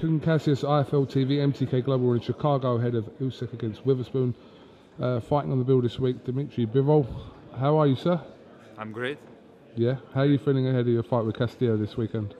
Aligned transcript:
Kugan 0.00 0.22
Cassius, 0.22 0.62
IFL 0.62 1.06
TV, 1.06 1.40
MTK 1.52 1.84
Global 1.84 2.14
in 2.14 2.22
Chicago, 2.22 2.76
ahead 2.78 2.94
of 2.94 3.04
Usyk 3.20 3.52
against 3.52 3.84
Witherspoon. 3.84 4.34
Uh, 4.98 5.20
fighting 5.20 5.52
on 5.52 5.58
the 5.58 5.64
bill 5.64 5.82
this 5.82 5.98
week, 5.98 6.24
Dmitry 6.24 6.64
Bivol. 6.64 7.06
How 7.58 7.76
are 7.76 7.86
you, 7.86 7.96
sir? 7.96 8.18
I'm 8.78 8.92
great. 8.92 9.18
Yeah. 9.76 9.96
How 10.14 10.20
are 10.20 10.26
you 10.26 10.38
feeling 10.38 10.66
ahead 10.66 10.80
of 10.80 10.88
your 10.88 11.02
fight 11.02 11.26
with 11.26 11.36
Castillo 11.36 11.76
this 11.76 11.98
weekend? 11.98 12.34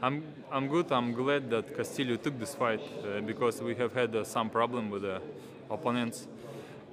I'm 0.00 0.24
I'm 0.50 0.68
good. 0.68 0.90
I'm 0.90 1.12
glad 1.12 1.50
that 1.50 1.76
Castillo 1.76 2.16
took 2.16 2.38
this 2.38 2.54
fight 2.54 2.80
uh, 2.80 3.20
because 3.20 3.60
we 3.60 3.74
have 3.74 3.92
had 3.92 4.16
uh, 4.16 4.24
some 4.24 4.48
problem 4.48 4.88
with 4.88 5.02
the 5.02 5.20
opponents, 5.70 6.26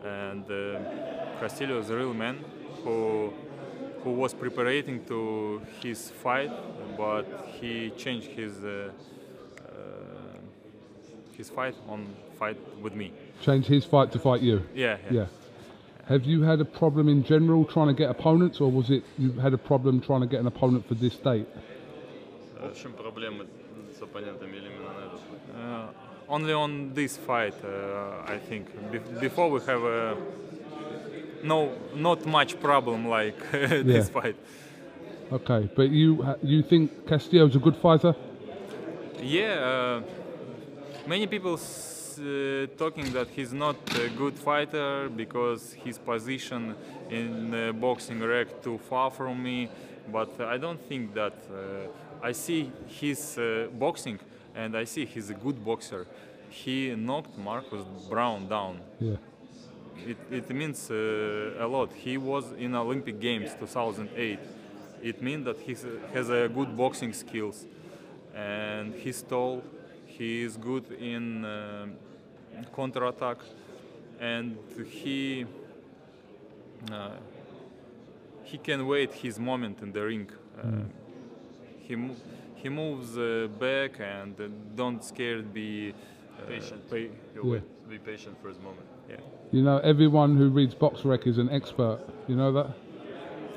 and 0.03 0.43
uh, 0.51 1.39
Castillo 1.39 1.79
is 1.79 1.89
a 1.89 1.95
real 1.95 2.13
man 2.13 2.43
who 2.83 3.31
who 4.07 4.13
was 4.13 4.33
preparing 4.33 5.03
to 5.05 5.61
his 5.83 6.09
fight, 6.23 6.51
but 6.97 7.25
he 7.59 7.91
changed 8.03 8.29
his 8.41 8.53
uh, 8.63 8.69
uh, 8.69 9.71
his 11.37 11.49
fight 11.49 11.75
on 11.89 12.07
fight 12.39 12.57
with 12.81 12.95
me. 12.95 13.11
Changed 13.41 13.67
his 13.67 13.83
fight 13.85 14.11
to 14.13 14.19
fight 14.19 14.41
you. 14.41 14.63
Yeah, 14.73 14.97
yeah. 15.11 15.19
yeah. 15.19 15.25
Have 16.05 16.23
you 16.23 16.43
had 16.43 16.61
a 16.61 16.69
problem 16.81 17.09
in 17.09 17.21
general 17.23 17.65
trying 17.65 17.87
to 17.87 17.97
get 18.01 18.09
opponents, 18.09 18.61
or 18.61 18.71
was 18.71 18.89
it 18.89 19.03
you 19.17 19.33
had 19.45 19.53
a 19.53 19.57
problem 19.71 19.99
trying 19.99 20.21
to 20.21 20.27
get 20.27 20.39
an 20.39 20.47
opponent 20.47 20.87
for 20.87 20.95
this 20.95 21.15
date? 21.17 21.47
Uh, 25.53 25.87
only 26.29 26.53
on 26.53 26.93
this 26.93 27.17
fight, 27.17 27.55
uh, 27.63 28.33
I 28.35 28.37
think. 28.37 28.65
Be- 28.91 29.19
before 29.19 29.49
we 29.49 29.59
have 29.71 29.83
a 29.83 30.17
no, 31.43 31.71
not 31.95 32.25
much 32.25 32.59
problem 32.59 33.07
like 33.07 33.37
this 33.51 34.07
Yeah. 34.15 34.21
fight. 34.21 34.35
Okay, 35.31 35.69
but 35.75 35.89
you 35.89 36.25
you 36.41 36.63
think 36.63 36.91
Castillo's 37.07 37.55
a 37.55 37.59
good 37.59 37.75
fighter? 37.75 38.15
Yeah, 39.21 39.53
uh, 39.59 40.01
many 41.07 41.27
people 41.27 41.55
uh, 41.55 42.67
talking 42.77 43.11
that 43.13 43.27
he's 43.35 43.51
not 43.51 43.75
a 44.05 44.09
good 44.09 44.37
fighter 44.39 45.09
because 45.09 45.73
his 45.73 45.97
position 45.97 46.75
in 47.09 47.51
the 47.51 47.73
boxing 47.73 48.19
rack 48.21 48.47
too 48.61 48.77
far 48.89 49.11
from 49.11 49.43
me. 49.43 49.69
But 50.11 50.39
I 50.39 50.57
don't 50.57 50.81
think 50.89 51.13
that. 51.13 51.33
Uh, 51.51 51.87
I 52.19 52.31
see 52.31 52.71
his 52.87 53.37
uh, 53.37 53.67
boxing 53.77 54.19
and 54.55 54.75
I 54.75 54.85
see 54.85 55.05
he's 55.05 55.29
a 55.29 55.35
good 55.35 55.63
boxer. 55.63 56.07
He 56.49 56.95
knocked 56.95 57.37
Marcus 57.37 57.83
Browne 58.09 58.47
down. 58.47 58.79
Yeah. 58.99 59.17
It, 60.05 60.17
it 60.31 60.49
means 60.49 60.89
uh, 60.91 60.95
a 61.59 61.67
lot. 61.67 61.91
He 61.93 62.17
was 62.17 62.51
in 62.57 62.75
Olympic 62.75 63.19
Games 63.19 63.51
2008. 63.59 64.39
It 65.03 65.21
means 65.21 65.45
that 65.45 65.59
he 65.59 65.75
has 66.13 66.29
a 66.29 66.47
good 66.49 66.75
boxing 66.75 67.13
skills, 67.13 67.65
and 68.35 68.93
he's 68.93 69.21
tall. 69.23 69.63
He 70.05 70.41
is 70.43 70.57
good 70.57 70.91
in 70.93 71.45
uh, 71.45 71.87
counter 72.75 73.05
attack, 73.05 73.37
and 74.19 74.57
he 74.89 75.45
uh, 76.91 77.09
he 78.43 78.57
can 78.57 78.87
wait 78.87 79.13
his 79.13 79.39
moment 79.39 79.81
in 79.81 79.91
the 79.91 80.03
ring. 80.03 80.29
Uh, 80.57 80.85
He 81.87 81.95
mo- 81.95 82.15
he 82.55 82.69
moves 82.69 83.17
uh, 83.17 83.47
back 83.59 83.99
and 83.99 84.33
uh, 84.39 84.47
don't 84.75 85.03
scared 85.03 85.53
be 85.53 85.93
uh, 85.93 86.47
Patient. 86.47 86.89
pay- 86.89 87.11
Yeah. 87.35 87.41
wait, 87.51 87.89
be 87.89 87.97
patient 87.99 88.35
for 88.41 88.49
his 88.49 88.57
moment. 88.59 88.87
yeah. 89.09 89.21
You 89.51 89.61
know, 89.61 89.77
everyone 89.77 90.35
who 90.35 90.49
reads 90.49 90.75
BoxRec 90.75 91.25
is 91.25 91.37
an 91.37 91.49
expert. 91.49 91.99
You 92.27 92.35
know 92.35 92.51
that? 92.51 92.67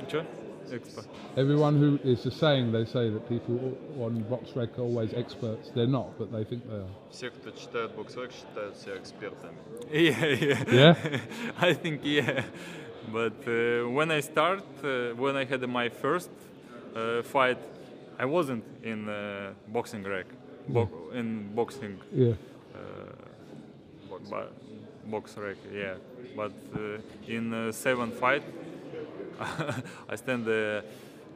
Sure. 0.09 0.25
Expert. 0.73 1.06
Everyone 1.37 1.78
who 1.78 1.99
is 2.09 2.23
the 2.23 2.31
saying 2.31 2.71
they 2.71 2.84
say 2.84 3.11
that 3.11 3.28
people 3.28 3.77
on 3.99 4.25
BoxRec 4.31 4.78
are 4.78 4.83
always 4.83 5.12
experts. 5.15 5.71
They're 5.75 5.89
not, 5.89 6.17
but 6.17 6.31
they 6.31 6.45
think 6.45 6.69
they 6.69 6.77
are. 6.77 6.87
Кто 7.11 7.51
читает 7.51 7.91
BoxRec, 7.97 8.31
экспертами. 8.97 9.56
Yeah, 9.93 10.27
yeah. 10.27 10.65
Yeah. 10.71 11.19
I 11.61 11.75
think 11.75 12.03
yeah. 12.05 12.45
But 13.12 13.33
uh, 13.49 13.89
when 13.89 14.12
I 14.12 14.21
start, 14.21 14.62
uh, 14.84 15.15
when 15.17 15.37
I 15.37 15.45
had 15.45 15.69
my 15.69 15.89
first 15.89 16.31
uh, 16.95 17.22
fight, 17.22 17.59
I 18.19 18.27
wasn't 18.27 18.62
in 18.84 19.09
uh, 19.09 19.53
boxing 19.69 20.05
rec, 20.05 20.27
bo- 20.69 20.84
hmm. 20.87 21.17
in 21.19 21.55
boxing. 21.55 21.99
Yeah. 22.12 22.34
Uh, 22.75 22.78
but 24.09 24.53
box 25.06 25.38
rack, 25.38 25.58
yeah. 25.74 25.96
But 26.36 26.52
uh, 26.76 26.98
in 27.28 27.53
uh, 27.53 27.72
seven 27.72 28.12
fight, 28.12 28.44
I 30.09 30.16
stand 30.16 30.46
the 30.46 30.84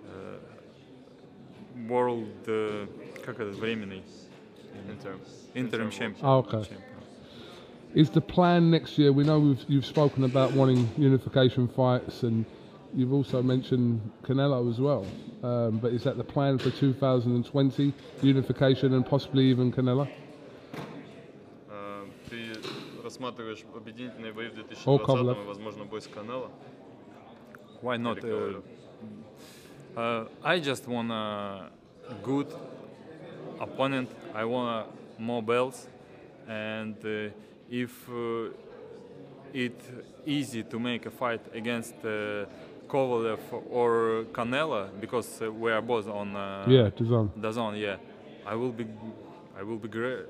uh, 0.06 1.88
world, 1.88 2.28
uh, 2.48 2.88
как 3.26 3.40
это 3.40 3.52
временный, 3.52 4.02
Interim. 4.90 5.20
interim 5.56 5.92
champion. 5.92 6.26
Oh, 6.26 6.38
okay. 6.40 6.64
champion. 6.64 6.84
Is 7.96 8.10
the 8.12 8.22
plan 8.22 8.70
next 8.70 8.98
year? 8.98 9.12
We 9.12 9.24
know 9.24 9.40
we've, 9.40 9.66
you've 9.68 9.86
spoken 9.86 10.24
about 10.24 10.54
wanting 10.54 10.90
unification 10.98 11.68
fights, 11.68 12.24
and 12.24 12.46
you've 12.96 13.14
also 13.14 13.42
mentioned 13.42 14.00
Canelo 14.24 14.70
as 14.70 14.80
well. 14.80 15.06
Um, 15.44 15.80
but 15.80 15.92
is 15.94 16.04
that 16.04 16.18
the 16.18 16.24
plan 16.24 16.58
for 16.60 16.70
2020? 16.70 17.94
Unification 18.22 18.94
and 18.94 19.06
possibly 19.06 19.46
even 19.46 19.72
Canelo? 19.72 20.08
рассматриваешь 23.25 23.65
объединительные 23.75 24.33
бои 24.33 24.49
в 24.49 24.55
2020 24.55 25.47
возможно, 25.47 25.85
бой 25.85 26.01
с 26.01 26.07
Канело? 26.07 26.51
Why 27.83 27.99
not? 27.99 28.23
Uh, 28.23 28.63
uh, 29.97 30.29
I 30.43 30.61
just 30.61 30.87
want 30.87 31.11
a 31.11 31.71
good 32.23 32.49
opponent. 33.61 34.09
I 34.35 34.45
want 34.45 34.87
more 35.19 35.43
belts. 35.43 35.89
And 36.47 36.97
uh, 37.05 37.31
if 37.71 37.93
uh, 38.09 38.51
it's 39.53 39.85
easy 40.27 40.63
to 40.63 40.79
make 40.79 41.07
a 41.07 41.11
fight 41.11 41.41
against 41.55 41.95
uh, 42.05 42.47
Kovalev 42.89 43.41
or 43.71 44.25
Canelo, 44.33 44.89
because 45.01 45.41
uh, 45.43 45.51
we 45.51 45.73
are 45.73 45.83
both 45.83 46.09
on 46.09 46.37
uh, 46.37 46.65
yeah 46.67 46.91
DAZN. 46.91 47.31
DAZN, 47.41 47.81
yeah. 47.81 47.97
I 48.47 48.55
will 48.55 48.73
be, 48.73 48.87
I 49.59 49.63
will 49.63 49.79
be 49.79 49.89
great, 49.89 50.27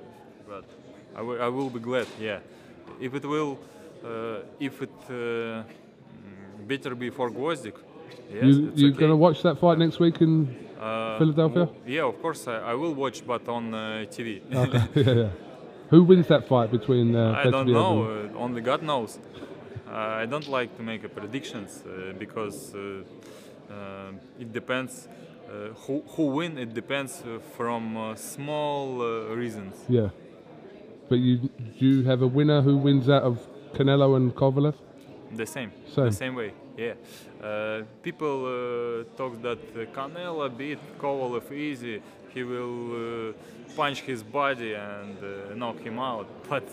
but 0.49 0.65
I 1.17 1.21
I 1.21 1.49
will 1.49 1.71
be 1.71 1.81
glad, 1.81 2.07
yeah. 2.21 2.39
If 3.01 3.15
it 3.15 3.25
will, 3.25 3.59
uh, 4.05 4.09
if 4.61 4.83
it 4.83 4.91
uh, 5.11 5.63
better 6.67 6.95
be 6.95 7.11
for 7.11 7.31
Gvozdik, 7.31 7.75
yes, 8.33 8.45
you 8.45 8.69
it's 8.69 8.81
you 8.81 8.89
okay. 8.91 8.99
going 8.99 9.11
to 9.11 9.17
watch 9.17 9.43
that 9.43 9.59
fight 9.59 9.79
next 9.79 9.99
week 10.01 10.21
in 10.21 10.47
Uh, 10.81 11.19
Philadelphia? 11.19 11.69
yeah, 11.87 12.05
of 12.09 12.21
course 12.21 12.47
I, 12.47 12.73
I 12.73 12.75
will 12.75 12.95
watch, 12.95 13.25
but 13.27 13.49
on 13.49 13.73
uh, 13.75 14.05
TV. 14.11 14.41
Okay, 14.65 14.83
yeah, 14.95 15.15
yeah. 15.23 15.29
Who 15.91 16.03
wins 16.05 16.27
that 16.27 16.47
fight 16.49 16.71
between 16.71 17.15
uh, 17.17 17.43
I 17.45 17.51
don't 17.51 17.69
know. 17.71 18.05
and- 18.05 18.35
Uh, 18.37 18.45
only 18.45 18.61
God 18.61 18.83
knows. 18.83 19.19
Uh, 19.87 20.23
I 20.23 20.27
don't 20.27 20.49
like 20.49 20.71
to 20.77 20.83
make 20.83 21.03
predictions 21.15 21.83
uh, 21.87 22.13
because 22.19 22.75
uh, 22.75 22.81
uh, 23.71 24.13
it 24.43 24.53
depends. 24.53 25.09
Uh, 25.09 25.73
who 25.87 26.03
who 26.17 26.23
win? 26.39 26.59
It 26.59 26.75
depends 26.75 27.23
uh, 27.23 27.39
from 27.57 27.97
uh, 27.97 28.15
small 28.17 29.01
uh, 29.01 29.37
reasons. 29.37 29.75
Yeah. 29.89 30.09
But 31.09 31.19
you 31.19 31.39
do 31.79 31.87
you 31.87 32.05
have 32.05 32.23
a 32.23 32.27
winner 32.27 32.63
who 32.63 32.77
wins 32.77 33.09
out 33.09 33.23
of 33.23 33.39
Canelo 33.75 34.17
and 34.17 34.35
Kovalev? 34.35 34.75
The 35.33 35.47
same, 35.47 35.73
Same. 35.93 36.05
the 36.07 36.13
same 36.13 36.35
way. 36.35 36.53
Yeah. 36.77 36.95
Uh, 37.43 37.83
people 38.03 38.47
uh, 38.47 39.17
talk 39.17 39.41
that 39.43 39.93
Canelo 39.93 40.49
beat 40.57 40.79
Kovalev 40.99 41.51
easy. 41.53 42.01
He 42.33 42.43
will 42.43 43.31
uh, 43.31 43.33
punch 43.77 44.01
his 44.01 44.23
body 44.23 44.75
and 44.75 45.17
uh, 45.23 45.55
knock 45.55 45.79
him 45.81 45.99
out, 45.99 46.27
but 46.49 46.65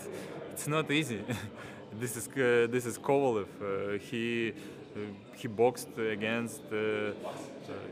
it's 0.52 0.66
not 0.66 0.90
easy. 0.90 1.20
this 2.00 2.16
is 2.16 2.28
uh, 2.28 2.66
this 2.70 2.86
is 2.86 2.98
Kovalev. 2.98 3.46
Uh, 3.60 3.98
he 3.98 4.52
he 5.36 5.48
boxed 5.48 5.96
against. 5.98 6.62
Uh, 6.72 6.76
uh, 6.76 7.12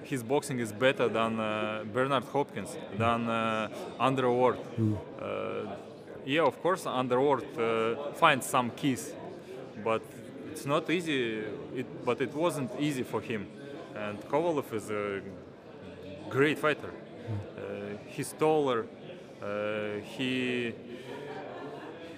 his 0.05 0.23
boxing 0.23 0.59
is 0.61 0.73
better 0.73 1.09
than 1.09 1.39
uh, 1.39 1.85
Bernard 1.93 2.25
Hopkins, 2.25 2.77
than 2.99 3.29
uh, 3.29 3.69
Andre 3.99 4.29
Ward. 4.29 4.59
Uh, 4.59 5.75
yeah, 6.25 6.43
of 6.43 6.61
course, 6.63 6.87
Andre 6.87 7.19
Ward 7.19 7.59
uh, 7.59 8.13
finds 8.13 8.47
some 8.47 8.71
keys, 8.71 9.13
but 9.85 10.03
it's 10.51 10.67
not 10.67 10.89
easy. 10.91 11.45
It, 11.75 12.05
but 12.05 12.21
it 12.21 12.35
wasn't 12.35 12.71
easy 12.79 13.03
for 13.03 13.21
him. 13.21 13.47
And 13.95 14.21
Kovalev 14.29 14.73
is 14.73 14.91
a 14.91 15.21
great 16.29 16.59
fighter. 16.59 16.91
Uh, 17.57 17.97
he's 18.07 18.33
taller. 18.33 18.87
Uh, 19.43 20.01
he 20.17 20.75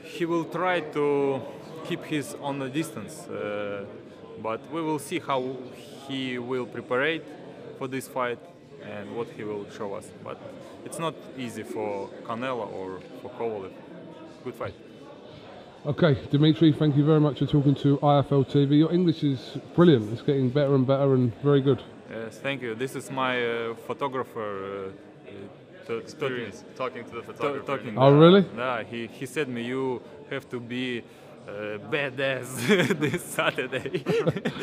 he 0.05 0.27
will 0.27 0.45
try 0.45 0.81
to 0.81 1.41
keep 1.87 2.05
his 2.05 2.35
on 2.43 2.59
the 2.59 2.69
distance. 2.69 3.29
Uh, 3.29 3.85
but 4.43 4.61
we 4.73 4.83
will 4.83 4.99
see 4.99 5.21
how 5.21 5.57
he 6.09 6.39
will 6.39 6.67
prepare 6.67 7.21
for 7.79 7.89
this 7.89 8.09
fight 8.09 8.39
and 8.83 9.15
what 9.17 9.29
he 9.37 9.45
will 9.45 9.67
show 9.71 9.95
us. 9.95 10.07
But 10.25 10.39
it's 10.85 10.99
not 10.99 11.15
easy 11.39 11.63
for 11.63 12.09
Canelo 12.25 12.67
or 12.73 13.01
for 13.21 13.31
Kovalev. 13.31 13.73
Good 14.45 14.55
fight. 14.55 14.75
Okay, 15.85 16.15
Dmitry, 16.31 16.73
thank 16.73 16.97
you 16.97 17.05
very 17.05 17.21
much 17.21 17.41
for 17.41 17.47
talking 17.47 17.75
to 17.77 17.99
IFL 17.99 18.49
TV. 18.49 18.79
Your 18.79 18.93
English 18.93 19.25
is 19.25 19.59
brilliant. 19.75 20.13
It's 20.13 20.23
getting 20.23 20.49
better 20.49 20.75
and 20.75 20.87
better 20.87 21.15
and 21.15 21.35
very 21.43 21.61
good. 21.61 21.83
Yes, 22.09 22.39
thank 22.39 22.63
you. 22.63 22.75
This 22.75 22.95
is 22.95 23.11
my 23.11 23.45
uh, 23.45 23.75
photographer 23.75 24.87
uh, 24.87 25.95
Experience 25.99 26.65
talking 26.77 27.05
to 27.05 27.17
the 27.17 27.23
photographer. 27.23 27.67
talking. 27.67 27.99
Oh, 27.99 28.07
uh, 28.07 28.11
really? 28.11 28.45
Yeah, 28.57 28.83
he 28.85 29.09
he 29.09 29.27
said 29.27 29.49
me 29.49 29.63
you 29.63 30.01
have 30.31 30.49
to 30.51 30.61
be 30.61 31.03
uh, 31.49 31.79
badass 31.91 32.99
this 33.01 33.23
Saturday. 33.23 34.03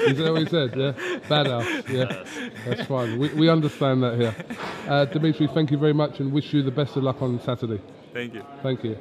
Is 0.08 0.18
that 0.18 0.32
what 0.32 0.42
he 0.42 0.46
said? 0.46 0.70
Yeah, 0.76 0.92
badass. 1.30 1.90
Yeah, 1.90 2.24
that's 2.66 2.88
fine. 2.88 3.20
We, 3.20 3.30
we 3.34 3.50
understand 3.50 4.02
that 4.04 4.18
here. 4.18 4.36
Uh, 4.88 5.06
Dmitry, 5.06 5.48
thank 5.48 5.72
you 5.72 5.78
very 5.78 5.94
much, 5.94 6.20
and 6.20 6.32
wish 6.32 6.54
you 6.54 6.64
the 6.64 6.72
best 6.72 6.96
of 6.96 7.04
luck 7.04 7.22
on 7.22 7.40
Saturday. 7.42 7.82
Thank 8.14 8.34
you. 8.34 8.44
Thank 8.64 8.84
you. 8.84 8.98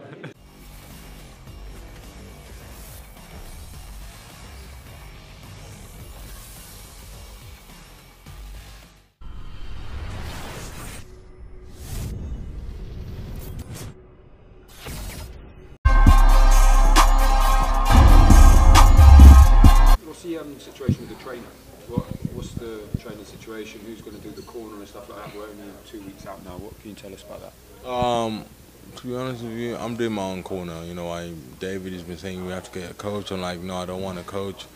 Doing 29.98 30.12
my 30.12 30.22
own 30.22 30.42
corner. 30.42 30.82
You 30.84 30.94
know, 30.94 31.10
I 31.10 31.32
David 31.58 31.92
has 31.92 32.02
been 32.02 32.16
saying 32.16 32.44
we 32.46 32.52
have 32.52 32.70
to 32.70 32.78
get 32.78 32.90
a 32.90 32.94
coach. 32.94 33.30
I'm 33.30 33.40
like, 33.40 33.60
no, 33.60 33.76
I 33.76 33.86
don't 33.86 34.02
want 34.02 34.18
a 34.18 34.22
coach. 34.22 34.66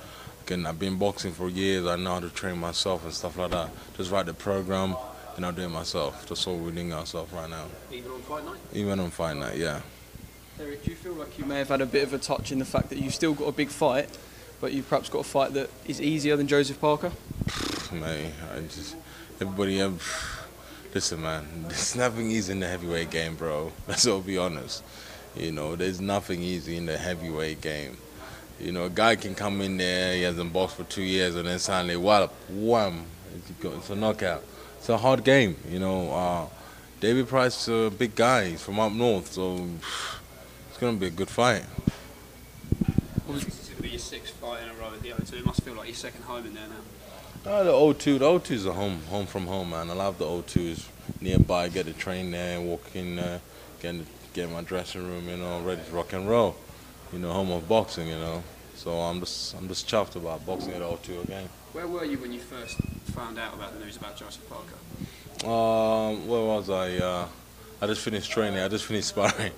Again, 0.45 0.67
I've 0.67 0.79
been 0.79 0.99
boxing 0.99 1.33
for 1.33 1.49
years. 1.49 1.87
I 1.87 1.97
know 1.97 2.15
how 2.15 2.21
to 2.21 2.29
train 2.29 2.59
myself 2.59 3.05
and 3.05 3.15
stuff 3.15 3.39
like 3.39 3.53
that. 3.53 3.71
Just 3.97 4.11
write 4.11 4.27
the 4.27 4.35
program, 4.35 4.97
and 5.37 5.47
I'll 5.47 5.53
do 5.53 5.63
it 5.63 5.69
myself. 5.69 6.29
That's 6.29 6.47
all 6.47 6.59
we're 6.59 6.73
doing 6.73 6.93
ourselves 6.93 7.33
right 7.33 7.49
now. 7.49 7.67
Even 7.93 8.11
on 8.11 8.21
fight 8.23 8.45
night? 8.45 8.59
Even 8.73 9.01
on 9.01 9.11
fight 9.11 9.37
night, 9.37 9.57
yeah. 9.57 9.81
Eric, 10.61 10.85
do 10.85 10.91
you 10.91 10.97
feel 10.97 11.15
like 11.15 11.39
you 11.39 11.45
may 11.45 11.59
have 11.59 11.69
had 11.69 11.81
a 11.81 11.87
bit 11.87 12.03
of 12.03 12.13
a 12.13 12.19
touch 12.19 12.53
in 12.53 12.59
the 12.59 12.65
fact 12.65 12.91
that 12.91 12.99
you've 12.99 13.15
still 13.15 13.35
got 13.35 13.47
a 13.47 13.53
big 13.53 13.69
fight, 13.69 14.09
but 14.61 14.73
you've 14.73 14.89
perhaps 14.89 15.09
got 15.09 15.21
a 15.21 15.25
fight 15.25 15.55
that 15.55 15.71
is 15.87 16.01
easier 16.01 16.37
than 16.37 16.47
Joseph 16.47 16.81
Parker? 16.81 17.13
Man, 17.93 18.33
I 18.55 18.61
just 18.61 18.97
everybody. 19.41 19.81
Um, 19.81 19.99
listen, 20.95 21.23
man, 21.23 21.47
there's 21.69 21.97
nothing 21.97 22.31
easy 22.31 22.53
in 22.53 22.61
the 22.61 22.69
heavyweight 22.69 23.11
game, 23.11 23.35
bro. 23.37 23.73
Let's 23.89 24.07
all 24.07 24.21
be 24.21 24.39
honest. 24.39 24.83
You 25.37 25.53
know, 25.53 25.77
there's 25.77 26.01
nothing 26.01 26.43
easy 26.43 26.77
in 26.77 26.87
the 26.87 26.99
heavyweight 26.99 27.61
game. 27.61 27.97
You 28.61 28.73
know, 28.73 28.85
a 28.85 28.91
guy 28.91 29.17
can 29.17 29.35
come 29.35 29.61
in 29.61 29.77
there, 29.79 30.15
he 30.15 30.23
hasn't 30.23 30.53
boxed 30.53 30.77
for 30.77 30.85
two 30.85 31.03
years, 31.03 31.35
and 31.35 31.49
then 31.49 31.59
suddenly, 31.59 31.97
whap, 31.97 32.31
wham, 32.51 33.07
it's 33.63 33.91
a 33.91 33.97
knockout. 33.97 34.45
It's 34.79 34.89
a 34.89 34.99
hard 34.99 35.25
game, 35.25 35.57
you 35.69 35.79
know. 35.79 36.13
Uh, 36.13 36.47
David 37.01 37.29
Price 37.29 37.67
is 37.67 37.87
a 37.87 37.91
big 37.91 38.15
guy. 38.15 38.51
He's 38.51 38.63
from 38.63 38.79
up 38.79 38.93
north, 38.93 39.33
so 39.33 39.55
it's 40.69 40.79
going 40.79 40.97
to 40.97 41.01
be 41.01 41.07
a 41.07 41.11
good 41.11 41.31
fight. 41.31 41.65
This 43.29 43.45
is 43.45 43.69
going 43.69 43.77
to 43.77 43.83
be 43.83 43.89
your 43.89 43.99
sixth 43.99 44.35
fight 44.35 44.63
in 44.63 44.69
a 44.69 44.75
row 44.75 44.93
at 44.95 45.03
the 45.03 45.11
O2. 45.11 45.33
It 45.33 45.47
must 45.47 45.63
feel 45.63 45.75
like 45.75 45.87
your 45.89 45.97
second 45.97 46.23
home 46.25 46.47
in 46.47 46.55
there 46.55 46.69
now. 46.69 47.51
Uh, 47.51 47.65
the 47.65 47.73
O2, 47.73 48.19
the 48.19 48.25
O2 48.25 48.51
is 48.53 48.67
a 48.67 48.73
home, 48.73 49.01
home 49.11 49.27
from 49.27 49.47
home, 49.47 49.71
man. 49.71 49.91
I 49.91 49.95
love 49.95 50.19
the 50.19 50.27
O2s 50.27 50.87
nearby. 51.21 51.69
Get 51.69 51.87
the 51.87 51.93
train 51.93 52.31
there, 52.31 52.61
walk 52.61 52.85
in, 52.95 53.17
there, 53.17 53.41
get, 53.81 53.95
in- 53.97 54.07
get 54.33 54.51
my 54.51 54.63
dressing 54.63 55.07
room, 55.07 55.29
you 55.29 55.37
know, 55.37 55.61
ready 55.61 55.83
to 55.83 55.93
rock 55.93 56.13
and 56.13 56.29
roll. 56.29 56.57
You 57.13 57.19
know, 57.19 57.33
home 57.33 57.51
of 57.51 57.69
boxing, 57.69 58.09
you 58.09 58.17
know. 58.17 58.43
So 58.75 58.93
I'm 58.93 59.21
just, 59.21 59.55
I'm 59.55 59.69
just 59.69 59.89
chuffed 59.89 60.17
about 60.17 60.45
boxing 60.47 60.73
at 60.73 60.83
all 60.83 60.97
two 60.97 61.21
again. 61.21 61.49
Where 61.73 61.87
were 61.87 62.05
you 62.05 62.19
when 62.19 62.33
you 62.33 62.41
first 62.41 62.79
found 63.15 63.39
out 63.39 63.55
about 63.55 63.75
the 63.75 63.85
news 63.85 63.97
about 63.97 64.17
Joseph 64.17 64.49
Parker? 64.49 65.47
Um, 65.47 66.27
where 66.27 66.43
was 66.43 66.71
I? 66.71 66.97
Uh, 66.97 67.27
I 67.81 67.87
just 67.87 68.01
finished 68.01 68.31
training. 68.31 68.61
I 68.61 68.69
just 68.69 68.85
finished 68.85 69.09
sparring, 69.15 69.53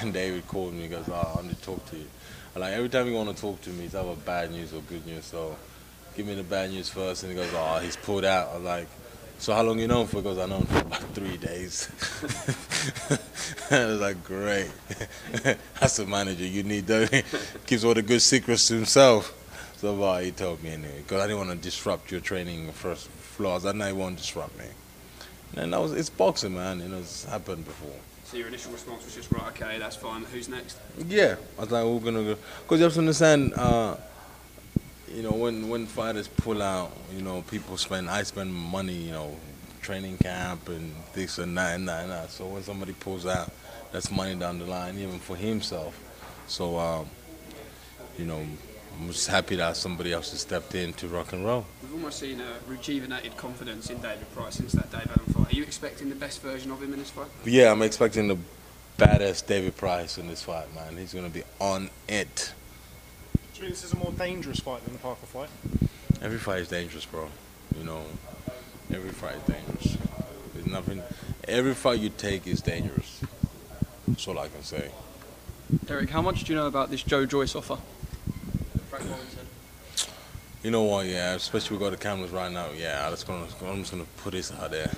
and 0.00 0.12
David 0.12 0.46
called 0.48 0.74
me. 0.74 0.82
He 0.82 0.88
goes, 0.88 1.08
"Oh, 1.08 1.38
I 1.38 1.46
need 1.46 1.56
to 1.56 1.62
talk 1.62 1.84
to 1.90 1.96
you." 1.96 2.06
And 2.54 2.62
like 2.62 2.72
every 2.72 2.88
time 2.88 3.06
you 3.06 3.14
want 3.14 3.34
to 3.34 3.40
talk 3.40 3.60
to 3.62 3.70
me, 3.70 3.86
it's 3.86 3.94
either 3.94 4.14
bad 4.26 4.50
news 4.50 4.72
or 4.72 4.80
good 4.82 5.06
news. 5.06 5.24
So, 5.24 5.56
give 6.16 6.26
me 6.26 6.34
the 6.34 6.42
bad 6.42 6.70
news 6.70 6.88
first. 6.88 7.22
And 7.22 7.32
he 7.32 7.38
goes, 7.38 7.50
"Oh, 7.54 7.78
he's 7.78 7.96
pulled 7.96 8.24
out." 8.24 8.50
I'm 8.54 8.64
like, 8.64 8.88
"So 9.40 9.54
how 9.54 9.62
long 9.62 9.78
you 9.78 9.88
know 9.88 10.02
him 10.02 10.06
for?" 10.06 10.22
Goes, 10.22 10.38
"I 10.38 10.46
know 10.46 10.58
him 10.58 10.66
for 10.66 10.78
about 10.78 11.02
three 11.14 11.36
days." 11.36 11.88
I 13.70 13.84
was 13.86 14.00
like, 14.00 14.22
"Great, 14.22 14.70
that's 15.80 15.96
the 15.96 16.06
manager 16.06 16.44
you 16.44 16.62
need." 16.62 16.86
Though 16.86 17.06
keeps 17.66 17.82
all 17.84 17.94
the 17.94 18.02
good 18.02 18.22
secrets 18.22 18.68
to 18.68 18.74
himself. 18.74 19.36
So 19.78 20.02
uh, 20.02 20.18
he 20.18 20.30
told 20.30 20.62
me 20.62 20.72
anyway, 20.72 20.98
because 20.98 21.22
I 21.22 21.26
didn't 21.26 21.38
want 21.38 21.50
to 21.50 21.56
disrupt 21.56 22.10
your 22.10 22.20
training 22.20 22.70
first 22.72 23.08
floors. 23.08 23.64
I 23.64 23.72
know 23.72 23.86
he 23.86 23.92
won't 23.94 24.18
disrupt 24.18 24.58
me. 24.58 24.66
And 25.56 25.72
that 25.72 25.80
was 25.80 25.92
it's 25.92 26.10
boxing, 26.10 26.54
man. 26.54 26.80
You 26.80 26.88
know, 26.88 26.98
it's 26.98 27.24
happened 27.24 27.64
before. 27.64 27.98
So 28.24 28.36
your 28.36 28.46
initial 28.46 28.70
response 28.70 29.04
was 29.04 29.14
just, 29.14 29.32
right, 29.32 29.48
okay, 29.48 29.78
that's 29.78 29.96
fine. 29.96 30.22
Who's 30.22 30.48
next? 30.48 30.78
Yeah, 31.08 31.34
I 31.58 31.62
was 31.62 31.70
like, 31.72 31.84
we're 31.84 31.98
gonna 31.98 32.22
go 32.22 32.36
because 32.62 32.78
you 32.78 32.84
have 32.84 32.92
to 32.92 33.00
understand. 33.00 33.54
Uh, 33.54 33.96
you 35.14 35.22
know, 35.22 35.32
when 35.32 35.68
when 35.68 35.86
fighters 35.86 36.28
pull 36.28 36.62
out, 36.62 36.92
you 37.14 37.22
know, 37.22 37.42
people 37.42 37.76
spend. 37.76 38.08
I 38.08 38.22
spend 38.22 38.54
money, 38.54 38.94
you 38.94 39.12
know, 39.12 39.36
training 39.82 40.18
camp 40.18 40.68
and 40.68 40.94
this 41.14 41.38
and 41.38 41.56
that 41.58 41.74
and 41.76 41.88
that 41.88 42.02
and 42.02 42.12
that. 42.12 42.30
So 42.30 42.46
when 42.46 42.62
somebody 42.62 42.92
pulls 42.92 43.26
out, 43.26 43.50
that's 43.92 44.10
money 44.10 44.34
down 44.34 44.58
the 44.58 44.66
line, 44.66 44.98
even 44.98 45.18
for 45.18 45.36
himself. 45.36 45.98
So, 46.46 46.78
um, 46.78 47.06
you 48.18 48.24
know, 48.24 48.44
I'm 49.00 49.06
just 49.08 49.28
happy 49.28 49.56
that 49.56 49.76
somebody 49.76 50.12
else 50.12 50.30
has 50.30 50.40
stepped 50.40 50.74
in 50.74 50.92
to 50.94 51.08
rock 51.08 51.32
and 51.32 51.44
roll. 51.44 51.64
We've 51.82 51.94
almost 51.94 52.18
seen 52.18 52.40
a 52.40 52.54
rejuvenated 52.66 53.36
confidence 53.36 53.90
in 53.90 53.98
David 54.00 54.32
Price 54.34 54.56
since 54.56 54.72
that 54.72 54.90
Dave 54.90 55.06
Allen 55.16 55.32
fight. 55.32 55.52
Are 55.52 55.56
you 55.56 55.62
expecting 55.62 56.08
the 56.08 56.16
best 56.16 56.42
version 56.42 56.70
of 56.70 56.82
him 56.82 56.92
in 56.92 56.98
this 56.98 57.10
fight? 57.10 57.28
Yeah, 57.44 57.72
I'm 57.72 57.82
expecting 57.82 58.28
the 58.28 58.38
badass 58.98 59.46
David 59.46 59.76
Price 59.76 60.18
in 60.18 60.28
this 60.28 60.42
fight, 60.42 60.72
man. 60.74 60.96
He's 60.96 61.14
gonna 61.14 61.30
be 61.30 61.42
on 61.58 61.90
it. 62.08 62.52
Do 63.60 63.66
you 63.66 63.72
think 63.72 63.82
this 63.82 63.92
is 63.92 63.92
a 63.92 64.02
more 64.02 64.12
dangerous 64.12 64.58
fight 64.60 64.82
than 64.84 64.94
the 64.94 64.98
Parker 65.00 65.26
fight? 65.26 65.50
Every 66.22 66.38
fight 66.38 66.60
is 66.60 66.68
dangerous, 66.68 67.04
bro. 67.04 67.28
You 67.76 67.84
know, 67.84 68.04
every 68.90 69.10
fight 69.10 69.34
is 69.34 69.42
dangerous. 69.42 69.98
There's 70.54 70.66
nothing. 70.66 71.02
Every 71.46 71.74
fight 71.74 72.00
you 72.00 72.08
take 72.08 72.46
is 72.46 72.62
dangerous. 72.62 73.20
That's 74.08 74.26
all 74.26 74.38
I 74.38 74.48
can 74.48 74.62
say. 74.62 74.90
Eric, 75.90 76.08
how 76.08 76.22
much 76.22 76.44
do 76.44 76.54
you 76.54 76.58
know 76.58 76.68
about 76.68 76.90
this 76.90 77.02
Joe 77.02 77.26
Joyce 77.26 77.54
offer? 77.54 77.76
Frank 78.88 79.04
Warrington. 79.10 79.46
You 80.62 80.70
know 80.70 80.84
what? 80.84 81.04
Yeah, 81.04 81.34
especially 81.34 81.76
we 81.76 81.84
got 81.84 81.90
the 81.90 81.98
cameras 81.98 82.30
right 82.30 82.50
now. 82.50 82.68
Yeah, 82.74 83.04
I'm 83.04 83.12
just 83.12 83.26
gonna, 83.26 83.44
I'm 83.66 83.80
just 83.80 83.90
gonna 83.90 84.06
put 84.16 84.32
this 84.32 84.50
out 84.52 84.70
there. 84.70 84.90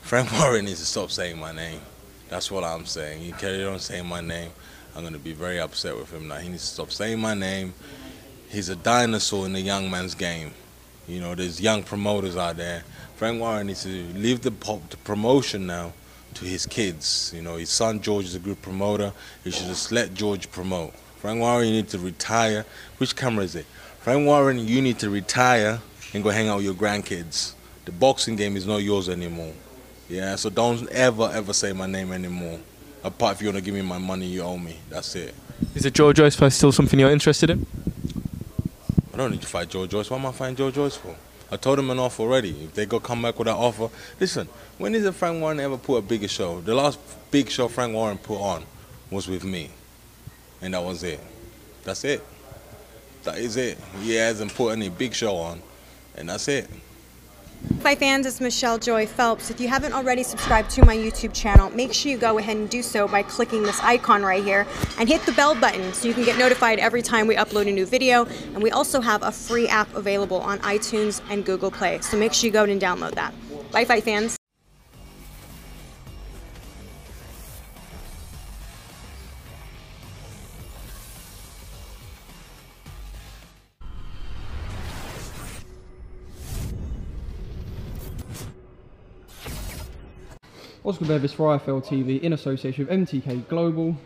Frank 0.00 0.32
Warren 0.40 0.64
needs 0.64 0.80
to 0.80 0.86
stop 0.86 1.10
saying 1.10 1.38
my 1.38 1.52
name. 1.52 1.82
That's 2.30 2.50
what 2.50 2.64
I'm 2.64 2.86
saying. 2.86 3.20
He 3.20 3.32
carry 3.32 3.62
on 3.66 3.78
saying 3.78 4.06
my 4.06 4.22
name. 4.22 4.52
I'm 4.94 5.04
gonna 5.04 5.18
be 5.18 5.32
very 5.32 5.60
upset 5.60 5.96
with 5.96 6.12
him 6.12 6.28
now. 6.28 6.36
He 6.36 6.48
needs 6.48 6.62
to 6.62 6.74
stop 6.74 6.90
saying 6.90 7.20
my 7.20 7.34
name. 7.34 7.74
He's 8.48 8.68
a 8.68 8.76
dinosaur 8.76 9.46
in 9.46 9.52
the 9.52 9.60
young 9.60 9.90
man's 9.90 10.14
game. 10.14 10.52
You 11.06 11.20
know, 11.20 11.34
there's 11.34 11.60
young 11.60 11.82
promoters 11.82 12.36
out 12.36 12.56
there. 12.56 12.84
Frank 13.16 13.40
Warren 13.40 13.66
needs 13.66 13.82
to 13.84 13.88
leave 14.14 14.42
the, 14.42 14.50
the 14.50 14.96
promotion 15.04 15.66
now 15.66 15.92
to 16.34 16.44
his 16.44 16.66
kids. 16.66 17.32
You 17.34 17.42
know, 17.42 17.56
his 17.56 17.70
son 17.70 18.00
George 18.00 18.24
is 18.24 18.34
a 18.34 18.38
good 18.38 18.60
promoter. 18.62 19.12
He 19.44 19.50
should 19.50 19.66
just 19.66 19.92
let 19.92 20.14
George 20.14 20.50
promote. 20.50 20.94
Frank 21.18 21.40
Warren, 21.40 21.66
you 21.66 21.72
need 21.74 21.88
to 21.88 21.98
retire. 21.98 22.64
Which 22.98 23.14
camera 23.14 23.44
is 23.44 23.54
it? 23.54 23.66
Frank 24.00 24.26
Warren, 24.26 24.66
you 24.66 24.80
need 24.80 24.98
to 25.00 25.10
retire 25.10 25.80
and 26.14 26.24
go 26.24 26.30
hang 26.30 26.48
out 26.48 26.56
with 26.56 26.64
your 26.64 26.74
grandkids. 26.74 27.52
The 27.84 27.92
boxing 27.92 28.36
game 28.36 28.56
is 28.56 28.66
not 28.66 28.78
yours 28.78 29.08
anymore. 29.08 29.52
Yeah, 30.08 30.36
so 30.36 30.50
don't 30.50 30.88
ever, 30.90 31.30
ever 31.32 31.52
say 31.52 31.72
my 31.72 31.86
name 31.86 32.12
anymore. 32.12 32.58
Apart 33.02 33.36
if 33.36 33.42
you 33.42 33.48
want 33.48 33.58
to 33.58 33.64
give 33.64 33.74
me 33.74 33.82
my 33.82 33.98
money, 33.98 34.26
you 34.26 34.42
owe 34.42 34.58
me. 34.58 34.76
That's 34.88 35.14
it. 35.16 35.34
Is 35.74 35.84
the 35.84 35.90
Joe 35.90 36.12
Joyce 36.12 36.36
fight 36.36 36.52
still 36.52 36.72
something 36.72 36.98
you're 36.98 37.10
interested 37.10 37.50
in? 37.50 37.66
I 39.12 39.16
don't 39.16 39.30
need 39.30 39.42
to 39.42 39.46
fight 39.46 39.68
Joe 39.68 39.86
Joyce. 39.86 40.10
Why 40.10 40.18
am 40.18 40.26
I 40.26 40.32
fighting 40.32 40.56
Joe 40.56 40.70
Joyce 40.70 40.96
for? 40.96 41.14
I 41.52 41.56
told 41.56 41.78
him 41.78 41.90
an 41.90 41.98
offer 41.98 42.22
already. 42.22 42.50
If 42.64 42.74
they 42.74 42.86
go 42.86 43.00
come 43.00 43.22
back 43.22 43.38
with 43.38 43.46
that 43.46 43.56
offer, 43.56 43.88
listen. 44.20 44.48
When 44.78 44.92
did 44.92 45.14
Frank 45.14 45.40
Warren 45.40 45.60
ever 45.60 45.76
put 45.76 45.96
a 45.96 46.02
bigger 46.02 46.28
show? 46.28 46.60
The 46.60 46.74
last 46.74 46.98
big 47.30 47.50
show 47.50 47.68
Frank 47.68 47.92
Warren 47.92 48.18
put 48.18 48.38
on 48.40 48.64
was 49.10 49.28
with 49.28 49.44
me, 49.44 49.70
and 50.62 50.74
that 50.74 50.82
was 50.82 51.02
it. 51.02 51.20
That's 51.84 52.04
it. 52.04 52.24
That 53.24 53.38
is 53.38 53.56
it. 53.56 53.78
He 54.00 54.14
hasn't 54.14 54.54
put 54.54 54.68
any 54.68 54.88
big 54.88 55.12
show 55.12 55.36
on, 55.36 55.60
and 56.16 56.28
that's 56.28 56.46
it. 56.48 56.70
Fight 57.60 57.98
fans, 57.98 58.24
it's 58.24 58.40
Michelle 58.40 58.78
Joy 58.78 59.06
Phelps. 59.06 59.50
If 59.50 59.60
you 59.60 59.68
haven't 59.68 59.92
already 59.92 60.22
subscribed 60.22 60.70
to 60.70 60.84
my 60.84 60.96
YouTube 60.96 61.34
channel, 61.34 61.68
make 61.70 61.92
sure 61.92 62.10
you 62.10 62.16
go 62.16 62.38
ahead 62.38 62.56
and 62.56 62.70
do 62.70 62.82
so 62.82 63.06
by 63.06 63.22
clicking 63.22 63.62
this 63.62 63.80
icon 63.80 64.22
right 64.22 64.42
here 64.42 64.66
and 64.98 65.08
hit 65.08 65.20
the 65.22 65.32
bell 65.32 65.54
button 65.54 65.92
so 65.92 66.08
you 66.08 66.14
can 66.14 66.24
get 66.24 66.38
notified 66.38 66.78
every 66.78 67.02
time 67.02 67.26
we 67.26 67.36
upload 67.36 67.68
a 67.68 67.72
new 67.72 67.84
video. 67.84 68.24
And 68.54 68.62
we 68.62 68.70
also 68.70 69.02
have 69.02 69.22
a 69.22 69.32
free 69.32 69.68
app 69.68 69.94
available 69.94 70.40
on 70.40 70.58
iTunes 70.60 71.20
and 71.28 71.44
Google 71.44 71.70
Play, 71.70 72.00
so 72.00 72.18
make 72.18 72.32
sure 72.32 72.46
you 72.46 72.52
go 72.52 72.64
and 72.64 72.80
download 72.80 73.14
that. 73.16 73.34
Bye, 73.72 73.84
fight 73.84 74.04
fans. 74.04 74.39
Oscar 90.84 91.04
Bevis 91.04 91.32
for 91.32 91.58
IFL 91.58 91.84
TV 91.84 92.20
in 92.22 92.32
association 92.32 92.86
with 92.86 92.98
MTK 93.08 93.46
Global. 93.48 93.96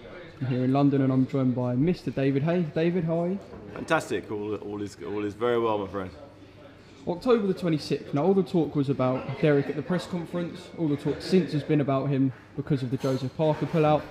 I'm 0.41 0.47
here 0.49 0.65
in 0.65 0.73
London 0.73 1.03
and 1.03 1.13
I'm 1.13 1.27
joined 1.27 1.55
by 1.55 1.77
Mr. 1.77 2.13
David 2.13 2.43
Haye. 2.43 2.63
David, 2.75 3.05
how 3.05 3.23
are 3.23 3.29
you? 3.29 3.39
Fantastic. 3.75 4.31
All, 4.31 4.57
all 4.57 4.83
is 4.83 4.97
all 5.07 5.25
is 5.25 5.35
very 5.35 5.59
well, 5.59 5.79
my 5.79 5.87
friend. 5.87 6.11
October 7.07 7.47
the 7.47 7.55
26th. 7.55 8.13
Now, 8.15 8.25
all 8.25 8.35
the 8.35 8.43
talk 8.43 8.75
was 8.75 8.89
about 8.89 9.41
Derek 9.41 9.69
at 9.69 9.77
the 9.77 9.83
press 9.83 10.07
conference. 10.07 10.69
All 10.79 10.89
the 10.89 10.97
talk 10.97 11.21
since 11.21 11.53
has 11.53 11.63
been 11.63 11.81
about 11.81 12.09
him 12.09 12.33
because 12.57 12.83
of 12.83 12.91
the 12.91 12.97
Joseph 12.97 13.37
Parker 13.37 13.67
pullout. 13.67 14.03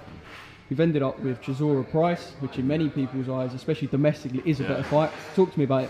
We've 0.70 0.80
ended 0.80 1.04
up 1.04 1.20
with 1.20 1.42
Chisora 1.42 1.90
Price, 1.92 2.32
which 2.40 2.58
in 2.58 2.68
many 2.68 2.90
people's 2.90 3.28
eyes, 3.28 3.54
especially 3.54 3.88
domestically, 3.88 4.42
is 4.46 4.60
a 4.60 4.64
Yeah. 4.64 4.70
better 4.70 4.84
fight. 4.84 5.12
Talk 5.36 5.52
to 5.52 5.60
me 5.60 5.66
about 5.66 5.84
it. 5.86 5.90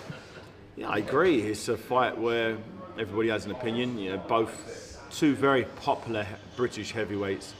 Yeah, 0.77 0.89
I 0.89 0.97
agree. 0.97 1.41
It's 1.41 1.67
a 1.67 1.77
fight 1.77 2.17
where 2.17 2.57
everybody 2.97 3.29
has 3.29 3.45
an 3.45 3.51
opinion. 3.51 3.99
You 3.99 4.11
know, 4.13 4.17
both 4.17 4.99
two 5.11 5.35
very 5.35 5.65
popular 5.81 6.23
British 6.55 6.91
heavyweights, 6.91 7.53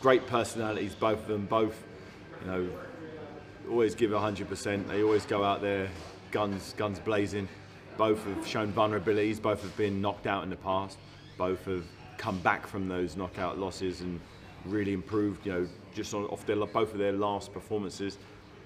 great 0.00 0.26
personalities, 0.26 0.94
both 0.94 1.20
of 1.20 1.28
them. 1.28 1.46
Both, 1.46 1.82
you 2.42 2.50
know, 2.50 2.68
always 3.70 3.94
give 3.94 4.10
100%. 4.10 4.88
They 4.88 5.02
always 5.02 5.24
go 5.26 5.42
out 5.42 5.62
there, 5.62 5.88
guns, 6.30 6.74
guns 6.76 6.98
blazing. 6.98 7.48
Both 7.96 8.24
have 8.26 8.46
shown 8.46 8.72
vulnerabilities. 8.72 9.40
Both 9.40 9.62
have 9.62 9.76
been 9.76 10.00
knocked 10.00 10.26
out 10.26 10.44
in 10.44 10.50
the 10.50 10.56
past. 10.56 10.98
Both 11.38 11.64
have 11.66 11.84
come 12.18 12.38
back 12.40 12.66
from 12.66 12.88
those 12.88 13.16
knockout 13.16 13.58
losses 13.58 14.00
and 14.00 14.20
really 14.66 14.92
improved. 14.92 15.46
You 15.46 15.52
know, 15.52 15.68
just 15.94 16.12
on, 16.14 16.24
off 16.26 16.44
their 16.46 16.56
both 16.56 16.92
of 16.92 16.98
their 16.98 17.12
last 17.12 17.52
performances. 17.52 18.18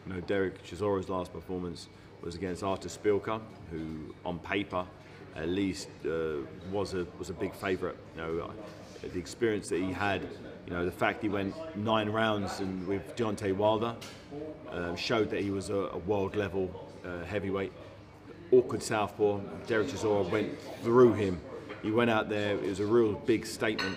You 0.06 0.14
know, 0.14 0.20
Derek 0.22 0.62
Chisora's 0.64 1.08
last 1.08 1.32
performance 1.32 1.88
was 2.22 2.34
against 2.34 2.62
Artur 2.62 2.88
Szpilka, 2.88 3.40
who 3.70 4.14
on 4.24 4.38
paper 4.40 4.84
at 5.36 5.48
least 5.48 5.88
uh, 6.04 6.38
was 6.72 6.94
a 6.94 7.06
was 7.18 7.30
a 7.30 7.34
big 7.34 7.54
favourite. 7.54 7.96
You 8.16 8.22
know, 8.22 8.50
the 9.02 9.18
experience 9.18 9.68
that 9.68 9.80
he 9.80 9.92
had, 9.92 10.22
you 10.66 10.72
know, 10.72 10.84
the 10.84 10.92
fact 10.92 11.22
he 11.22 11.28
went 11.28 11.54
nine 11.76 12.08
rounds 12.08 12.60
and 12.60 12.86
with 12.86 13.16
Deontay 13.16 13.54
Wilder 13.54 13.94
um, 14.70 14.96
showed 14.96 15.30
that 15.30 15.40
he 15.40 15.50
was 15.50 15.70
a, 15.70 15.74
a 15.74 15.98
world 15.98 16.36
level 16.36 16.90
uh, 17.04 17.24
heavyweight. 17.24 17.72
Awkward 18.50 18.82
southpaw. 18.82 19.40
Derek 19.66 19.88
Chisora 19.88 20.28
went 20.30 20.58
through 20.82 21.12
him. 21.12 21.40
He 21.82 21.90
went 21.90 22.10
out 22.10 22.28
there. 22.28 22.54
It 22.54 22.62
was 22.62 22.80
a 22.80 22.86
real 22.86 23.12
big 23.12 23.46
statement 23.46 23.96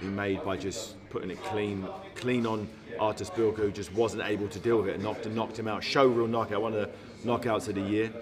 he 0.00 0.06
made 0.06 0.44
by 0.44 0.56
just 0.56 0.96
putting 1.10 1.30
it 1.30 1.42
clean, 1.44 1.86
clean 2.16 2.46
on 2.46 2.68
Artur 2.98 3.24
Szpilka, 3.24 3.56
who 3.56 3.70
just 3.70 3.92
wasn't 3.92 4.22
able 4.24 4.48
to 4.48 4.58
deal 4.58 4.78
with 4.78 4.88
it. 4.88 4.94
and 4.94 5.04
Knocked 5.04 5.26
knocked 5.26 5.58
him 5.58 5.68
out. 5.68 5.84
Show 5.84 6.06
real 6.06 6.26
knockout. 6.26 6.60
One 6.60 6.74
of 6.74 6.80
the 6.80 6.90
knockouts 7.28 7.68
of 7.68 7.76
the 7.76 7.82
year. 7.82 8.12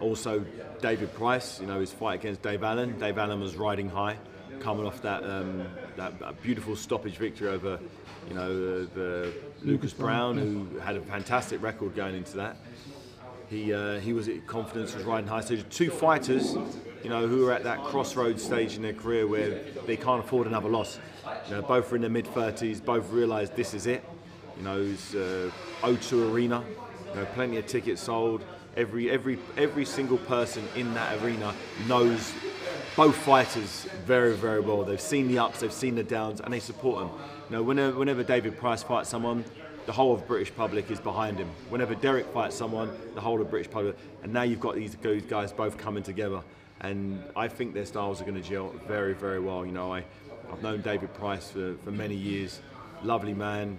Also, 0.00 0.44
David 0.80 1.12
Price, 1.14 1.60
you 1.60 1.66
know, 1.66 1.80
his 1.80 1.92
fight 1.92 2.20
against 2.20 2.42
Dave 2.42 2.62
Allen. 2.62 2.98
Dave 2.98 3.18
Allen 3.18 3.40
was 3.40 3.56
riding 3.56 3.88
high, 3.88 4.16
coming 4.60 4.86
off 4.86 5.00
that 5.02 5.22
um, 5.24 5.66
that, 5.96 6.18
that 6.18 6.42
beautiful 6.42 6.76
stoppage 6.76 7.16
victory 7.16 7.48
over, 7.48 7.78
you 8.28 8.34
know, 8.34 8.54
the, 8.54 8.88
the 8.94 9.32
Lucas 9.62 9.92
Browne, 9.92 10.38
who 10.38 10.78
had 10.80 10.96
a 10.96 11.00
fantastic 11.00 11.62
record 11.62 11.94
going 11.94 12.14
into 12.14 12.36
that. 12.36 12.56
He 13.48 13.72
uh, 13.72 13.98
he 14.00 14.12
was 14.12 14.28
at 14.28 14.46
confidence 14.46 14.94
was 14.94 15.04
riding 15.04 15.28
high. 15.28 15.40
So 15.40 15.56
two 15.56 15.90
fighters, 15.90 16.54
you 17.02 17.08
know, 17.08 17.26
who 17.26 17.46
are 17.48 17.52
at 17.52 17.64
that 17.64 17.82
crossroads 17.84 18.42
stage 18.42 18.76
in 18.76 18.82
their 18.82 18.92
career 18.92 19.26
where 19.26 19.60
they 19.86 19.96
can't 19.96 20.22
afford 20.22 20.46
another 20.46 20.68
loss. 20.68 20.98
You 21.48 21.56
know, 21.56 21.62
both 21.62 21.90
are 21.92 21.96
in 21.96 22.02
their 22.02 22.10
mid 22.10 22.26
30s. 22.26 22.84
Both 22.84 23.10
realise 23.10 23.48
this 23.50 23.72
is 23.72 23.86
it. 23.86 24.04
You 24.58 24.64
know, 24.64 24.82
it's 24.82 25.14
uh, 25.14 25.50
O2 25.82 26.32
Arena. 26.32 26.62
You 27.10 27.20
know, 27.20 27.26
plenty 27.34 27.56
of 27.56 27.66
tickets 27.66 28.02
sold. 28.02 28.44
Every 28.76 29.10
every 29.10 29.38
every 29.56 29.84
single 29.84 30.18
person 30.18 30.68
in 30.76 30.92
that 30.94 31.22
arena 31.22 31.54
knows 31.86 32.32
both 32.98 33.14
fighters 33.14 33.86
very 34.06 34.34
very 34.34 34.58
well. 34.58 34.82
They've 34.82 35.00
seen 35.00 35.28
the 35.28 35.38
ups, 35.38 35.60
they've 35.60 35.72
seen 35.72 35.94
the 35.94 36.02
downs, 36.02 36.40
and 36.40 36.52
they 36.52 36.58
support 36.58 36.98
them. 36.98 37.10
You 37.48 37.56
know, 37.56 37.62
whenever 37.62 37.96
whenever 37.96 38.24
David 38.24 38.58
Price 38.58 38.82
fights 38.82 39.08
someone, 39.08 39.44
the 39.86 39.92
whole 39.92 40.12
of 40.12 40.26
British 40.26 40.52
public 40.52 40.90
is 40.90 40.98
behind 40.98 41.38
him. 41.38 41.48
Whenever 41.68 41.94
Derek 41.94 42.26
fights 42.34 42.56
someone, 42.56 42.90
the 43.14 43.20
whole 43.20 43.40
of 43.40 43.48
British 43.50 43.70
public, 43.70 43.96
and 44.24 44.32
now 44.32 44.42
you've 44.42 44.58
got 44.58 44.74
these 44.74 44.96
guys 44.96 45.52
both 45.52 45.78
coming 45.78 46.02
together, 46.02 46.42
and 46.80 47.22
I 47.36 47.46
think 47.46 47.72
their 47.72 47.86
styles 47.86 48.20
are 48.20 48.24
going 48.24 48.42
to 48.42 48.48
gel 48.48 48.74
very 48.88 49.14
very 49.14 49.38
well. 49.38 49.64
You 49.64 49.70
know, 49.70 49.94
I 49.94 50.02
I've 50.50 50.60
known 50.60 50.80
David 50.80 51.14
Price 51.14 51.52
for, 51.52 51.76
for 51.84 51.92
many 51.92 52.16
years, 52.16 52.58
lovely 53.04 53.32
man, 53.32 53.78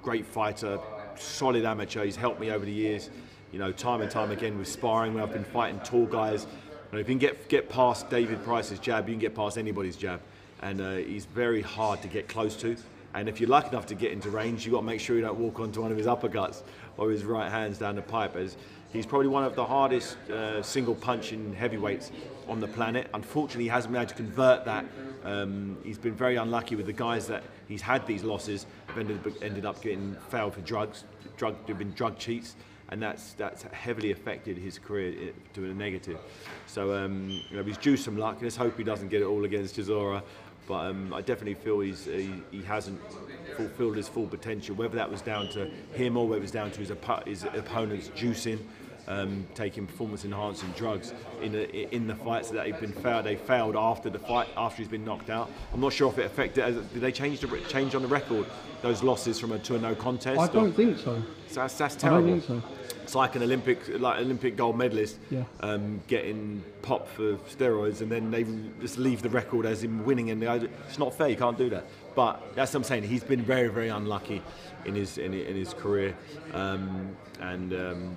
great 0.00 0.24
fighter, 0.24 0.78
solid 1.16 1.64
amateur. 1.64 2.04
He's 2.04 2.14
helped 2.14 2.38
me 2.38 2.52
over 2.52 2.64
the 2.64 2.70
years, 2.72 3.10
you 3.50 3.58
know, 3.58 3.72
time 3.72 4.00
and 4.00 4.08
time 4.08 4.30
again 4.30 4.56
with 4.58 4.68
sparring 4.68 5.12
when 5.12 5.24
I've 5.24 5.32
been 5.32 5.42
fighting 5.42 5.80
tall 5.80 6.06
guys. 6.06 6.46
And 6.94 7.00
if 7.00 7.08
you 7.08 7.14
can 7.14 7.18
get 7.18 7.48
get 7.48 7.68
past 7.68 8.08
David 8.08 8.44
Price's 8.44 8.78
jab, 8.78 9.08
you 9.08 9.14
can 9.14 9.20
get 9.20 9.34
past 9.34 9.58
anybody's 9.58 9.96
jab, 9.96 10.20
and 10.62 10.80
uh, 10.80 10.94
he's 10.94 11.24
very 11.24 11.60
hard 11.60 12.00
to 12.02 12.06
get 12.06 12.28
close 12.28 12.54
to. 12.58 12.76
And 13.14 13.28
if 13.28 13.40
you're 13.40 13.48
lucky 13.48 13.70
enough 13.70 13.86
to 13.86 13.96
get 13.96 14.12
into 14.12 14.30
range, 14.30 14.64
you've 14.64 14.74
got 14.74 14.82
to 14.82 14.86
make 14.86 15.00
sure 15.00 15.16
you 15.16 15.22
don't 15.22 15.40
walk 15.40 15.58
onto 15.58 15.82
one 15.82 15.90
of 15.90 15.98
his 15.98 16.06
uppercuts 16.06 16.62
or 16.96 17.10
his 17.10 17.24
right 17.24 17.50
hands 17.50 17.78
down 17.78 17.96
the 17.96 18.02
pipe. 18.02 18.36
As 18.36 18.56
he's 18.92 19.06
probably 19.06 19.26
one 19.26 19.42
of 19.42 19.56
the 19.56 19.64
hardest 19.64 20.18
uh, 20.30 20.62
single 20.62 20.94
punching 20.94 21.52
heavyweights 21.54 22.12
on 22.46 22.60
the 22.60 22.68
planet. 22.68 23.10
Unfortunately, 23.12 23.64
he 23.64 23.70
hasn't 23.70 23.92
been 23.92 24.00
able 24.00 24.10
to 24.10 24.14
convert 24.14 24.64
that. 24.64 24.84
Um, 25.24 25.76
he's 25.82 25.98
been 25.98 26.14
very 26.14 26.36
unlucky 26.36 26.76
with 26.76 26.86
the 26.86 26.92
guys 26.92 27.26
that 27.26 27.42
he's 27.66 27.82
had 27.82 28.06
these 28.06 28.22
losses. 28.22 28.66
Have 28.86 28.98
ended, 28.98 29.34
ended 29.42 29.66
up 29.66 29.82
getting 29.82 30.16
failed 30.28 30.54
for 30.54 30.60
drugs. 30.60 31.02
Drug, 31.36 31.56
been 31.66 31.92
drug 31.94 32.18
cheats, 32.18 32.54
and 32.90 33.02
that's 33.02 33.32
that's 33.34 33.62
heavily 33.64 34.10
affected 34.12 34.56
his 34.58 34.78
career 34.78 35.12
i- 35.28 35.54
to 35.54 35.64
a 35.64 35.74
negative. 35.74 36.18
So 36.66 36.94
um, 36.94 37.30
you 37.50 37.56
know, 37.56 37.62
he's 37.62 37.78
due 37.78 37.96
some 37.96 38.16
luck. 38.16 38.34
And 38.34 38.42
let's 38.42 38.56
hope 38.56 38.76
he 38.76 38.84
doesn't 38.84 39.08
get 39.08 39.22
it 39.22 39.26
all 39.26 39.44
against 39.44 39.76
Chisora. 39.76 40.22
But 40.66 40.86
um, 40.86 41.12
I 41.12 41.20
definitely 41.20 41.54
feel 41.54 41.80
he's, 41.80 42.06
he, 42.06 42.32
he 42.50 42.62
hasn't 42.62 42.98
fulfilled 43.54 43.96
his 43.98 44.08
full 44.08 44.26
potential. 44.26 44.74
Whether 44.74 44.96
that 44.96 45.10
was 45.10 45.20
down 45.20 45.48
to 45.50 45.66
him 45.92 46.16
or 46.16 46.26
whether 46.26 46.38
it 46.38 46.40
was 46.40 46.50
down 46.52 46.70
to 46.70 46.80
his, 46.80 46.90
his 47.26 47.44
opponent's 47.44 48.08
juicing, 48.08 48.58
um, 49.08 49.46
taking 49.54 49.86
performance-enhancing 49.86 50.70
drugs 50.76 51.12
in 51.42 51.52
the, 51.52 51.94
in 51.94 52.06
the 52.06 52.14
fights 52.14 52.50
that 52.50 52.64
they've 52.64 52.80
been 52.80 52.92
failed. 52.92 53.24
They 53.24 53.36
failed 53.36 53.76
after 53.76 54.10
the 54.10 54.18
fight, 54.18 54.48
after 54.56 54.78
he's 54.78 54.88
been 54.88 55.04
knocked 55.04 55.30
out. 55.30 55.50
I'm 55.72 55.80
not 55.80 55.92
sure 55.92 56.10
if 56.10 56.18
it 56.18 56.26
affected. 56.26 56.64
Did 56.92 57.00
they 57.02 57.12
change 57.12 57.40
the 57.40 57.48
change 57.68 57.94
on 57.94 58.02
the 58.02 58.08
record 58.08 58.46
those 58.82 59.02
losses 59.02 59.38
from 59.40 59.52
a 59.52 59.58
to 59.60 59.76
a 59.76 59.78
no 59.78 59.94
contest? 59.94 60.38
I 60.40 60.46
don't 60.48 60.72
think 60.72 60.98
so. 60.98 61.22
so 61.48 61.60
that's, 61.60 61.76
that's 61.78 61.96
I 62.04 62.08
don't 62.08 62.24
terrible. 62.24 62.40
think 62.40 62.62
so. 62.62 62.68
It's 63.02 63.14
like 63.14 63.36
an 63.36 63.42
Olympic, 63.42 64.00
like 64.00 64.18
Olympic 64.20 64.56
gold 64.56 64.78
medalist, 64.78 65.18
Yeah. 65.30 65.44
um, 65.60 66.00
getting 66.06 66.64
popped 66.80 67.10
for 67.10 67.34
steroids, 67.36 68.00
and 68.00 68.10
then 68.10 68.30
they 68.30 68.46
just 68.80 68.96
leave 68.96 69.20
the 69.20 69.28
record 69.28 69.66
as 69.66 69.84
him 69.84 70.04
winning, 70.06 70.30
and 70.30 70.40
they- 70.40 70.68
it's 70.88 70.98
not 70.98 71.12
fair. 71.14 71.28
You 71.28 71.36
can't 71.36 71.58
do 71.58 71.68
that. 71.68 71.84
But 72.14 72.54
that's 72.54 72.72
what 72.72 72.78
I'm 72.80 72.84
saying. 72.84 73.02
He's 73.02 73.22
been 73.24 73.42
very, 73.42 73.68
very 73.68 73.88
unlucky 73.88 74.40
in 74.86 74.94
his 74.94 75.18
in, 75.18 75.34
in 75.34 75.54
his 75.56 75.74
career, 75.74 76.16
um, 76.54 77.14
and. 77.40 77.72
Um, 77.74 78.16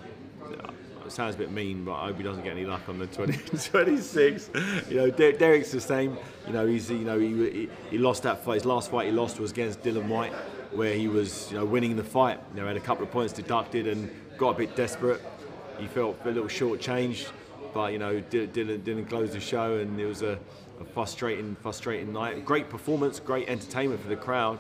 it 0.52 1.12
sounds 1.12 1.36
a 1.36 1.38
bit 1.38 1.52
mean, 1.52 1.84
but 1.86 1.94
I 1.94 2.08
hope 2.08 2.18
he 2.18 2.24
doesn't 2.24 2.44
get 2.44 2.52
any 2.52 2.66
luck 2.66 2.82
on 2.90 3.00
the 3.00 3.08
20, 3.08 3.34
26. 3.70 4.50
You 4.90 4.98
know, 4.98 5.10
Der- 5.10 5.32
Derek's 5.32 5.72
the 5.72 5.80
same. 5.82 6.18
You 6.46 6.54
know, 6.54 6.68
he's 6.68 6.90
you 6.92 7.00
know 7.00 7.18
he, 7.18 7.28
he, 7.50 7.70
he 7.92 7.98
lost 7.98 8.24
that 8.24 8.44
fight. 8.44 8.56
His 8.56 8.66
last 8.66 8.92
fight 8.92 9.06
he 9.08 9.12
lost 9.12 9.40
was 9.40 9.52
against 9.52 9.82
Dylan 9.84 10.08
White, 10.08 10.34
where 10.72 10.94
he 10.94 11.08
was 11.08 11.50
you 11.52 11.58
know 11.58 11.66
winning 11.66 11.96
the 11.96 12.04
fight. 12.04 12.40
You 12.54 12.62
know, 12.62 12.68
had 12.68 12.78
a 12.78 12.82
couple 12.82 13.04
of 13.06 13.12
points 13.12 13.34
deducted 13.34 13.88
and 13.88 14.10
got 14.38 14.50
a 14.56 14.58
bit 14.58 14.76
desperate. 14.76 15.22
He 15.80 15.88
felt 15.88 16.18
a 16.26 16.30
little 16.30 16.48
short-changed, 16.48 17.30
but 17.74 17.94
you 17.94 18.00
know 18.00 18.20
Dy- 18.20 18.48
Dylan 18.48 18.84
didn't 18.84 19.06
close 19.06 19.32
the 19.32 19.40
show, 19.40 19.78
and 19.78 20.00
it 20.00 20.06
was 20.06 20.24
a, 20.24 20.38
a 20.82 20.86
frustrating, 20.94 21.56
frustrating 21.62 22.12
night. 22.12 22.44
Great 22.44 22.70
performance, 22.70 23.20
great 23.20 23.48
entertainment 23.48 24.02
for 24.02 24.10
the 24.10 24.16
crowd, 24.16 24.60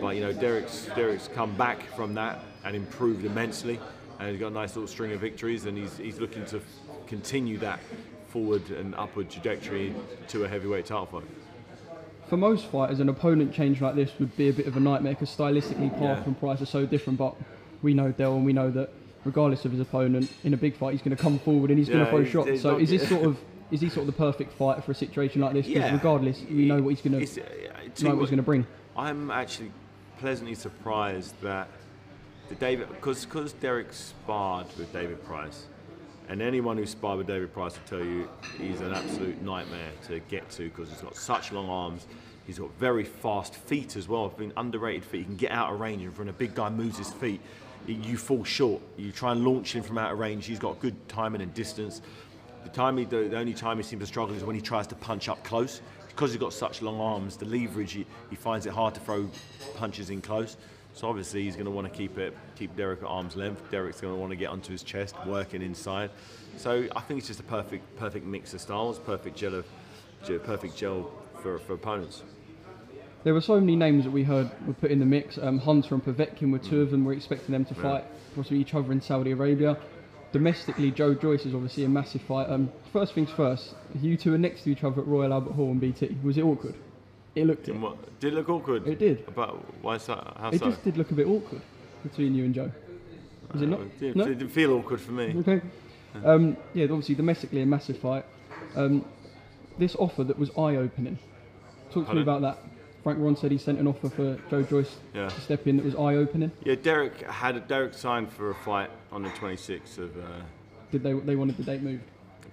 but 0.00 0.16
you 0.16 0.22
know 0.22 0.32
Derek's 0.32 0.88
Derek's 0.94 1.28
come 1.34 1.54
back 1.56 1.82
from 1.96 2.14
that 2.14 2.44
and 2.64 2.76
improved 2.76 3.24
immensely 3.24 3.78
and 4.22 4.30
he's 4.30 4.38
got 4.40 4.48
a 4.48 4.54
nice 4.54 4.76
little 4.76 4.86
string 4.86 5.10
of 5.12 5.20
victories, 5.20 5.66
and 5.66 5.76
he's, 5.76 5.96
he's 5.96 6.20
looking 6.20 6.44
to 6.46 6.60
continue 7.08 7.58
that 7.58 7.80
forward 8.28 8.70
and 8.70 8.94
upward 8.94 9.28
trajectory 9.28 9.92
to 10.28 10.44
a 10.44 10.48
heavyweight 10.48 10.86
title 10.86 11.06
fight. 11.06 11.24
For 12.28 12.36
most 12.36 12.66
fighters, 12.66 13.00
an 13.00 13.08
opponent 13.08 13.52
change 13.52 13.80
like 13.80 13.96
this 13.96 14.12
would 14.20 14.34
be 14.36 14.48
a 14.48 14.52
bit 14.52 14.66
of 14.66 14.76
a 14.76 14.80
nightmare 14.80 15.14
because 15.14 15.28
stylistically, 15.34 15.90
Parker 15.90 16.04
Yeah. 16.20 16.22
and 16.24 16.38
Price 16.38 16.62
are 16.62 16.66
so 16.66 16.86
different. 16.86 17.18
But 17.18 17.34
we 17.82 17.94
know 17.94 18.12
Dell, 18.12 18.36
and 18.36 18.46
we 18.46 18.52
know 18.52 18.70
that 18.70 18.90
regardless 19.24 19.64
of 19.64 19.72
his 19.72 19.80
opponent, 19.80 20.32
in 20.44 20.54
a 20.54 20.56
big 20.56 20.76
fight, 20.76 20.92
he's 20.92 21.02
going 21.02 21.16
to 21.16 21.20
come 21.22 21.38
forward 21.40 21.70
and 21.70 21.78
he's 21.78 21.88
going 21.88 22.04
to 22.04 22.08
throw 22.10 22.20
he's- 22.20 22.32
shots. 22.32 22.48
he's 22.48 22.62
So 22.62 22.72
not- 22.72 22.80
is 22.80 22.90
this 22.90 23.08
sort 23.08 23.24
of 23.24 23.38
is 23.72 23.80
he 23.80 23.88
sort 23.88 24.06
of 24.06 24.14
the 24.14 24.18
perfect 24.18 24.52
fighter 24.52 24.82
for 24.82 24.92
a 24.92 24.94
situation 24.94 25.40
like 25.40 25.52
this? 25.54 25.66
'Cause 25.66 25.74
Yeah. 25.74 25.92
regardless, 25.92 26.40
we 26.48 26.66
know 26.66 26.80
what 26.80 26.90
he's 26.90 27.00
going 27.02 27.26
to 27.26 27.42
uh, 27.42 27.44
know 28.02 28.10
what 28.14 28.20
he's 28.20 28.30
going 28.30 28.36
to 28.36 28.42
bring. 28.42 28.66
I'm 28.96 29.30
actually 29.30 29.72
pleasantly 30.20 30.54
surprised 30.54 31.34
that 31.42 31.68
the 32.48 32.54
David, 32.56 32.88
because 32.88 33.24
because 33.24 33.52
Derek 33.54 33.92
sparred 33.92 34.66
with 34.78 34.92
David 34.92 35.24
Price, 35.24 35.66
and 36.28 36.42
anyone 36.42 36.76
who 36.76 36.86
sparred 36.86 37.18
with 37.18 37.26
David 37.26 37.52
Price 37.52 37.74
will 37.74 37.98
tell 37.98 38.06
you 38.06 38.28
he's 38.58 38.80
an 38.80 38.92
absolute 38.92 39.40
nightmare 39.42 39.90
to 40.08 40.20
get 40.28 40.48
to 40.50 40.64
because 40.64 40.88
he's 40.88 41.00
got 41.00 41.16
such 41.16 41.52
long 41.52 41.68
arms. 41.68 42.06
He's 42.46 42.58
got 42.58 42.70
very 42.78 43.04
fast 43.04 43.54
feet 43.54 43.96
as 43.96 44.08
well. 44.08 44.26
I've 44.26 44.36
been 44.36 44.52
underrated 44.56 45.04
feet, 45.04 45.18
he 45.18 45.24
can 45.24 45.36
get 45.36 45.52
out 45.52 45.72
of 45.72 45.80
range, 45.80 46.02
and 46.02 46.16
when 46.18 46.28
a 46.28 46.32
big 46.32 46.54
guy 46.54 46.68
moves 46.70 46.98
his 46.98 47.10
feet, 47.10 47.40
you 47.86 48.16
fall 48.16 48.44
short. 48.44 48.82
You 48.96 49.12
try 49.12 49.32
and 49.32 49.44
launch 49.44 49.74
him 49.74 49.82
from 49.82 49.98
out 49.98 50.12
of 50.12 50.18
range. 50.18 50.46
He's 50.46 50.58
got 50.58 50.78
good 50.80 50.96
timing 51.08 51.40
and 51.40 51.52
distance. 51.54 52.02
The 52.64 52.70
time 52.70 52.96
he, 52.96 53.04
the, 53.04 53.36
only 53.36 53.54
time 53.54 53.76
he 53.76 53.82
seems 53.82 54.00
to 54.00 54.06
struggle 54.06 54.36
is 54.36 54.44
when 54.44 54.54
he 54.54 54.62
tries 54.62 54.86
to 54.88 54.94
punch 54.94 55.28
up 55.28 55.42
close. 55.42 55.80
because 56.08 56.30
he's 56.30 56.40
got 56.40 56.52
such 56.52 56.82
long 56.82 57.00
arms, 57.00 57.36
the 57.36 57.46
leverage, 57.46 57.92
he, 57.92 58.06
he 58.30 58.36
finds 58.36 58.66
it 58.66 58.72
hard 58.72 58.94
to 58.94 59.00
throw 59.00 59.28
punches 59.76 60.10
in 60.10 60.20
close. 60.20 60.56
So 60.94 61.08
obviously 61.08 61.44
he's 61.44 61.54
going 61.54 61.64
to 61.64 61.70
want 61.70 61.90
to 61.90 61.96
keep 61.96 62.18
it, 62.18 62.36
keep 62.54 62.76
Derek 62.76 63.02
at 63.02 63.08
arm's 63.08 63.34
length. 63.34 63.62
Derek's 63.70 64.00
going 64.00 64.14
to 64.14 64.20
want 64.20 64.30
to 64.30 64.36
get 64.36 64.50
onto 64.50 64.72
his 64.72 64.82
chest, 64.82 65.14
working 65.26 65.62
inside. 65.62 66.10
So 66.56 66.86
I 66.94 67.00
think 67.00 67.18
it's 67.18 67.28
just 67.28 67.40
a 67.40 67.44
perfect, 67.44 67.96
perfect 67.96 68.26
mix 68.26 68.52
of 68.52 68.60
styles, 68.60 68.98
perfect 68.98 69.36
gel, 69.36 69.54
of, 69.54 69.66
perfect 70.44 70.76
gel 70.76 71.10
for, 71.42 71.58
for 71.60 71.74
opponents. 71.74 72.22
There 73.24 73.32
were 73.32 73.40
so 73.40 73.58
many 73.60 73.76
names 73.76 74.04
that 74.04 74.10
we 74.10 74.24
heard 74.24 74.50
were 74.66 74.74
put 74.74 74.90
in 74.90 74.98
the 74.98 75.06
mix. 75.06 75.38
Um, 75.38 75.58
Hunter 75.58 75.94
and 75.94 76.04
Povetkin 76.04 76.50
were 76.50 76.58
two 76.58 76.82
of 76.82 76.90
them. 76.90 77.04
We're 77.04 77.12
expecting 77.14 77.52
them 77.52 77.64
to 77.66 77.74
Yeah. 77.74 77.82
fight 77.82 78.04
possibly 78.34 78.58
each 78.60 78.74
other 78.74 78.90
in 78.92 79.00
Saudi 79.00 79.30
Arabia. 79.30 79.78
Domestically, 80.32 80.90
Joe 80.90 81.14
Joyce 81.14 81.46
is 81.46 81.54
obviously 81.54 81.84
a 81.84 81.88
massive 81.88 82.22
fight. 82.22 82.48
Um, 82.48 82.70
first 82.92 83.14
things 83.14 83.30
first, 83.30 83.74
you 84.00 84.16
two 84.16 84.34
are 84.34 84.38
next 84.38 84.62
to 84.64 84.70
each 84.70 84.82
other 84.82 85.02
at 85.02 85.06
Royal 85.06 85.32
Albert 85.32 85.52
Hall 85.52 85.70
and 85.70 85.80
BT. 85.80 86.16
Was 86.22 86.38
it 86.38 86.42
awkward? 86.42 86.74
It 87.34 87.46
looked 87.46 87.68
it. 87.68 87.74
What, 87.76 88.20
did 88.20 88.32
it 88.34 88.36
look 88.36 88.48
awkward? 88.50 88.86
It 88.86 88.98
did. 88.98 89.24
About 89.26 89.56
why 89.82 89.94
is 89.96 90.06
that? 90.06 90.36
How 90.38 90.50
It 90.50 90.58
so? 90.58 90.66
just 90.70 90.84
did 90.84 90.96
look 90.96 91.10
a 91.10 91.14
bit 91.14 91.26
awkward 91.26 91.62
between 92.02 92.34
you 92.34 92.44
and 92.44 92.54
Joe. 92.54 92.70
Was 93.52 93.62
it 93.62 93.66
not? 93.68 93.80
It 93.80 93.98
didn't, 94.00 94.16
No? 94.16 94.24
it 94.24 94.38
didn't 94.38 94.50
feel 94.50 94.72
awkward 94.74 95.00
for 95.00 95.12
me. 95.12 95.34
Okay. 95.38 95.60
Um, 96.24 96.56
yeah, 96.74 96.84
obviously 96.84 97.14
domestically 97.14 97.62
a 97.62 97.66
massive 97.66 97.98
fight. 97.98 98.24
Um, 98.76 99.04
this 99.78 99.96
offer 99.96 100.24
that 100.24 100.38
was 100.38 100.50
eye-opening. 100.58 101.18
Talk 101.90 102.06
to 102.08 102.14
me 102.14 102.22
about 102.22 102.42
that. 102.42 102.58
Frank 103.02 103.18
Warren 103.18 103.34
said 103.36 103.50
he 103.50 103.58
sent 103.58 103.78
an 103.80 103.86
offer 103.88 104.08
for 104.10 104.38
Joe 104.50 104.62
Joyce 104.62 104.96
Yeah. 105.14 105.28
to 105.28 105.40
step 105.40 105.66
in 105.66 105.76
that 105.78 105.84
was 105.84 105.94
eye-opening. 105.94 106.52
Yeah, 106.64 106.74
Derek 106.76 107.22
had 107.22 107.66
Derek 107.66 107.94
signed 107.94 108.30
for 108.30 108.50
a 108.50 108.54
fight 108.54 108.90
on 109.10 109.22
the 109.22 109.30
26th 109.30 109.98
of. 109.98 110.16
Uh, 110.16 110.20
Did 110.90 111.02
they? 111.02 111.12
They 111.14 111.34
wanted 111.36 111.56
the 111.56 111.62
date 111.64 111.82
moved. 111.82 112.04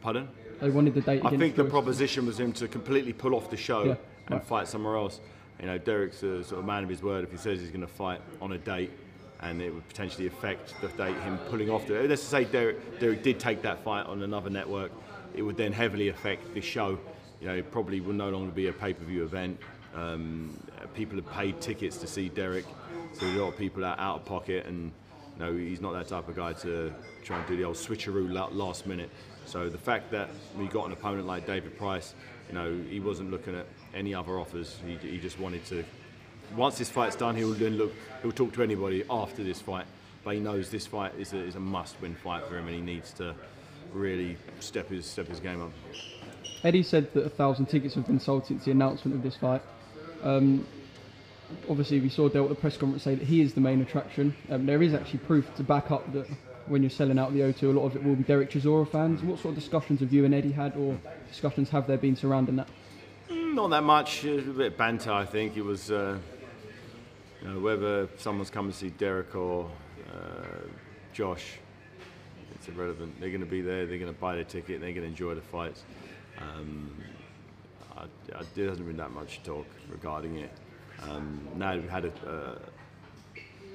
pardon? 0.01 0.27
They 0.61 0.69
wanted 0.69 0.93
the 0.93 1.01
date. 1.01 1.21
I 1.23 1.35
think 1.37 1.55
the 1.55 1.63
proposition 1.65 2.25
was 2.25 2.39
him 2.39 2.51
to 2.53 2.67
completely 2.67 3.13
pull 3.13 3.35
off 3.35 3.49
the 3.49 3.57
show 3.57 3.83
Yeah, 3.83 3.95
and 4.29 4.39
right. 4.39 4.43
fight 4.43 4.67
somewhere 4.67 4.95
else. 4.95 5.19
You 5.59 5.65
know, 5.65 5.77
Derek's 5.77 6.23
a 6.23 6.43
sort 6.43 6.59
of 6.59 6.65
man 6.65 6.83
of 6.83 6.89
his 6.89 7.03
word. 7.03 7.23
If 7.23 7.31
he 7.31 7.37
says 7.37 7.59
he's 7.59 7.69
going 7.69 7.81
to 7.81 7.87
fight 7.87 8.21
on 8.41 8.53
a 8.53 8.57
date, 8.57 8.91
and 9.41 9.61
it 9.61 9.73
would 9.73 9.87
potentially 9.87 10.27
affect 10.27 10.79
the 10.81 10.87
date, 10.89 11.15
him 11.17 11.37
pulling 11.49 11.69
off 11.69 11.87
the. 11.87 12.01
Let's 12.03 12.21
say 12.21 12.45
Derek, 12.45 12.99
Derek 12.99 13.23
did 13.23 13.39
take 13.39 13.61
that 13.61 13.83
fight 13.83 14.05
on 14.05 14.21
another 14.23 14.49
network, 14.49 14.91
it 15.33 15.41
would 15.41 15.57
then 15.57 15.71
heavily 15.71 16.09
affect 16.09 16.53
the 16.53 16.61
show. 16.61 16.97
You 17.41 17.47
know, 17.47 17.55
it 17.55 17.71
probably 17.71 18.01
will 18.01 18.13
no 18.13 18.29
longer 18.29 18.51
be 18.51 18.67
a 18.67 18.73
pay-per-view 18.73 19.23
event. 19.23 19.59
Um, 19.95 20.57
people 20.93 21.15
have 21.15 21.29
paid 21.31 21.61
tickets 21.61 21.97
to 21.97 22.07
see 22.07 22.29
Derek, 22.29 22.65
so 23.13 23.25
a 23.25 23.33
lot 23.37 23.47
of 23.49 23.57
people 23.57 23.85
are 23.85 23.97
out 23.97 24.17
of 24.17 24.25
pocket, 24.25 24.65
and 24.65 24.91
you 25.37 25.45
know, 25.45 25.55
he's 25.55 25.79
not 25.79 25.93
that 25.93 26.07
type 26.07 26.27
of 26.27 26.35
guy 26.35 26.53
to 26.53 26.93
try 27.23 27.37
and 27.37 27.47
do 27.47 27.55
the 27.55 27.63
old 27.63 27.75
switcheroo 27.75 28.29
last 28.51 28.85
minute. 28.85 29.09
So 29.45 29.69
the 29.69 29.77
fact 29.77 30.11
that 30.11 30.29
we 30.57 30.67
got 30.67 30.85
an 30.85 30.91
opponent 30.91 31.25
like 31.25 31.47
David 31.47 31.77
Price, 31.77 32.13
you 32.49 32.55
know, 32.55 32.77
he 32.89 32.99
wasn't 32.99 33.31
looking 33.31 33.55
at 33.55 33.65
any 33.93 34.13
other 34.13 34.39
offers. 34.39 34.77
He, 34.85 34.95
he 35.07 35.17
just 35.17 35.39
wanted 35.39 35.65
to. 35.65 35.83
Once 36.55 36.77
this 36.77 36.89
fight's 36.89 37.15
done, 37.15 37.35
he'll 37.35 37.53
then 37.53 37.77
look. 37.77 37.93
He'll 38.21 38.31
talk 38.31 38.53
to 38.53 38.63
anybody 38.63 39.03
after 39.09 39.43
this 39.43 39.61
fight, 39.61 39.85
but 40.23 40.33
he 40.35 40.39
knows 40.39 40.69
this 40.69 40.87
fight 40.87 41.13
is 41.19 41.33
a, 41.33 41.37
is 41.37 41.55
a 41.55 41.59
must-win 41.59 42.15
fight 42.15 42.45
for 42.47 42.57
him, 42.57 42.65
and 42.67 42.75
he 42.75 42.81
needs 42.81 43.13
to 43.13 43.35
really 43.93 44.37
step 44.59 44.89
his 44.89 45.05
step 45.05 45.27
his 45.27 45.39
game 45.39 45.61
up. 45.61 45.71
Eddie 46.63 46.83
said 46.83 47.13
that 47.13 47.25
a 47.25 47.29
thousand 47.29 47.67
tickets 47.67 47.95
have 47.95 48.05
been 48.05 48.19
sold 48.19 48.45
since 48.45 48.65
the 48.65 48.71
announcement 48.71 49.15
of 49.15 49.23
this 49.23 49.35
fight. 49.35 49.61
Um, 50.23 50.67
obviously, 51.69 51.99
we 51.99 52.09
saw 52.09 52.27
Dale 52.29 52.43
at 52.43 52.49
the 52.49 52.55
press 52.55 52.77
conference 52.77 53.03
say 53.03 53.15
that 53.15 53.25
he 53.25 53.41
is 53.41 53.53
the 53.53 53.61
main 53.61 53.81
attraction. 53.81 54.35
Um, 54.49 54.65
there 54.65 54.83
is 54.83 54.93
actually 54.93 55.19
proof 55.19 55.53
to 55.55 55.63
back 55.63 55.91
up 55.91 56.11
that 56.13 56.27
when 56.67 56.83
you're 56.83 56.89
selling 56.89 57.17
out 57.17 57.33
the 57.33 57.39
O2, 57.39 57.63
a 57.63 57.67
lot 57.67 57.85
of 57.85 57.95
it 57.95 58.03
will 58.03 58.15
be 58.15 58.23
Derek 58.23 58.51
Chisora 58.51 58.89
fans. 58.89 59.23
What 59.23 59.39
sort 59.39 59.53
of 59.53 59.59
discussions 59.59 60.01
have 60.01 60.13
you 60.13 60.25
and 60.25 60.33
Eddie 60.33 60.51
had, 60.51 60.75
or 60.75 60.97
discussions 61.27 61.69
have 61.69 61.87
there 61.87 61.97
been 61.97 62.15
surrounding 62.15 62.57
that? 62.57 62.67
Not 63.53 63.71
that 63.71 63.83
much. 63.83 64.23
It 64.23 64.35
was 64.35 64.47
a 64.47 64.51
bit 64.51 64.67
of 64.73 64.77
banter, 64.77 65.11
I 65.11 65.25
think. 65.25 65.57
It 65.57 65.63
was, 65.63 65.89
uh, 65.89 66.17
you 67.41 67.47
know, 67.47 67.59
whether 67.59 68.07
someone's 68.17 68.49
coming 68.51 68.71
to 68.71 68.77
see 68.77 68.89
Derek 68.91 69.35
or 69.35 69.69
uh, 70.13 70.67
Josh, 71.13 71.57
it's 72.53 72.67
irrelevant. 72.67 73.19
They're 73.19 73.29
going 73.29 73.41
to 73.41 73.47
be 73.47 73.61
there. 73.61 73.85
They're 73.85 73.97
going 73.97 74.13
to 74.13 74.19
buy 74.19 74.35
the 74.35 74.43
ticket. 74.43 74.81
They're 74.81 74.91
going 74.91 75.01
to 75.01 75.07
enjoy 75.07 75.33
the 75.33 75.41
fights. 75.41 75.83
Um, 76.37 76.91
I, 77.97 78.03
I, 78.35 78.43
there 78.55 78.69
hasn't 78.69 78.87
been 78.87 78.97
that 78.97 79.11
much 79.11 79.41
talk 79.43 79.65
regarding 79.89 80.37
it. 80.37 80.51
Um, 81.03 81.39
now 81.55 81.73
we've 81.75 81.89
had 81.89 82.05
a, 82.05 82.29
uh, 82.29 82.59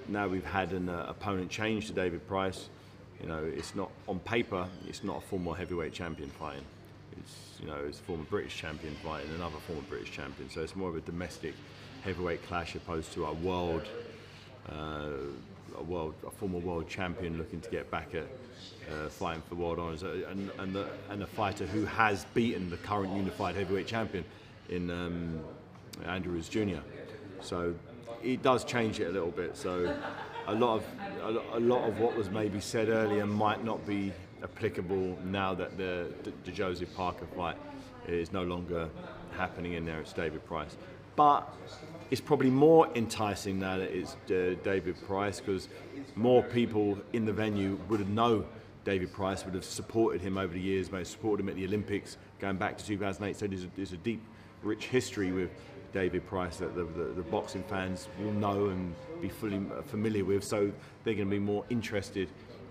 now 0.08 0.28
we've 0.28 0.44
had 0.44 0.72
an 0.72 0.88
uh, 0.88 1.06
opponent 1.08 1.50
change 1.50 1.88
to 1.88 1.92
David 1.92 2.26
Price. 2.28 2.68
You 3.20 3.28
know, 3.28 3.42
it's 3.42 3.74
not 3.74 3.90
on 4.06 4.20
paper. 4.20 4.68
It's 4.86 5.02
not 5.02 5.18
a 5.18 5.20
former 5.20 5.54
heavyweight 5.54 5.92
champion 5.92 6.30
fighting. 6.30 6.64
It's 7.18 7.43
you 7.60 7.66
know, 7.66 7.76
it's 7.86 8.00
a 8.00 8.02
former 8.02 8.24
British 8.24 8.56
champion 8.56 8.94
fighting 9.02 9.30
another 9.34 9.56
former 9.66 9.82
British 9.82 10.10
champion. 10.10 10.50
So 10.50 10.62
it's 10.62 10.76
more 10.76 10.88
of 10.88 10.96
a 10.96 11.00
domestic 11.00 11.54
heavyweight 12.02 12.46
clash 12.46 12.74
opposed 12.74 13.12
to 13.12 13.26
a 13.26 13.32
world, 13.32 13.82
uh, 14.70 15.10
a 15.78 15.82
world, 15.82 16.14
a 16.26 16.30
former 16.30 16.58
world 16.58 16.88
champion 16.88 17.38
looking 17.38 17.60
to 17.60 17.70
get 17.70 17.90
back 17.90 18.14
at 18.14 18.26
uh, 18.90 19.08
fighting 19.08 19.42
for 19.48 19.54
world 19.54 19.78
honours, 19.78 20.04
uh, 20.04 20.26
and 20.30 20.50
and, 20.58 20.74
the, 20.74 20.88
and 21.10 21.22
a 21.22 21.26
fighter 21.26 21.66
who 21.66 21.84
has 21.84 22.26
beaten 22.34 22.70
the 22.70 22.76
current 22.78 23.14
unified 23.14 23.54
heavyweight 23.54 23.86
champion 23.86 24.24
in 24.68 24.90
um, 24.90 25.40
Andrews 26.06 26.48
Jr. 26.48 26.80
So 27.40 27.74
it 28.22 28.42
does 28.42 28.64
change 28.64 29.00
it 29.00 29.08
a 29.08 29.10
little 29.12 29.30
bit. 29.30 29.56
So 29.56 29.96
a 30.46 30.54
lot 30.54 30.76
of 30.76 30.84
a 31.54 31.60
lot 31.60 31.88
of 31.88 32.00
what 32.00 32.16
was 32.16 32.30
maybe 32.30 32.60
said 32.60 32.88
earlier 32.88 33.26
might 33.26 33.64
not 33.64 33.86
be 33.86 34.12
applicable 34.44 35.18
now 35.24 35.54
that 35.54 35.76
the 35.76 36.12
the, 36.44 36.52
Joseph 36.52 36.94
Parker 36.94 37.26
fight 37.36 37.56
is 38.06 38.32
no 38.32 38.44
longer 38.44 38.88
happening 39.36 39.72
in 39.72 39.84
there. 39.84 40.00
It's 40.00 40.12
David 40.12 40.44
Price, 40.46 40.76
but 41.16 41.52
it's 42.10 42.20
probably 42.20 42.50
more 42.50 42.88
enticing 42.94 43.58
now 43.58 43.78
that 43.78 43.90
it's 43.90 44.14
uh, 44.30 44.54
David 44.62 44.96
Price 45.06 45.40
because 45.40 45.68
more 46.14 46.42
people 46.42 46.98
in 47.12 47.24
the 47.24 47.32
venue 47.32 47.78
would 47.88 48.00
have 48.00 48.10
know 48.10 48.44
David 48.84 49.12
Price 49.12 49.44
would 49.44 49.54
have 49.54 49.64
supported 49.64 50.20
him 50.20 50.36
over 50.36 50.52
the 50.52 50.60
years, 50.60 50.92
may 50.92 50.98
have 50.98 51.08
supported 51.08 51.42
him 51.42 51.48
at 51.48 51.56
the 51.56 51.64
Olympics 51.64 52.18
going 52.38 52.56
back 52.56 52.76
to 52.78 52.84
2008. 52.84 53.36
So 53.36 53.46
there's 53.46 53.64
a, 53.64 53.70
there's 53.74 53.92
a 53.92 53.96
deep, 53.98 54.22
rich 54.62 54.86
history 54.86 55.32
with 55.32 55.50
David 55.92 56.26
Price 56.26 56.58
that 56.58 56.74
the, 56.74 56.84
the, 56.84 57.04
the 57.14 57.22
boxing 57.22 57.62
fans 57.64 58.08
will 58.20 58.32
know 58.32 58.66
and 58.66 58.94
be 59.22 59.28
fully 59.28 59.56
uh, 59.56 59.82
familiar 59.82 60.24
with. 60.24 60.44
So 60.44 60.70
they're 61.04 61.14
going 61.14 61.28
to 61.28 61.34
be 61.34 61.38
more 61.38 61.64
interested, 61.70 62.28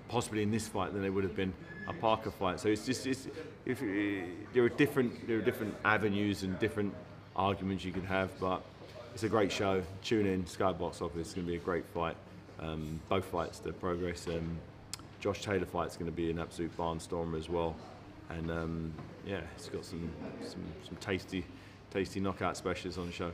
possibly 0.08 0.44
in 0.44 0.52
this 0.52 0.68
fight 0.68 0.94
than 0.94 1.02
they 1.02 1.10
would 1.10 1.24
have 1.24 1.36
been 1.36 1.54
a 1.88 1.94
Parker 1.94 2.32
fight. 2.32 2.60
So 2.60 2.70
it's 2.70 2.86
just 2.86 3.06
it's, 3.08 3.28
if, 3.66 3.82
uh, 3.82 4.26
there 4.54 4.64
are 4.64 4.70
different 4.70 5.28
there 5.28 5.38
are 5.38 5.42
different 5.42 5.76
avenues 5.86 6.44
and 6.44 6.58
different 6.60 6.94
arguments 7.36 7.84
you 7.84 7.92
could 7.92 8.06
have, 8.06 8.30
but 8.40 8.62
it's 9.14 9.24
a 9.24 9.30
great 9.30 9.52
show. 9.52 9.84
Tune 10.04 10.26
in, 10.26 10.44
Skybox 10.44 11.02
Office. 11.02 11.28
It's 11.28 11.34
going 11.34 11.46
to 11.46 11.52
be 11.52 11.58
a 11.58 11.60
great 11.60 11.86
fight. 11.94 12.16
Um, 12.60 13.00
both 13.10 13.26
fights, 13.26 13.60
the 13.60 13.74
progress. 13.74 14.28
Um, 14.28 14.58
Josh 15.20 15.42
Taylor 15.42 15.66
fight's 15.66 15.96
going 15.96 16.12
to 16.12 16.16
be 16.16 16.30
an 16.30 16.40
absolute 16.40 16.76
barnstormer 16.78 17.38
as 17.38 17.50
well, 17.50 17.76
and 18.30 18.52
um, 18.52 18.94
yeah, 19.26 19.40
it's 19.56 19.70
got 19.70 19.86
some, 19.86 20.10
some 20.42 20.62
some 20.86 20.98
tasty, 20.98 21.46
tasty 21.92 22.20
knockout 22.20 22.58
specials 22.58 22.98
on 22.98 23.06
the 23.08 23.12
show. 23.12 23.32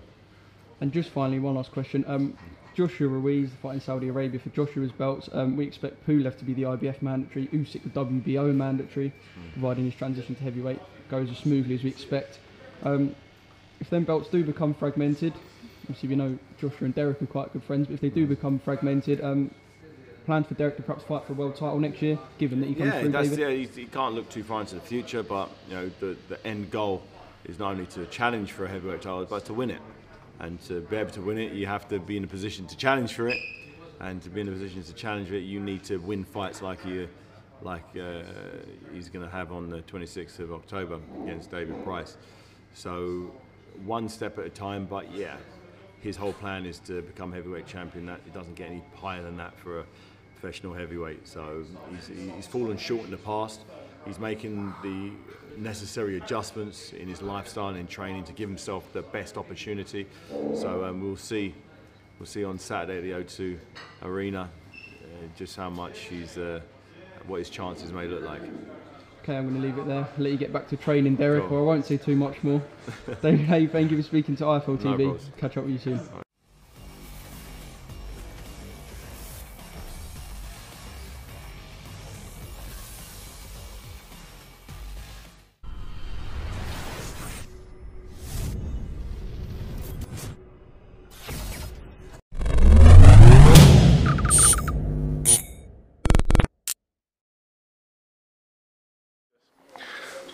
And 0.82 0.93
just 0.93 1.10
finally, 1.10 1.39
one 1.39 1.55
last 1.55 1.71
question. 1.71 2.05
Um, 2.08 2.38
Joshua 2.79 3.09
Ruiz 3.09 3.49
fighting 3.61 3.81
Saudi 3.81 4.07
Arabia 4.07 4.39
for 4.39 4.47
Joshua's 4.51 4.93
belts. 4.93 5.27
Um, 5.33 5.57
we 5.57 5.67
expect 5.67 6.07
Pulev 6.07 6.37
to 6.37 6.45
be 6.45 6.53
the 6.53 6.61
IBF 6.61 7.01
mandatory, 7.01 7.47
Usyk 7.47 7.83
the 7.83 7.89
WBO 7.89 8.55
mandatory, 8.55 9.11
providing 9.51 9.83
his 9.83 9.95
transition 9.95 10.33
to 10.35 10.41
heavyweight 10.41 10.79
goes 11.09 11.29
as 11.29 11.37
smoothly 11.39 11.75
as 11.75 11.83
we 11.83 11.89
expect. 11.89 12.39
Um, 12.83 13.13
if 13.81 13.89
them 13.89 14.05
belts 14.05 14.29
do 14.29 14.45
become 14.45 14.73
fragmented, 14.73 15.33
obviously 15.83 16.07
we 16.07 16.15
know 16.15 16.39
Joshua 16.57 16.85
and 16.85 16.95
Derek 16.95 17.21
are 17.21 17.25
quite 17.25 17.51
good 17.51 17.63
friends, 17.63 17.87
but 17.87 17.95
if 17.95 17.99
they 17.99 18.07
do 18.09 18.25
become 18.25 18.59
fragmented, 18.59 19.21
um, 19.21 19.53
plan 20.25 20.45
for 20.45 20.53
Derek 20.53 20.77
to 20.77 20.83
perhaps 20.83 21.03
fight 21.03 21.25
for 21.25 21.33
a 21.33 21.35
world 21.35 21.57
title 21.57 21.79
next 21.79 22.01
year, 22.01 22.17
given 22.37 22.61
that 22.61 22.67
he 22.67 22.75
comes 22.75 22.93
Yeah, 22.93 23.01
through 23.01 23.09
that's, 23.09 23.37
yeah 23.37 23.49
he 23.49 23.67
can't 23.87 24.15
look 24.15 24.29
too 24.29 24.43
far 24.43 24.61
into 24.61 24.75
the 24.75 24.81
future, 24.81 25.21
but 25.21 25.49
you 25.67 25.75
know 25.75 25.91
the, 25.99 26.15
the 26.29 26.47
end 26.47 26.71
goal 26.71 27.03
is 27.43 27.59
not 27.59 27.71
only 27.71 27.87
to 27.87 28.05
challenge 28.05 28.53
for 28.53 28.63
a 28.63 28.69
heavyweight 28.69 29.01
title, 29.01 29.25
but 29.29 29.43
to 29.43 29.53
win 29.53 29.69
it. 29.69 29.81
And 30.39 30.62
to 30.63 30.82
be 30.82 30.95
able 30.95 31.12
to 31.12 31.21
win 31.21 31.38
it, 31.38 31.54
you 31.54 31.65
have 31.65 31.88
to 31.89 31.99
be 31.99 32.17
in 32.17 32.23
a 32.23 32.28
position 32.28 32.65
to 32.67 32.78
challenge 32.78 33.13
for 33.13 33.28
it. 33.28 33.39
And 33.99 34.21
to 34.21 34.30
be 34.30 34.41
in 34.41 34.47
a 34.47 34.52
position 34.52 34.82
to 34.84 34.93
challenge 34.93 35.32
it, 35.32 35.39
you 35.39 35.60
need 35.60 35.84
to 35.86 35.97
win 35.97 36.23
fights 36.23 36.62
like 36.62 36.86
you, 36.86 37.10
like 37.62 37.84
uh, 37.99 38.21
he's 38.93 39.10
going 39.10 39.25
to 39.25 39.32
have 39.32 39.52
on 39.52 39.69
the 39.69 39.82
26th 39.82 40.39
of 40.39 40.54
October 40.54 40.99
against 41.23 41.52
David 41.52 41.84
Price. 41.84 42.15
So 42.73 43.32
one 43.84 44.08
step 44.08 44.39
at 44.39 44.45
a 44.45 44.49
time, 44.49 44.86
but 44.86 45.13
yeah, 45.13 45.36
his 46.02 46.15
whole 46.15 46.34
plan 46.34 46.65
is 46.65 46.80
to 46.80 47.02
become 47.02 47.34
heavyweight 47.34 47.67
champion. 47.67 48.06
That 48.06 48.21
it 48.25 48.34
doesn't 48.34 48.56
get 48.56 48.69
any 48.69 48.84
higher 48.95 49.21
than 49.21 49.36
that 49.38 49.58
for 49.60 49.82
a 49.82 49.86
professional 50.39 50.73
heavyweight. 50.73 51.28
So 51.28 51.65
he's, 51.91 52.08
he's 52.36 52.47
fallen 52.47 52.78
short 52.78 53.04
in 53.04 53.12
the 53.12 53.17
past. 53.17 53.62
He's 54.09 54.17
making 54.17 54.73
the 54.81 55.11
necessary 55.55 56.17
adjustments 56.17 56.93
in 56.93 57.07
his 57.07 57.21
lifestyle 57.21 57.67
and 57.67 57.77
in 57.77 57.85
training 57.85 58.23
to 58.23 58.33
give 58.33 58.49
himself 58.49 58.91
the 58.91 59.03
best 59.03 59.37
opportunity. 59.37 60.07
So 60.55 60.83
um, 60.83 60.99
we'll 60.99 61.15
see. 61.15 61.53
We'll 62.17 62.25
see 62.25 62.43
on 62.43 62.57
Saturday 62.57 62.97
at 62.97 63.03
the 63.03 63.23
O2 63.23 63.59
Arena 64.01 64.49
uh, 64.83 65.05
just 65.37 65.55
how 65.55 65.69
much 65.69 65.99
he's, 65.99 66.39
uh, 66.39 66.59
what 67.27 67.37
his 67.37 67.51
chances 67.51 67.93
may 67.93 68.07
look 68.07 68.23
like. 68.23 68.41
Okay, 69.21 69.37
I'm 69.37 69.47
going 69.47 69.61
to 69.61 69.67
leave 69.67 69.77
it 69.77 69.85
there. 69.85 70.07
Let 70.17 70.31
you 70.31 70.39
get 70.39 70.51
back 70.51 70.67
to 70.69 70.75
training, 70.75 71.15
Derek, 71.15 71.43
Cool. 71.47 71.59
or 71.59 71.61
I 71.61 71.65
won't 71.65 71.85
say 71.85 71.97
too 71.97 72.15
much 72.15 72.41
more. 72.41 72.63
David 73.21 73.45
Haye, 73.45 73.67
thank 73.67 73.91
you 73.91 73.97
for 73.97 74.03
speaking 74.03 74.35
to 74.37 74.43
IFL 74.45 74.79
TV. 74.79 74.81
problems. 74.81 75.29
Catch 75.37 75.57
up 75.57 75.65
with 75.65 75.73
you 75.73 75.77
soon. 75.79 75.99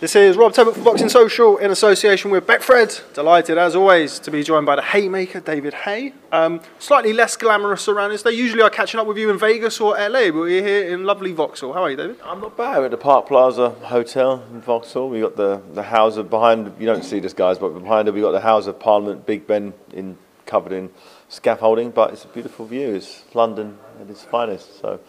This 0.06 0.14
is 0.14 0.36
Rob 0.36 0.52
Tebbutt 0.52 0.74
for 0.74 0.84
Boxing 0.84 1.08
Social 1.08 1.56
in 1.56 1.72
association 1.72 2.30
with 2.30 2.46
Betfred. 2.46 3.12
Delighted, 3.12 3.58
as 3.58 3.74
always, 3.74 4.20
to 4.20 4.30
be 4.30 4.44
joined 4.44 4.64
by 4.64 4.76
the 4.76 4.82
Haymaker, 4.82 5.40
David 5.40 5.74
Haye. 5.74 6.12
Um, 6.30 6.60
slightly 6.78 7.12
less 7.12 7.36
glamorous 7.36 7.88
around 7.88 7.96
surroundings. 7.96 8.22
They 8.22 8.30
usually 8.30 8.62
are 8.62 8.70
catching 8.70 9.00
up 9.00 9.08
with 9.08 9.18
you 9.18 9.30
in 9.30 9.38
Vegas 9.40 9.80
or 9.80 9.96
LA, 9.98 10.30
but 10.30 10.34
we're 10.34 10.62
here 10.62 10.94
in 10.94 11.02
lovely 11.02 11.32
Vauxhall. 11.32 11.72
How 11.72 11.82
are 11.82 11.90
you, 11.90 11.96
David? 11.96 12.20
I'm 12.24 12.40
not 12.40 12.56
bad. 12.56 12.78
We're 12.78 12.84
at 12.84 12.92
the 12.92 12.96
Park 12.96 13.26
Plaza 13.26 13.70
Hotel 13.70 14.44
in 14.52 14.60
Vauxhall. 14.60 15.08
We've 15.08 15.24
got 15.24 15.34
the, 15.34 15.60
the 15.74 15.82
House 15.82 16.16
of 16.18 16.30
behind. 16.30 16.72
You 16.78 16.86
don't 16.86 17.04
see 17.04 17.18
this, 17.18 17.32
guys, 17.32 17.58
but 17.58 17.70
behind 17.70 18.06
it 18.06 18.14
we've 18.14 18.22
got 18.22 18.30
the 18.30 18.38
House 18.38 18.68
of 18.68 18.78
Parliament, 18.78 19.26
Big 19.26 19.48
Ben, 19.48 19.74
in 19.92 20.18
covered 20.44 20.70
in 20.70 20.90
scaffolding. 21.28 21.90
But 21.90 22.12
it's 22.12 22.24
a 22.24 22.28
beautiful 22.28 22.64
view. 22.64 22.94
It's 22.94 23.24
London 23.34 23.76
at 24.00 24.08
its 24.08 24.22
finest. 24.22 24.80
So, 24.80 25.00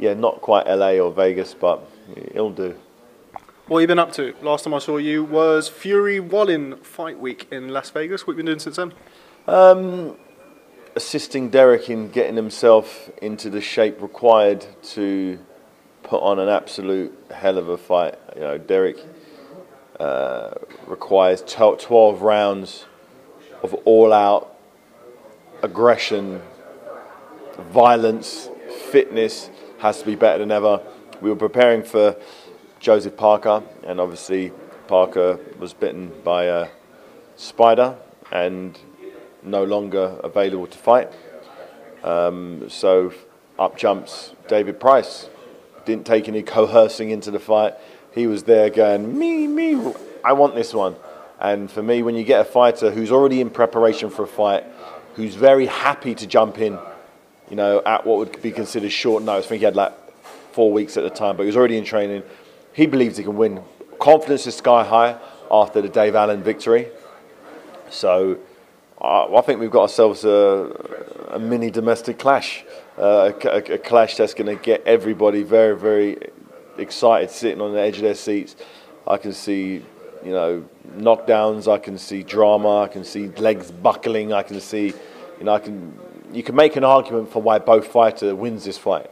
yeah, 0.00 0.14
not 0.14 0.40
quite 0.40 0.66
LA 0.66 0.94
or 0.94 1.12
Vegas, 1.12 1.54
but 1.54 1.88
it'll 2.16 2.50
do. 2.50 2.74
What 3.70 3.78
have 3.78 3.82
you 3.82 3.86
been 3.86 3.98
up 4.00 4.10
to? 4.14 4.34
Last 4.42 4.64
time 4.64 4.74
I 4.74 4.80
saw 4.80 4.96
you 4.96 5.22
was 5.22 5.68
Fury 5.68 6.18
Wallin 6.18 6.78
Fight 6.78 7.20
Week 7.20 7.46
in 7.52 7.68
Las 7.68 7.88
Vegas. 7.90 8.26
What 8.26 8.32
have 8.32 8.38
you 8.38 8.42
been 8.42 8.46
doing 8.46 8.58
since 8.58 8.74
then? 8.74 8.92
Um, 9.46 10.16
assisting 10.96 11.50
Derek 11.50 11.88
in 11.88 12.10
getting 12.10 12.34
himself 12.34 13.08
into 13.22 13.48
the 13.48 13.60
shape 13.60 14.02
required 14.02 14.66
to 14.94 15.38
put 16.02 16.20
on 16.20 16.40
an 16.40 16.48
absolute 16.48 17.16
hell 17.30 17.58
of 17.58 17.68
a 17.68 17.78
fight. 17.78 18.16
You 18.34 18.40
know, 18.40 18.58
Derek 18.58 18.96
uh, 20.00 20.54
requires 20.88 21.40
12 21.46 22.22
rounds 22.22 22.86
of 23.62 23.72
all-out 23.84 24.52
aggression, 25.62 26.42
violence, 27.56 28.50
fitness. 28.90 29.48
Has 29.78 30.00
to 30.00 30.06
be 30.06 30.16
better 30.16 30.40
than 30.40 30.50
ever. 30.50 30.82
We 31.20 31.30
were 31.30 31.36
preparing 31.36 31.84
for 31.84 32.16
Joseph 32.80 33.14
Parker, 33.14 33.62
and 33.84 34.00
obviously 34.00 34.52
Parker 34.88 35.38
was 35.58 35.74
bitten 35.74 36.10
by 36.24 36.44
a 36.44 36.68
spider 37.36 37.94
and 38.32 38.78
no 39.42 39.64
longer 39.64 40.18
available 40.24 40.66
to 40.66 40.78
fight. 40.78 41.12
Um, 42.02 42.70
so 42.70 43.12
up 43.58 43.76
jumps 43.76 44.34
David 44.48 44.80
Price. 44.80 45.28
Didn't 45.84 46.06
take 46.06 46.26
any 46.26 46.42
coercing 46.54 47.10
into 47.10 47.30
the 47.30 47.38
fight. 47.38 47.74
He 48.14 48.26
was 48.26 48.44
there 48.44 48.70
going, 48.70 49.16
me, 49.16 49.46
me, 49.46 49.92
I 50.24 50.32
want 50.32 50.54
this 50.54 50.72
one. 50.72 50.96
And 51.38 51.70
for 51.70 51.82
me, 51.82 52.02
when 52.02 52.14
you 52.14 52.24
get 52.24 52.40
a 52.40 52.44
fighter 52.44 52.90
who's 52.90 53.12
already 53.12 53.42
in 53.42 53.50
preparation 53.50 54.08
for 54.08 54.24
a 54.24 54.28
fight, 54.28 54.64
who's 55.16 55.34
very 55.34 55.66
happy 55.66 56.14
to 56.14 56.26
jump 56.26 56.58
in, 56.58 56.78
you 57.50 57.56
know, 57.56 57.82
at 57.84 58.06
what 58.06 58.18
would 58.18 58.42
be 58.42 58.52
considered 58.52 58.90
short 58.90 59.22
notice. 59.22 59.46
I 59.46 59.48
think 59.50 59.58
he 59.60 59.64
had 59.66 59.76
like 59.76 59.92
four 60.52 60.72
weeks 60.72 60.96
at 60.96 61.02
the 61.02 61.10
time, 61.10 61.36
but 61.36 61.42
he 61.42 61.46
was 61.46 61.56
already 61.56 61.76
in 61.76 61.84
training. 61.84 62.22
He 62.72 62.86
believes 62.86 63.16
he 63.16 63.24
can 63.24 63.36
win. 63.36 63.62
Confidence 63.98 64.46
is 64.46 64.56
sky 64.56 64.84
high 64.84 65.18
after 65.50 65.80
the 65.82 65.88
Dave 65.88 66.14
Allen 66.14 66.42
victory. 66.42 66.88
So 67.90 68.38
uh, 69.00 69.36
I 69.36 69.40
think 69.42 69.60
we've 69.60 69.70
got 69.70 69.82
ourselves 69.82 70.24
a, 70.24 71.28
a 71.30 71.38
mini 71.38 71.70
domestic 71.70 72.18
clash, 72.18 72.64
uh, 72.98 73.32
a, 73.44 73.48
a- 73.48 73.74
a 73.74 73.78
clash 73.78 74.16
that's 74.16 74.34
going 74.34 74.56
to 74.56 74.62
get 74.62 74.82
everybody 74.86 75.42
very, 75.42 75.76
very 75.76 76.18
excited, 76.78 77.30
sitting 77.30 77.60
on 77.60 77.72
the 77.72 77.80
edge 77.80 77.96
of 77.96 78.02
their 78.02 78.14
seats. 78.14 78.56
I 79.06 79.16
can 79.16 79.32
see, 79.32 79.82
you 80.24 80.32
know, 80.32 80.64
knockdowns. 80.96 81.70
I 81.70 81.78
can 81.78 81.98
see 81.98 82.22
drama. 82.22 82.82
I 82.82 82.88
can 82.88 83.02
see 83.04 83.28
legs 83.28 83.70
buckling. 83.70 84.32
I 84.32 84.42
can 84.42 84.60
see, 84.60 84.92
you 85.38 85.44
know, 85.44 85.54
I 85.54 85.58
can. 85.58 85.98
You 86.32 86.44
can 86.44 86.54
make 86.54 86.76
an 86.76 86.84
argument 86.84 87.32
for 87.32 87.42
why 87.42 87.58
both 87.58 87.88
fighter 87.88 88.36
wins 88.36 88.64
this 88.64 88.78
fight. 88.78 89.10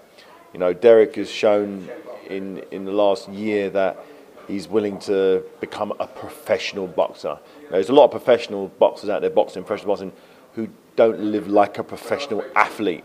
You 0.52 0.60
know, 0.60 0.72
Derek 0.72 1.16
has 1.16 1.28
shown 1.28 1.88
in 2.28 2.58
in 2.70 2.84
the 2.84 2.92
last 2.92 3.28
year 3.28 3.70
that 3.70 4.04
he's 4.46 4.66
willing 4.68 4.98
to 4.98 5.44
become 5.60 5.92
a 6.00 6.06
professional 6.06 6.86
boxer. 6.86 7.38
Now, 7.64 7.72
there's 7.72 7.90
a 7.90 7.94
lot 7.94 8.04
of 8.04 8.10
professional 8.10 8.68
boxers 8.68 9.10
out 9.10 9.20
there, 9.20 9.30
boxing, 9.30 9.62
professional 9.62 9.94
boxing, 9.94 10.12
who 10.54 10.68
don't 10.96 11.20
live 11.20 11.48
like 11.48 11.78
a 11.78 11.84
professional 11.84 12.42
athlete. 12.56 13.04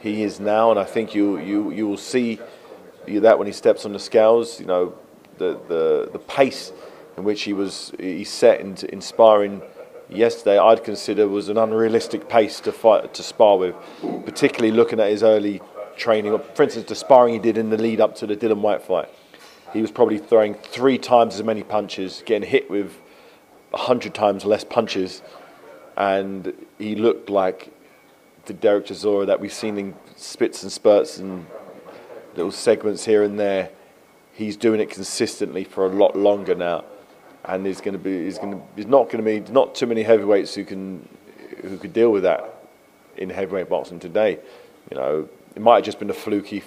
He 0.00 0.22
is 0.22 0.40
now, 0.40 0.70
and 0.70 0.80
I 0.80 0.84
think 0.84 1.14
you 1.14 1.38
you 1.38 1.70
you 1.70 1.86
will 1.86 1.96
see 1.96 2.40
that 3.06 3.38
when 3.38 3.46
he 3.46 3.52
steps 3.52 3.84
on 3.84 3.92
the 3.92 3.98
scales. 3.98 4.60
You 4.60 4.66
know, 4.66 4.94
the 5.38 5.60
the 5.68 6.10
the 6.12 6.18
pace 6.18 6.72
in 7.16 7.24
which 7.24 7.42
he 7.42 7.52
was 7.52 7.92
he 7.98 8.24
set 8.24 8.60
into 8.60 8.90
inspiring 8.92 9.62
yesterday, 10.08 10.58
I'd 10.58 10.84
consider 10.84 11.28
was 11.28 11.48
an 11.48 11.58
unrealistic 11.58 12.28
pace 12.28 12.60
to 12.60 12.72
fight 12.72 13.12
to 13.14 13.22
spar 13.22 13.58
with, 13.58 13.74
particularly 14.24 14.74
looking 14.74 15.00
at 15.00 15.10
his 15.10 15.22
early 15.22 15.60
training. 15.98 16.38
For 16.54 16.62
instance, 16.62 16.88
the 16.88 16.94
sparring 16.94 17.34
he 17.34 17.40
did 17.40 17.58
in 17.58 17.70
the 17.70 17.76
lead 17.76 18.00
up 18.00 18.14
to 18.16 18.26
the 18.26 18.36
Dylan 18.36 18.60
White 18.60 18.82
fight, 18.82 19.08
he 19.72 19.82
was 19.82 19.90
probably 19.90 20.18
throwing 20.18 20.54
three 20.54 20.98
times 20.98 21.34
as 21.34 21.42
many 21.42 21.62
punches, 21.62 22.22
getting 22.24 22.48
hit 22.48 22.70
with 22.70 22.96
hundred 23.74 24.14
times 24.14 24.44
less 24.44 24.64
punches, 24.64 25.22
and 25.96 26.54
he 26.78 26.94
looked 26.94 27.28
like 27.28 27.72
the 28.46 28.54
Derek 28.54 28.86
Chisora 28.86 29.26
that 29.26 29.40
we've 29.40 29.52
seen 29.52 29.76
in 29.76 29.94
spits 30.16 30.62
and 30.62 30.72
spurts 30.72 31.18
and 31.18 31.46
little 32.34 32.50
segments 32.50 33.04
here 33.04 33.22
and 33.22 33.38
there. 33.38 33.70
He's 34.32 34.56
doing 34.56 34.80
it 34.80 34.88
consistently 34.88 35.64
for 35.64 35.84
a 35.84 35.88
lot 35.88 36.16
longer 36.16 36.54
now, 36.54 36.84
and 37.44 37.66
there's 37.66 37.80
going 37.80 37.92
to 37.92 37.98
be 37.98 38.22
there's 38.22 38.38
going 38.38 38.52
to 38.52 38.62
there's 38.74 38.86
not 38.86 39.10
going 39.10 39.22
to 39.24 39.40
be 39.42 39.52
not 39.52 39.74
too 39.74 39.86
many 39.86 40.02
heavyweights 40.02 40.54
who 40.54 40.64
can 40.64 41.06
who 41.62 41.76
could 41.76 41.92
deal 41.92 42.10
with 42.10 42.22
that 42.22 42.54
in 43.16 43.28
heavyweight 43.28 43.68
boxing 43.68 43.98
today. 43.98 44.38
You 44.90 44.96
know, 44.96 45.28
it 45.58 45.60
might 45.60 45.74
have 45.74 45.84
just 45.84 45.98
been 45.98 46.08
a 46.08 46.14
fluky, 46.14 46.62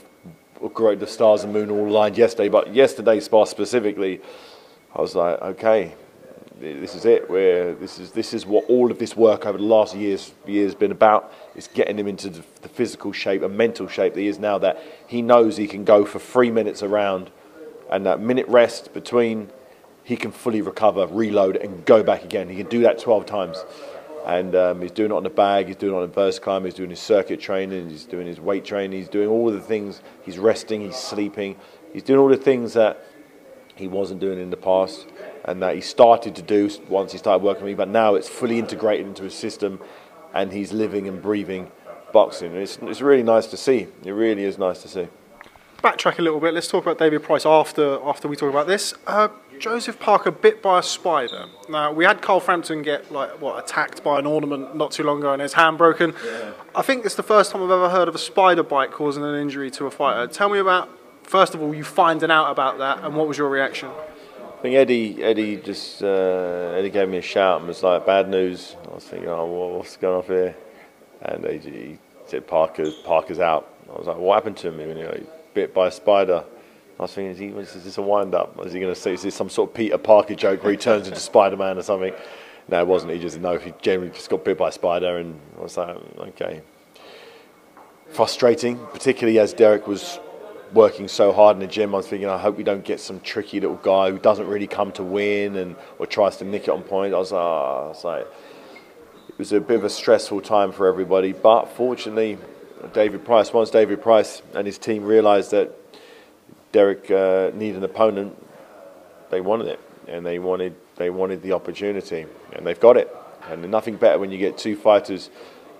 great 0.73 0.99
the 0.99 1.07
stars 1.07 1.45
and 1.45 1.53
moon 1.53 1.71
all 1.71 1.87
aligned 1.87 2.17
yesterday, 2.17 2.49
but 2.49 2.75
yesterday's 2.75 3.23
spar 3.23 3.45
specifically, 3.45 4.19
I 4.93 4.99
was 4.99 5.15
like, 5.15 5.41
okay, 5.41 5.93
this 6.59 6.93
is 6.93 7.05
it. 7.05 7.29
Where 7.29 7.73
this 7.73 7.99
is 7.99 8.11
this 8.11 8.33
is 8.33 8.45
what 8.45 8.65
all 8.65 8.91
of 8.91 8.99
this 8.99 9.15
work 9.15 9.45
over 9.45 9.57
the 9.57 9.63
last 9.63 9.95
years 9.95 10.33
years 10.45 10.75
been 10.75 10.91
about. 10.91 11.33
It's 11.55 11.69
getting 11.69 11.97
him 11.97 12.05
into 12.05 12.29
the, 12.29 12.43
the 12.63 12.67
physical 12.67 13.13
shape 13.13 13.43
and 13.43 13.55
mental 13.55 13.87
shape 13.87 14.13
that 14.13 14.19
he 14.19 14.27
is 14.27 14.39
now. 14.39 14.57
That 14.57 14.83
he 15.07 15.21
knows 15.21 15.55
he 15.55 15.67
can 15.67 15.85
go 15.85 16.03
for 16.03 16.19
three 16.19 16.51
minutes 16.51 16.83
around, 16.83 17.31
and 17.89 18.05
that 18.05 18.19
minute 18.19 18.47
rest 18.49 18.93
between, 18.93 19.51
he 20.03 20.17
can 20.17 20.33
fully 20.33 20.61
recover, 20.61 21.07
reload, 21.07 21.55
and 21.55 21.85
go 21.85 22.03
back 22.03 22.25
again. 22.25 22.49
He 22.49 22.57
can 22.57 22.67
do 22.67 22.81
that 22.81 22.99
twelve 22.99 23.25
times, 23.25 23.63
and 24.25 24.55
um, 24.55 24.81
he's 24.81 24.91
doing 24.91 25.11
it 25.11 25.15
on 25.15 25.23
the 25.23 25.29
bag. 25.29 25.67
He's 25.67 25.75
doing 25.75 25.93
it 25.93 25.97
on 25.97 26.01
the 26.01 26.13
verse 26.13 26.39
climb. 26.39 26.65
He's 26.65 26.73
doing 26.73 26.89
his 26.89 26.99
circuit 26.99 27.39
training. 27.39 27.89
He's 27.89 28.05
doing 28.05 28.27
his 28.27 28.39
weight 28.39 28.65
training. 28.65 28.97
He's 28.97 29.09
doing 29.09 29.27
all 29.27 29.51
the 29.51 29.59
things. 29.59 30.01
He's 30.23 30.37
resting. 30.37 30.81
He's 30.81 30.97
sleeping. 30.97 31.57
He's 31.93 32.03
doing 32.03 32.19
all 32.19 32.29
the 32.29 32.37
things 32.37 32.73
that 32.73 33.03
he 33.75 33.87
wasn't 33.87 34.19
doing 34.19 34.39
in 34.39 34.49
the 34.49 34.57
past 34.57 35.07
and 35.45 35.61
that 35.61 35.75
he 35.75 35.81
started 35.81 36.35
to 36.35 36.41
do 36.41 36.69
once 36.87 37.11
he 37.11 37.17
started 37.17 37.43
working 37.43 37.63
with 37.63 37.71
me, 37.71 37.75
but 37.75 37.87
now 37.87 38.15
it's 38.15 38.29
fully 38.29 38.59
integrated 38.59 39.07
into 39.07 39.23
his 39.23 39.33
system 39.33 39.79
and 40.33 40.51
he's 40.51 40.71
living 40.71 41.07
and 41.07 41.21
breathing 41.21 41.71
boxing. 42.13 42.53
It's, 42.55 42.77
it's 42.83 43.01
really 43.01 43.23
nice 43.23 43.47
to 43.47 43.57
see. 43.57 43.87
It 44.03 44.11
really 44.11 44.43
is 44.43 44.57
nice 44.57 44.81
to 44.83 44.87
see. 44.87 45.07
Backtrack 45.83 46.19
a 46.19 46.21
little 46.21 46.39
bit. 46.39 46.53
Let's 46.53 46.67
talk 46.67 46.83
about 46.83 46.99
David 46.99 47.23
Price 47.23 47.43
after 47.43 47.99
after 48.03 48.27
we 48.27 48.35
talk 48.35 48.51
about 48.51 48.67
this. 48.67 48.93
Uh, 49.07 49.29
Joseph 49.57 49.99
Parker 49.99 50.29
bit 50.29 50.61
by 50.61 50.77
a 50.77 50.83
spider. 50.83 51.45
Now 51.69 51.91
we 51.91 52.05
had 52.05 52.21
Carl 52.21 52.39
Frampton 52.39 52.83
get 52.83 53.11
like 53.11 53.41
what 53.41 53.63
attacked 53.63 54.03
by 54.03 54.19
an 54.19 54.27
ornament 54.27 54.75
not 54.75 54.91
too 54.91 55.03
long 55.03 55.19
ago 55.19 55.33
and 55.33 55.41
his 55.41 55.53
hand 55.53 55.79
broken. 55.79 56.13
I 56.75 56.83
think 56.83 57.03
it's 57.03 57.15
the 57.15 57.23
first 57.23 57.51
time 57.51 57.63
I've 57.63 57.71
ever 57.71 57.89
heard 57.89 58.07
of 58.07 58.13
a 58.13 58.19
spider 58.19 58.61
bite 58.61 58.91
causing 58.91 59.23
an 59.23 59.33
injury 59.33 59.71
to 59.71 59.87
a 59.87 59.91
fighter. 59.91 60.31
Tell 60.31 60.49
me 60.49 60.59
about 60.59 60.87
first 61.23 61.55
of 61.55 61.63
all 61.63 61.73
you 61.73 61.83
finding 61.83 62.29
out 62.29 62.51
about 62.51 62.77
that 62.77 63.03
and 63.03 63.15
what 63.15 63.27
was 63.27 63.39
your 63.39 63.49
reaction? 63.49 63.89
I 63.89 64.61
think 64.61 64.75
Eddie, 64.75 65.23
Eddie 65.23 65.57
just, 65.57 66.03
uh, 66.03 66.75
Eddie 66.77 66.91
gave 66.91 67.09
me 67.09 67.17
a 67.17 67.23
shout 67.23 67.59
and 67.59 67.67
was 67.67 67.81
like, 67.81 68.05
"Bad 68.05 68.29
news." 68.29 68.75
I 68.87 68.93
was 68.93 69.03
thinking, 69.03 69.29
"Oh, 69.29 69.77
what's 69.77 69.97
going 69.97 70.17
on 70.17 70.25
here?" 70.25 70.55
And 71.23 71.43
he, 71.45 71.57
he 71.57 71.99
said, 72.27 72.45
"Parker's, 72.45 72.93
Parker's 73.03 73.39
out." 73.39 73.67
I 73.91 73.97
was 73.97 74.05
like, 74.05 74.17
"What 74.17 74.35
happened 74.35 74.57
to 74.57 74.67
him?" 74.67 74.77
Know, 74.77 75.13
he 75.17 75.25
bit 75.53 75.73
by 75.73 75.87
a 75.87 75.91
spider. 75.91 76.43
I 76.99 77.01
was 77.01 77.13
thinking, 77.13 77.31
is, 77.31 77.39
he, 77.39 77.79
is 77.79 77.83
this 77.83 77.97
a 77.97 78.01
wind-up? 78.01 78.63
Is 78.65 78.73
he 78.73 78.79
going 78.79 78.93
to 78.93 78.99
say, 78.99 79.13
is 79.13 79.23
this 79.23 79.33
some 79.33 79.49
sort 79.49 79.71
of 79.71 79.75
Peter 79.75 79.97
Parker 79.97 80.35
joke 80.35 80.63
where 80.63 80.71
he 80.71 80.77
turns 80.77 81.07
into 81.07 81.19
Spider-Man 81.19 81.77
or 81.77 81.81
something? 81.81 82.13
No, 82.67 82.79
it 82.79 82.87
wasn't. 82.87 83.13
He 83.13 83.19
just, 83.19 83.39
no, 83.39 83.57
he 83.57 83.73
generally 83.81 84.11
just 84.11 84.29
got 84.29 84.45
bit 84.45 84.57
by 84.57 84.69
a 84.69 84.71
spider, 84.71 85.17
and 85.17 85.39
I 85.57 85.61
was 85.61 85.77
like, 85.77 85.97
okay. 86.19 86.61
Frustrating, 88.09 88.77
particularly 88.93 89.39
as 89.39 89.53
Derek 89.53 89.87
was 89.87 90.19
working 90.73 91.07
so 91.07 91.33
hard 91.33 91.55
in 91.55 91.59
the 91.59 91.67
gym. 91.67 91.93
I 91.93 91.97
was 91.97 92.07
thinking, 92.07 92.29
I 92.29 92.37
hope 92.37 92.55
we 92.55 92.63
don't 92.63 92.83
get 92.83 92.99
some 92.99 93.19
tricky 93.19 93.59
little 93.59 93.77
guy 93.77 94.11
who 94.11 94.19
doesn't 94.19 94.47
really 94.47 94.67
come 94.67 94.91
to 94.93 95.03
win 95.03 95.55
and 95.57 95.75
or 95.99 96.05
tries 96.05 96.37
to 96.37 96.45
nick 96.45 96.63
it 96.63 96.69
on 96.69 96.83
point. 96.83 97.13
I 97.13 97.17
was, 97.17 97.33
I 97.33 97.35
was 97.35 98.03
like, 98.03 98.27
it 99.27 99.37
was 99.37 99.51
a 99.53 99.59
bit 99.59 99.77
of 99.77 99.83
a 99.83 99.89
stressful 99.89 100.41
time 100.41 100.71
for 100.71 100.87
everybody. 100.87 101.33
But 101.33 101.65
fortunately, 101.65 102.37
David 102.93 103.23
Price, 103.25 103.53
once 103.53 103.69
David 103.69 104.01
Price 104.01 104.41
and 104.53 104.65
his 104.65 104.77
team 104.77 105.03
realised 105.03 105.51
that 105.51 105.71
Derek 106.71 107.09
uh, 107.11 107.51
needed 107.53 107.77
an 107.77 107.83
opponent, 107.83 108.35
they 109.29 109.41
wanted 109.41 109.67
it, 109.67 109.79
and 110.07 110.25
they 110.25 110.39
wanted 110.39 110.75
they 110.97 111.09
wanted 111.09 111.41
the 111.41 111.53
opportunity, 111.53 112.25
and 112.53 112.65
they've 112.65 112.79
got 112.79 112.97
it. 112.97 113.15
And 113.49 113.69
nothing 113.71 113.95
better 113.95 114.19
when 114.19 114.31
you 114.31 114.37
get 114.37 114.57
two 114.57 114.75
fighters 114.75 115.29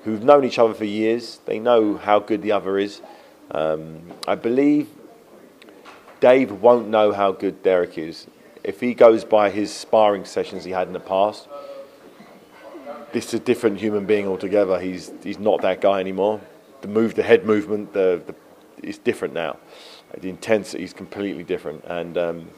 who've 0.03 0.23
known 0.23 0.43
each 0.43 0.57
other 0.57 0.73
for 0.73 0.85
years. 0.85 1.39
They 1.45 1.59
know 1.59 1.97
how 1.97 2.19
good 2.19 2.41
the 2.41 2.51
other 2.51 2.77
is. 2.77 3.01
Um, 3.51 4.01
I 4.27 4.35
believe 4.35 4.89
Dave 6.19 6.51
won't 6.51 6.87
know 6.87 7.11
how 7.11 7.31
good 7.31 7.61
Derek 7.61 7.97
is 7.97 8.27
if 8.63 8.79
he 8.79 8.93
goes 8.93 9.23
by 9.23 9.49
his 9.49 9.73
sparring 9.73 10.25
sessions 10.25 10.63
he 10.63 10.71
had 10.71 10.87
in 10.87 10.93
the 10.93 10.99
past. 10.99 11.47
This 13.11 13.27
is 13.27 13.33
a 13.35 13.39
different 13.39 13.79
human 13.79 14.05
being 14.05 14.27
altogether. 14.27 14.79
He's 14.79 15.11
he's 15.23 15.39
not 15.39 15.61
that 15.61 15.81
guy 15.81 15.99
anymore. 15.99 16.39
The 16.81 16.87
move, 16.87 17.15
the 17.15 17.23
head 17.23 17.45
movement, 17.45 17.93
the, 17.93 18.21
the 18.25 18.35
it's 18.83 18.97
different 18.97 19.33
now. 19.33 19.57
The 20.17 20.29
intensity 20.29 20.83
is 20.83 20.93
completely 20.93 21.43
different, 21.43 21.83
and 21.85 22.17
um, 22.17 22.49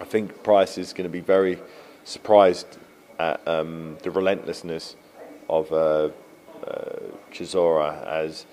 I 0.00 0.04
think 0.04 0.42
Price 0.42 0.78
is 0.78 0.92
going 0.92 1.04
to 1.04 1.12
be 1.12 1.20
very 1.20 1.58
surprised 2.04 2.78
at 3.18 3.46
um, 3.48 3.98
the 4.02 4.10
relentlessness 4.10 4.96
of 5.48 5.72
uh, 5.72 6.10
uh, 6.66 6.98
Chisora 7.32 8.06
as 8.06 8.46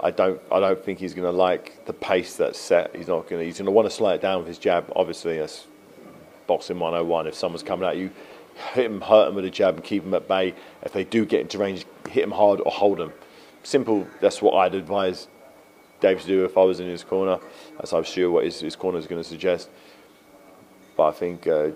I 0.00 0.10
don't 0.10 0.40
I 0.50 0.60
don't 0.60 0.82
think 0.82 0.98
he's 0.98 1.14
going 1.14 1.30
to 1.30 1.36
like 1.36 1.84
the 1.86 1.92
pace 1.92 2.36
that's 2.36 2.58
set. 2.58 2.94
He's 2.94 3.08
not 3.08 3.28
going 3.28 3.40
to 3.40 3.44
he's 3.44 3.58
going 3.58 3.66
to 3.66 3.72
want 3.72 3.88
to 3.88 3.94
slow 3.94 4.10
it 4.10 4.20
down 4.20 4.38
with 4.38 4.48
his 4.48 4.58
jab. 4.58 4.90
Obviously, 4.94 5.38
that's 5.38 5.66
boxing 6.46 6.78
101. 6.78 7.26
If 7.26 7.34
someone's 7.34 7.62
coming 7.62 7.88
at 7.88 7.96
you, 7.96 8.10
hit 8.72 8.86
him, 8.86 9.00
hurt 9.00 9.28
him 9.28 9.34
with 9.34 9.44
a 9.44 9.50
jab, 9.50 9.76
and 9.76 9.84
keep 9.84 10.04
him 10.04 10.14
at 10.14 10.28
bay. 10.28 10.54
If 10.82 10.92
they 10.92 11.04
do 11.04 11.24
get 11.24 11.40
into 11.40 11.58
range, 11.58 11.86
hit 12.08 12.24
him 12.24 12.30
hard 12.30 12.60
or 12.60 12.72
hold 12.72 13.00
him. 13.00 13.12
Simple. 13.66 14.06
That's 14.20 14.40
what 14.40 14.54
I'd 14.54 14.76
advise 14.76 15.26
Dave 15.98 16.20
to 16.20 16.26
do 16.28 16.44
if 16.44 16.56
I 16.56 16.62
was 16.62 16.78
in 16.78 16.86
his 16.86 17.02
corner. 17.02 17.40
As 17.80 17.92
I'm 17.92 18.04
sure 18.04 18.30
what 18.30 18.44
his, 18.44 18.60
his 18.60 18.76
corner 18.76 18.96
is 18.96 19.08
going 19.08 19.20
to 19.20 19.28
suggest. 19.28 19.70
But 20.96 21.08
I 21.08 21.10
think 21.10 21.48
uh, 21.48 21.70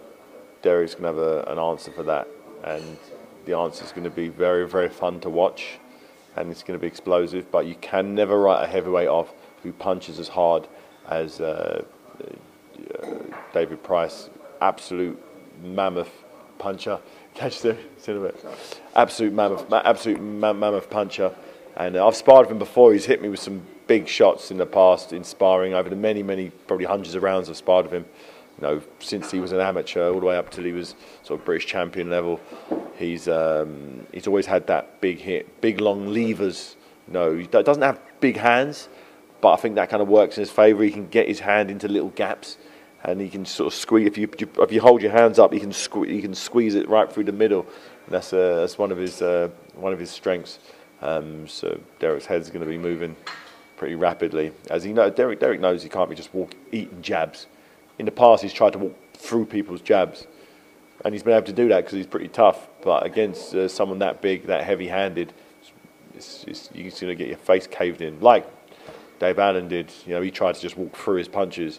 Derek's 0.63 0.95
going 0.95 1.13
to 1.13 1.21
have 1.21 1.49
a, 1.49 1.51
an 1.51 1.59
answer 1.59 1.91
for 1.91 2.05
that, 2.05 2.29
and 2.63 2.97
the 3.45 3.57
answer 3.57 3.85
is 3.85 3.91
going 3.91 4.05
to 4.05 4.11
be 4.11 4.29
very, 4.29 4.69
very 4.69 4.89
fun 4.89 5.19
to 5.23 5.31
watch, 5.31 5.81
and 6.37 6.49
it's 6.53 6.63
going 6.63 6.79
to 6.79 6.81
be 6.81 6.87
explosive. 6.87 7.51
But 7.51 7.67
you 7.67 7.75
can 7.75 8.15
never 8.15 8.39
write 8.39 8.63
a 8.63 8.69
heavyweight 8.69 9.09
off 9.09 9.33
who 9.65 9.73
punches 9.73 10.21
as 10.21 10.29
hard 10.29 10.69
as 11.09 11.41
uh, 11.41 11.83
uh, 13.03 13.09
David 13.53 13.83
Price. 13.83 14.31
Absolute 14.61 15.21
mammoth 15.61 16.13
puncher. 16.61 17.01
Catch 17.35 17.63
the. 17.63 17.77
Absolute 18.95 19.33
mammoth, 19.33 19.73
absolute 19.73 20.21
mammoth 20.21 20.89
puncher. 20.89 21.35
And 21.81 21.97
I've 21.97 22.17
sparred 22.17 22.47
with 22.47 22.53
him 22.53 22.59
before. 22.59 22.93
He's 22.93 23.07
hit 23.07 23.23
me 23.23 23.29
with 23.29 23.41
some 23.41 23.63
big 23.87 24.07
shots 24.07 24.51
in 24.51 24.59
the 24.59 24.67
past 24.67 25.13
in 25.13 25.25
sparring 25.25 25.75
over 25.75 25.89
the 25.89 25.97
many, 25.97 26.23
many, 26.23 26.51
probably 26.51 26.87
hundreds 26.87 27.15
of 27.15 27.23
rounds 27.23 27.49
I've 27.49 27.57
sparred 27.57 27.87
with 27.87 27.95
him 27.95 28.05
you 28.61 28.67
know, 28.67 28.83
since 28.99 29.31
he 29.31 29.41
was 29.41 29.53
an 29.53 29.61
amateur 29.61 30.13
all 30.13 30.21
the 30.21 30.27
way 30.27 30.37
up 30.37 30.51
till 30.51 30.65
he 30.65 30.73
was 30.73 30.95
sort 31.23 31.41
of 31.41 31.47
British 31.47 31.67
champion 31.67 32.11
level, 32.11 32.41
he's 32.97 33.27
um, 33.27 34.07
he's 34.13 34.27
always 34.27 34.47
had 34.47 34.67
that 34.67 35.01
big 35.01 35.19
hit, 35.19 35.61
big 35.61 35.81
long 35.81 36.13
levers. 36.13 36.77
You 37.09 37.15
know, 37.15 37.37
he 37.37 37.47
doesn't 37.47 37.83
have 37.83 37.99
big 38.21 38.37
hands, 38.37 38.89
but 39.41 39.53
I 39.53 39.57
think 39.57 39.77
that 39.77 39.89
kind 39.89 40.03
of 40.03 40.09
works 40.09 40.37
in 40.37 40.43
his 40.43 40.51
favour. 40.51 40.83
He 40.85 40.91
can 40.91 41.09
get 41.09 41.27
his 41.27 41.41
hand 41.41 41.71
into 41.71 41.89
little 41.89 42.11
gaps, 42.11 42.59
and 43.03 43.21
he 43.21 43.31
can 43.31 43.47
sort 43.47 43.73
of 43.73 43.79
squeeze. 43.79 44.07
If 44.07 44.19
you 44.19 44.29
if 44.59 44.73
you 44.73 44.83
hold 44.83 45.01
your 45.01 45.13
hands 45.13 45.39
up, 45.39 45.53
he 45.53 45.61
can 45.61 45.73
squeeze. 45.73 46.11
He 46.11 46.21
can 46.21 46.35
squeeze 46.35 46.75
it 46.75 46.89
right 46.89 47.11
through 47.11 47.25
the 47.25 47.33
middle. 47.33 47.63
And 48.05 48.15
that's 48.15 48.33
uh, 48.33 48.57
that's 48.57 48.77
one 48.77 48.93
of 48.93 48.99
his 48.99 49.23
uh, 49.23 49.49
one 49.75 49.95
of 49.95 49.99
his 49.99 50.11
strengths. 50.11 50.59
Um, 51.03 51.49
so 51.49 51.81
Derek's 51.99 52.27
head's 52.27 52.51
going 52.51 52.65
to 52.65 52.69
be 52.69 52.79
moving 52.79 53.17
pretty 53.77 53.95
rapidly, 53.95 54.53
as 54.69 54.85
he 54.85 54.93
know. 54.93 55.09
Derek 55.11 55.41
Derek 55.41 55.61
knows 55.61 55.83
he 55.83 55.89
can't 55.89 56.11
be 56.11 56.17
just 56.17 56.35
walk 56.35 56.55
eating 56.73 57.01
jabs 57.03 57.47
in 58.01 58.07
the 58.07 58.11
past 58.11 58.43
he's 58.43 58.53
tried 58.53 58.73
to 58.73 58.79
walk 58.79 58.97
through 59.13 59.45
people's 59.45 59.83
jabs, 59.83 60.27
and 61.05 61.15
he's 61.15 61.23
been 61.23 61.35
able 61.35 61.47
to 61.47 61.53
do 61.53 61.69
that 61.69 61.85
because 61.85 61.93
he's 61.93 62.07
pretty 62.07 62.29
tough. 62.29 62.67
But 62.83 63.05
against 63.05 63.55
uh, 63.55 63.69
someone 63.69 63.99
that 63.99 64.23
big, 64.23 64.47
that 64.47 64.65
heavy-handed, 64.65 65.35
it's, 66.15 66.45
it's, 66.49 66.71
you're 66.73 66.85
going 66.85 66.93
to 66.93 67.15
get 67.15 67.29
your 67.29 67.37
face 67.37 67.67
caved 67.67 68.01
in, 68.01 68.19
like 68.21 68.47
Dave 69.19 69.39
Allen 69.39 69.69
did. 69.69 69.93
You 70.07 70.15
know, 70.15 70.23
he 70.23 70.31
tried 70.31 70.55
to 70.55 70.61
just 70.63 70.79
walk 70.79 70.97
through 70.97 71.17
his 71.17 71.29
punches, 71.29 71.79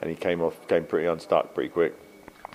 and 0.00 0.10
he 0.10 0.16
came 0.16 0.42
off, 0.42 0.66
came 0.66 0.84
pretty 0.84 1.06
unstuck 1.06 1.54
pretty 1.54 1.70
quick. 1.70 1.94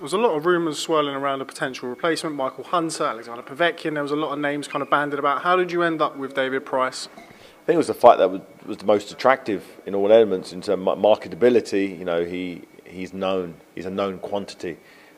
There 0.03 0.07
was 0.07 0.11
a 0.11 0.17
lot 0.17 0.35
of 0.35 0.45
rumours 0.45 0.79
swirling 0.79 1.15
around 1.15 1.39
a 1.39 1.45
potential 1.45 1.87
replacement, 1.87 2.35
Michael 2.35 2.65
Hunter, 2.65 3.05
Alexander 3.05 3.41
Povetkin. 3.41 3.93
There 3.93 4.03
was 4.03 4.11
a 4.11 4.17
lot 4.17 4.33
of 4.33 4.39
names 4.39 4.67
kind 4.67 4.81
of 4.81 4.89
banded 4.89 5.17
about. 5.17 5.43
How 5.43 5.55
did 5.55 5.71
you 5.71 5.81
end 5.81 6.01
up 6.01 6.17
with 6.17 6.33
David 6.33 6.65
Price? 6.65 7.07
I 7.15 7.65
think 7.65 7.75
it 7.75 7.77
was 7.77 7.87
the 7.87 7.93
fight 7.93 8.17
that 8.17 8.29
was, 8.29 8.41
the 8.79 8.85
most 8.85 9.13
attractive 9.13 9.63
in 9.85 9.95
all 9.95 10.11
elements 10.11 10.51
in 10.51 10.59
terms 10.59 10.85
of 10.85 10.97
marketability. 10.97 11.97
You 11.97 12.03
know, 12.03 12.25
he 12.25 12.63
he's 12.83 13.13
known. 13.13 13.55
He's 13.75 13.85
a 13.85 13.89
known 13.89 14.19
quantity. 14.19 14.75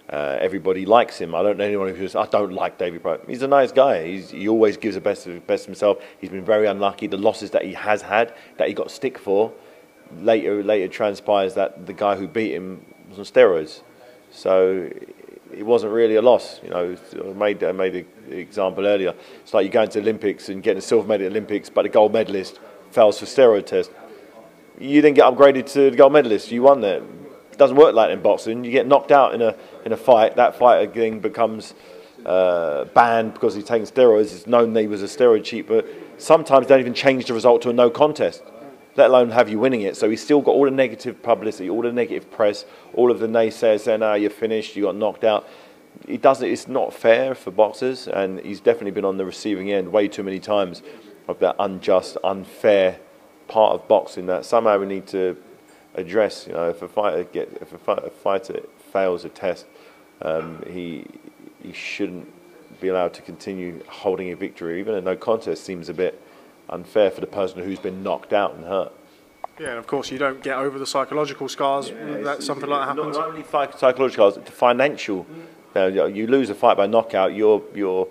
Uh, 0.08 0.38
everybody 0.40 0.86
likes 0.86 1.18
him. 1.18 1.34
I 1.34 1.42
don't 1.42 1.58
know 1.58 1.64
anyone 1.66 1.88
who 1.96 2.08
says 2.08 2.16
I 2.16 2.28
don't 2.28 2.54
like 2.54 2.78
David 2.78 3.02
Price. 3.02 3.22
He's 3.26 3.42
a 3.42 3.48
nice 3.48 3.72
guy. 3.72 4.06
He's, 4.06 4.30
he 4.30 4.48
always 4.48 4.78
gives 4.78 4.94
the 4.94 5.02
best 5.02 5.26
of 5.26 5.48
best 5.48 5.64
of 5.64 5.70
himself. 5.70 5.98
He's 6.22 6.30
been 6.30 6.46
very 6.46 6.68
unlucky. 6.68 7.08
The 7.08 7.18
losses 7.18 7.50
that 7.50 7.66
he 7.66 7.74
has 7.74 8.04
had, 8.04 8.36
that 8.58 8.68
he 8.68 8.76
got 8.76 8.92
stick 8.92 9.18
for, 9.18 9.52
later 10.20 10.64
later 10.64 10.88
transpires 10.88 11.56
that 11.56 11.88
the 11.88 11.94
guy 11.94 12.16
who 12.18 12.28
beat 12.28 12.54
him 12.54 12.86
was 13.10 13.18
on 13.18 13.26
steroids. 13.26 13.82
So 14.36 14.90
it 15.54 15.64
wasn't 15.64 15.94
really 15.94 16.16
a 16.16 16.22
loss. 16.22 16.60
You 16.62 16.70
know, 16.70 16.96
I 17.14 17.34
made 17.34 17.64
I 17.64 17.72
made 17.72 17.96
an 17.96 18.34
example 18.34 18.86
earlier. 18.86 19.14
It's 19.42 19.54
like 19.54 19.66
you 19.66 19.72
go 19.72 19.84
into 19.84 20.02
the 20.02 20.02
Olympics 20.02 20.50
and 20.50 20.62
getting 20.62 20.80
a 20.80 20.82
silver 20.82 21.08
medal 21.08 21.26
at 21.26 21.32
the 21.32 21.38
Olympics, 21.38 21.70
but 21.70 21.84
the 21.84 21.90
gold 21.90 22.12
medalist 22.14 22.60
fails 22.92 23.20
for 23.20 23.26
steroid 23.26 23.66
test. 23.66 23.92
You 24.78 25.02
didn't 25.02 25.16
get 25.16 25.26
upgraded 25.26 25.72
to 25.74 25.90
the 25.90 25.96
gold 25.96 26.14
medalist. 26.14 26.52
You 26.52 26.64
won 26.64 26.82
there. 26.82 27.02
It 27.52 27.58
doesn't 27.58 27.78
work 27.78 27.96
like 27.96 28.10
that 28.10 28.14
in 28.14 28.22
boxing. 28.22 28.66
You 28.66 28.72
get 28.72 28.88
knocked 28.88 29.12
out 29.12 29.34
in 29.34 29.42
a 29.42 29.56
in 29.86 29.94
a 29.94 29.98
fight. 29.98 30.36
That 30.36 30.58
fight 30.58 30.80
again 30.82 31.20
becomes 31.20 31.74
uh, 32.26 32.86
banned 32.86 33.34
because 33.34 33.56
he's 33.56 33.64
taking 33.64 33.88
steroids. 33.88 34.36
It's 34.36 34.48
known 34.48 34.74
that 34.74 34.82
he 34.82 34.88
was 34.88 35.02
a 35.02 35.06
steroid 35.06 35.46
cheat, 35.46 35.68
but 35.68 35.88
sometimes 36.18 36.68
they 36.68 36.74
don't 36.74 36.82
even 36.82 36.94
change 36.94 37.26
the 37.26 37.34
result 37.34 37.62
to 37.62 37.70
a 37.70 37.74
no 37.74 37.90
contest, 37.90 38.44
let 38.96 39.10
alone 39.10 39.32
have 39.32 39.50
you 39.50 39.60
winning 39.60 39.82
it. 39.82 39.98
So 39.98 40.10
he's 40.10 40.24
still 40.24 40.42
got 40.42 40.52
all 40.52 40.66
the 40.66 40.72
negative 40.72 41.22
publicity, 41.22 41.70
all 41.70 41.82
the 41.82 41.92
negative 41.92 42.32
press, 42.32 42.66
all 42.94 43.12
of 43.12 43.20
the 43.20 43.28
naysayers 43.28 43.82
saying, 43.82 44.04
"Ah, 44.04 44.14
you're 44.14 44.30
finished. 44.30 44.76
You 44.76 44.84
got 44.84 44.96
knocked 44.96 45.24
out." 45.24 45.48
It 46.08 46.22
doesn't. 46.22 46.48
It's 46.48 46.68
not 46.68 46.94
fair 46.94 47.36
for 47.36 47.52
boxers, 47.52 48.08
and 48.08 48.40
he's 48.40 48.60
definitely 48.60 48.92
been 48.92 49.06
on 49.06 49.18
the 49.18 49.26
receiving 49.26 49.72
end 49.72 49.92
way 49.92 50.08
too 50.08 50.24
many 50.24 50.40
times 50.40 50.82
of 51.28 51.40
that 51.40 51.56
unjust, 51.60 52.18
unfair 52.24 53.00
part 53.48 53.74
of 53.74 53.88
boxing 53.88 54.26
that 54.26 54.46
somehow 54.46 54.78
we 54.80 54.86
need 54.86 55.08
to 55.08 55.38
address. 55.96 56.48
You 56.48 56.54
know, 56.54 56.70
if 56.70 56.82
a 56.82 56.88
fighter 56.88 57.24
get 57.24 57.50
if 57.62 57.74
a 57.74 57.92
a 57.92 58.10
fighter 58.10 58.62
fails 58.92 59.26
a 59.26 59.30
test, 59.30 59.66
um, 60.22 60.64
he 60.68 61.06
he 61.62 61.74
shouldn't 61.74 62.32
be 62.82 62.90
allowed 62.90 63.14
to 63.14 63.22
continue 63.22 63.84
holding 63.88 64.32
a 64.32 64.36
victory. 64.36 64.80
Even 64.80 64.96
a 64.96 65.02
no 65.02 65.16
contest 65.16 65.64
seems 65.64 65.90
a 65.90 65.94
bit 65.94 66.22
unfair 66.70 67.12
for 67.12 67.22
the 67.22 67.28
person 67.28 67.64
who's 67.64 67.80
been 67.80 68.04
knocked 68.04 68.34
out 68.34 68.56
and 68.56 68.66
hurt. 68.66 68.92
Yeah, 69.60 69.70
and 69.70 69.78
of 69.78 69.88
course 69.88 70.12
you 70.12 70.18
don't 70.18 70.44
get 70.44 70.58
over 70.58 70.78
the 70.78 70.86
psychological 70.86 71.48
scars 71.48 71.90
yeah, 71.90 72.18
that 72.24 72.44
something 72.44 72.70
like 72.70 72.82
that 72.82 72.98
happens. 72.98 73.18
Not 73.18 73.28
only 73.28 73.44
psychological 73.44 74.32
scars, 74.32 74.46
the 74.46 74.52
financial. 74.52 75.26
You, 75.76 75.92
know, 75.92 76.06
you 76.06 76.28
lose 76.28 76.50
a 76.50 76.56
fight 76.56 76.78
by 76.78 76.88
knockout, 76.88 77.36
your 77.36 77.62
your 77.74 78.08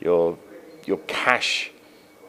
your 0.00 0.38
your 0.86 0.98
cash 1.06 1.70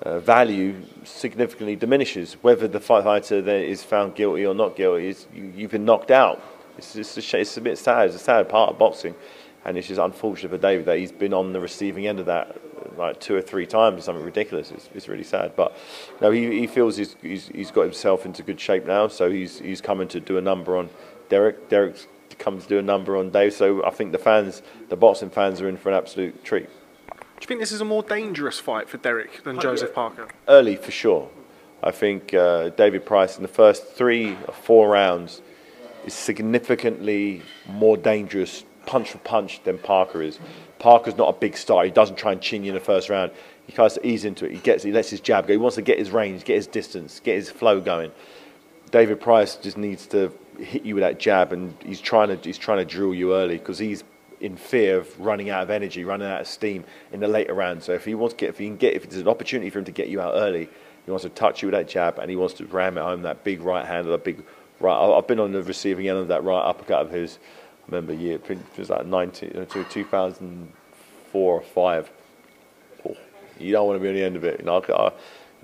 uh, 0.03 0.19
value 0.19 0.75
significantly 1.03 1.75
diminishes. 1.75 2.33
Whether 2.41 2.67
the 2.67 2.79
fighter 2.79 3.35
is 3.37 3.83
found 3.83 4.15
guilty 4.15 4.45
or 4.45 4.53
not 4.53 4.75
guilty, 4.75 5.07
is 5.07 5.27
you, 5.33 5.51
have 5.61 5.71
been 5.71 5.85
knocked 5.85 6.11
out. 6.11 6.41
It's, 6.77 6.95
it's, 6.95 7.33
a, 7.33 7.39
it's 7.39 7.57
a 7.57 7.61
bit 7.61 7.77
sad. 7.77 8.07
It's 8.07 8.15
a 8.15 8.19
sad 8.19 8.49
part 8.49 8.71
of 8.71 8.77
boxing, 8.77 9.15
and 9.65 9.77
it's 9.77 9.87
just 9.87 9.99
unfortunate 9.99 10.49
for 10.49 10.57
David 10.57 10.85
that 10.85 10.97
he's 10.97 11.11
been 11.11 11.33
on 11.33 11.53
the 11.53 11.59
receiving 11.59 12.07
end 12.07 12.19
of 12.19 12.25
that 12.27 12.59
like 12.97 13.19
two 13.19 13.35
or 13.35 13.41
three 13.41 13.65
times. 13.65 14.03
Something 14.03 14.23
ridiculous. 14.23 14.71
It's, 14.71 14.89
it's 14.93 15.07
really 15.07 15.23
sad. 15.23 15.55
But 15.55 15.75
no, 16.21 16.31
he, 16.31 16.59
he 16.59 16.67
feels 16.67 16.97
he's, 16.97 17.15
he's, 17.21 17.47
he's 17.47 17.71
got 17.71 17.83
himself 17.83 18.25
into 18.25 18.43
good 18.43 18.59
shape 18.59 18.85
now. 18.85 19.07
So 19.07 19.31
he's 19.31 19.59
he's 19.59 19.81
coming 19.81 20.07
to 20.09 20.19
do 20.19 20.37
a 20.37 20.41
number 20.41 20.77
on 20.77 20.89
Derek. 21.29 21.69
Derek's 21.69 22.07
come 22.39 22.59
to 22.59 22.67
do 22.67 22.79
a 22.79 22.81
number 22.81 23.17
on 23.17 23.29
Dave. 23.29 23.53
So 23.53 23.85
I 23.85 23.89
think 23.89 24.11
the 24.11 24.17
fans, 24.17 24.61
the 24.89 24.95
boxing 24.95 25.29
fans, 25.29 25.61
are 25.61 25.69
in 25.69 25.77
for 25.77 25.89
an 25.89 25.95
absolute 25.95 26.43
treat 26.43 26.67
Do 26.67 27.25
you 27.41 27.47
think 27.47 27.59
this 27.59 27.71
is 27.71 27.81
a 27.81 27.85
more 27.85 28.03
dangerous 28.03 28.59
fight 28.59 28.89
for 28.89 28.97
Derek 28.97 29.43
than 29.43 29.59
Joseph 29.59 29.93
Parker? 29.93 30.27
Early, 30.47 30.75
for 30.75 30.91
sure. 30.91 31.29
I 31.81 31.91
think 31.91 32.33
uh, 32.33 32.69
David 32.69 33.05
Price 33.05 33.35
in 33.37 33.43
the 33.43 33.49
first 33.49 33.87
three 33.87 34.37
or 34.47 34.53
four 34.53 34.89
rounds 34.89 35.41
is 36.05 36.13
significantly 36.13 37.41
more 37.67 37.97
dangerous 37.97 38.63
punch 38.85 39.11
for 39.11 39.17
punch 39.19 39.63
than 39.63 39.77
Parker 39.77 40.21
is. 40.21 40.39
Parker's 40.79 41.17
not 41.17 41.35
a 41.35 41.37
big 41.37 41.55
star. 41.55 41.85
He 41.85 41.91
doesn't 41.91 42.17
try 42.17 42.31
and 42.31 42.41
chin 42.41 42.63
you 42.63 42.69
in 42.69 42.75
the 42.75 42.83
first 42.83 43.09
round. 43.09 43.31
He 43.65 43.73
tries 43.73 43.93
to 43.93 44.05
ease 44.05 44.25
into 44.25 44.45
it. 44.45 44.51
He 44.51 44.57
gets, 44.57 44.83
he 44.83 44.91
lets 44.91 45.09
his 45.09 45.21
jab 45.21 45.47
go. 45.47 45.53
He 45.53 45.57
wants 45.57 45.75
to 45.75 45.81
get 45.81 45.97
his 45.97 46.11
range, 46.11 46.43
get 46.43 46.55
his 46.55 46.67
distance, 46.67 47.19
get 47.19 47.35
his 47.35 47.49
flow 47.49 47.79
going. 47.79 48.11
David 48.91 49.21
Price 49.21 49.55
just 49.55 49.77
needs 49.77 50.05
to 50.07 50.31
hit 50.59 50.83
you 50.83 50.95
with 50.95 51.03
that 51.03 51.19
jab, 51.19 51.51
and 51.53 51.73
he's 51.83 52.01
trying 52.01 52.27
to 52.27 52.35
he's 52.43 52.57
trying 52.57 52.77
to 52.77 52.85
drill 52.85 53.13
you 53.13 53.33
early 53.33 53.57
because 53.57 53.79
he's 53.79 54.03
in 54.39 54.57
fear 54.57 54.97
of 54.97 55.19
running 55.19 55.49
out 55.49 55.63
of 55.63 55.69
energy, 55.69 56.03
running 56.03 56.27
out 56.27 56.41
of 56.41 56.47
steam 56.47 56.83
in 57.11 57.21
the 57.21 57.27
later 57.27 57.53
round. 57.53 57.81
So 57.81 57.93
if 57.93 58.03
he 58.05 58.13
wants 58.13 58.33
to 58.33 58.37
get, 58.37 58.49
if 58.49 58.57
he 58.57 58.67
can 58.67 58.77
get, 58.77 58.93
if 58.93 59.09
there's 59.09 59.21
an 59.21 59.27
opportunity 59.27 59.69
for 59.69 59.79
him 59.79 59.85
to 59.85 59.91
get 59.91 60.09
you 60.09 60.19
out 60.19 60.33
early, 60.35 60.69
he 61.05 61.11
wants 61.11 61.23
to 61.23 61.29
touch 61.29 61.61
you 61.61 61.69
with 61.69 61.73
that 61.73 61.87
jab, 61.87 62.19
and 62.19 62.29
he 62.29 62.35
wants 62.35 62.53
to 62.55 62.65
ram 62.65 62.97
it 62.97 63.01
home 63.01 63.21
that 63.21 63.43
big 63.43 63.61
right 63.61 63.85
hand, 63.85 64.07
that 64.09 64.23
big 64.23 64.43
right. 64.79 65.17
I've 65.17 65.27
been 65.27 65.39
on 65.39 65.53
the 65.53 65.63
receiving 65.63 66.07
end 66.07 66.17
of 66.17 66.27
that 66.27 66.43
right 66.43 66.61
uppercut 66.61 67.01
of 67.01 67.11
his. 67.11 67.39
Remember 67.87 68.13
year 68.13 68.39
it 68.49 68.77
was 68.77 68.89
like 68.89 69.05
19, 69.05 69.67
2004 69.89 71.53
or 71.53 71.61
five. 71.61 72.09
Oh, 73.07 73.17
you 73.59 73.71
don't 73.71 73.87
want 73.87 73.97
to 73.97 74.01
be 74.01 74.09
on 74.09 74.15
the 74.15 74.23
end 74.23 74.35
of 74.35 74.43
it. 74.43 74.59
You 74.59 74.65
know, 74.65 74.81
I, 74.87 75.11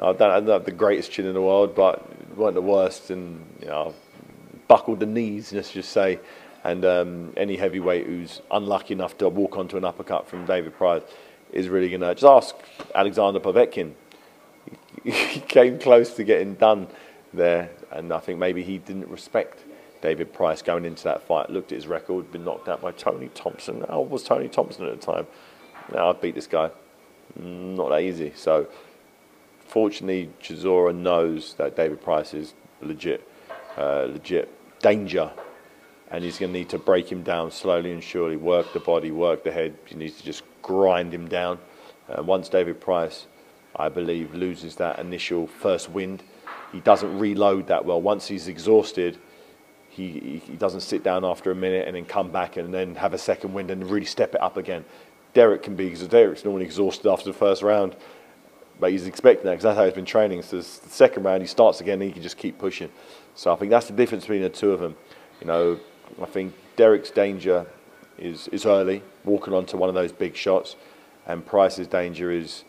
I, 0.03 0.09
I 0.09 0.13
don't 0.13 0.47
have 0.47 0.65
the 0.65 0.71
greatest 0.71 1.11
chin 1.11 1.25
in 1.25 1.33
the 1.33 1.41
world, 1.41 1.75
but 1.75 2.05
weren't 2.37 2.55
the 2.55 2.61
worst, 2.61 3.09
and 3.09 3.45
you 3.61 3.67
know, 3.67 3.93
buckled 4.67 4.99
the 4.99 5.05
knees. 5.05 5.53
Let's 5.53 5.71
just 5.71 5.91
say 5.91 6.19
and 6.63 6.83
um, 6.85 7.33
any 7.37 7.55
heavyweight 7.55 8.05
who's 8.05 8.41
unlucky 8.51 8.93
enough 8.93 9.17
to 9.19 9.29
walk 9.29 9.57
onto 9.57 9.77
an 9.77 9.85
uppercut 9.85 10.27
from 10.27 10.45
David 10.45 10.75
Price 10.75 11.03
is 11.51 11.69
really 11.69 11.89
going 11.89 12.01
to 12.01 12.13
just 12.13 12.23
ask 12.23 12.55
Alexander 12.93 13.39
Povetkin. 13.39 13.93
He 15.03 15.39
came 15.39 15.79
close 15.79 16.13
to 16.15 16.25
getting 16.25 16.55
done 16.55 16.87
there, 17.33 17.69
and 17.89 18.11
I 18.11 18.19
think 18.19 18.37
maybe 18.37 18.63
he 18.63 18.79
didn't 18.79 19.07
respect 19.07 19.63
David 20.01 20.33
Price 20.33 20.61
going 20.61 20.85
into 20.85 21.03
that 21.03 21.23
fight. 21.23 21.49
Looked 21.49 21.71
at 21.71 21.75
his 21.75 21.87
record, 21.87 22.31
been 22.31 22.45
knocked 22.45 22.69
out 22.69 22.81
by 22.81 22.91
Tony 22.91 23.29
Thompson. 23.29 23.83
How 23.89 24.01
was 24.01 24.23
Tony 24.23 24.47
Thompson 24.47 24.85
at 24.85 24.99
the 24.99 25.05
time? 25.05 25.27
Now 25.93 26.09
I 26.09 26.13
beat 26.13 26.35
this 26.35 26.47
guy. 26.47 26.71
Not 27.35 27.89
that 27.89 28.01
easy. 28.01 28.31
So, 28.35 28.67
fortunately, 29.67 30.29
Chisora 30.41 30.95
knows 30.95 31.53
that 31.55 31.75
David 31.75 32.01
Price 32.01 32.33
is 32.33 32.53
legit, 32.81 33.27
uh, 33.77 34.07
legit 34.09 34.49
danger 34.79 35.31
and 36.11 36.23
he's 36.23 36.39
going 36.39 36.51
to 36.51 36.57
need 36.57 36.69
to 36.69 36.79
break 36.79 37.11
him 37.11 37.23
down 37.23 37.51
slowly 37.51 37.91
and 37.91 38.03
surely, 38.03 38.35
work 38.35 38.73
the 38.73 38.79
body, 38.79 39.11
work 39.11 39.43
the 39.43 39.51
head. 39.51 39.75
He 39.85 39.95
needs 39.95 40.17
to 40.17 40.23
just 40.23 40.43
grind 40.61 41.13
him 41.13 41.27
down. 41.27 41.59
Uh, 42.09 42.23
once 42.23 42.49
David 42.49 42.81
Price, 42.81 43.27
I 43.75 43.89
believe, 43.89 44.33
loses 44.33 44.75
that 44.77 44.97
initial 44.97 45.45
first 45.45 45.89
wind, 45.89 46.23
he 46.71 46.79
doesn't 46.79 47.19
reload 47.19 47.67
that 47.67 47.85
well. 47.85 48.01
Once 48.01 48.27
he's 48.27 48.47
exhausted, 48.47 49.19
he, 49.89 50.41
he 50.45 50.55
doesn't 50.55 50.81
sit 50.81 51.03
down 51.03 51.25
after 51.25 51.51
a 51.51 51.55
minute 51.55 51.87
and 51.87 51.95
then 51.95 52.05
come 52.05 52.31
back 52.31 52.57
and 52.57 52.73
then 52.73 52.95
have 52.95 53.13
a 53.13 53.17
second 53.17 53.53
wind 53.53 53.71
and 53.71 53.89
really 53.89 54.05
step 54.05 54.35
it 54.35 54.41
up 54.41 54.57
again. 54.57 54.85
Derek 55.33 55.63
can 55.63 55.75
be, 55.75 55.93
Derek's 55.93 56.43
normally 56.43 56.65
exhausted 56.65 57.09
after 57.09 57.25
the 57.25 57.37
first 57.37 57.61
round, 57.61 57.95
but 58.79 58.91
he's 58.91 59.05
expecting 59.05 59.45
that 59.45 59.51
because 59.51 59.63
that's 59.63 59.77
how 59.77 59.85
he's 59.85 59.93
been 59.93 60.05
training. 60.05 60.41
So 60.41 60.57
the 60.57 60.63
second 60.63 61.23
round, 61.23 61.41
he 61.41 61.47
starts 61.47 61.81
again 61.81 62.01
and 62.01 62.03
he 62.03 62.11
can 62.11 62.21
just 62.21 62.37
keep 62.37 62.57
pushing. 62.57 62.89
So 63.35 63.53
I 63.53 63.55
think 63.55 63.69
that's 63.71 63.87
the 63.87 63.93
difference 63.93 64.23
between 64.23 64.41
the 64.41 64.49
two 64.49 64.71
of 64.71 64.79
them. 64.79 64.95
You 65.41 65.47
know, 65.47 65.79
I 66.21 66.25
think 66.25 66.53
Derek's 66.75 67.11
danger 67.11 67.65
is, 68.17 68.47
is 68.49 68.65
early, 68.65 69.03
walking 69.23 69.53
onto 69.53 69.77
one 69.77 69.89
of 69.89 69.95
those 69.95 70.11
big 70.11 70.35
shots, 70.35 70.75
and 71.25 71.45
Price's 71.45 71.87
danger 71.87 72.31
is 72.31 72.63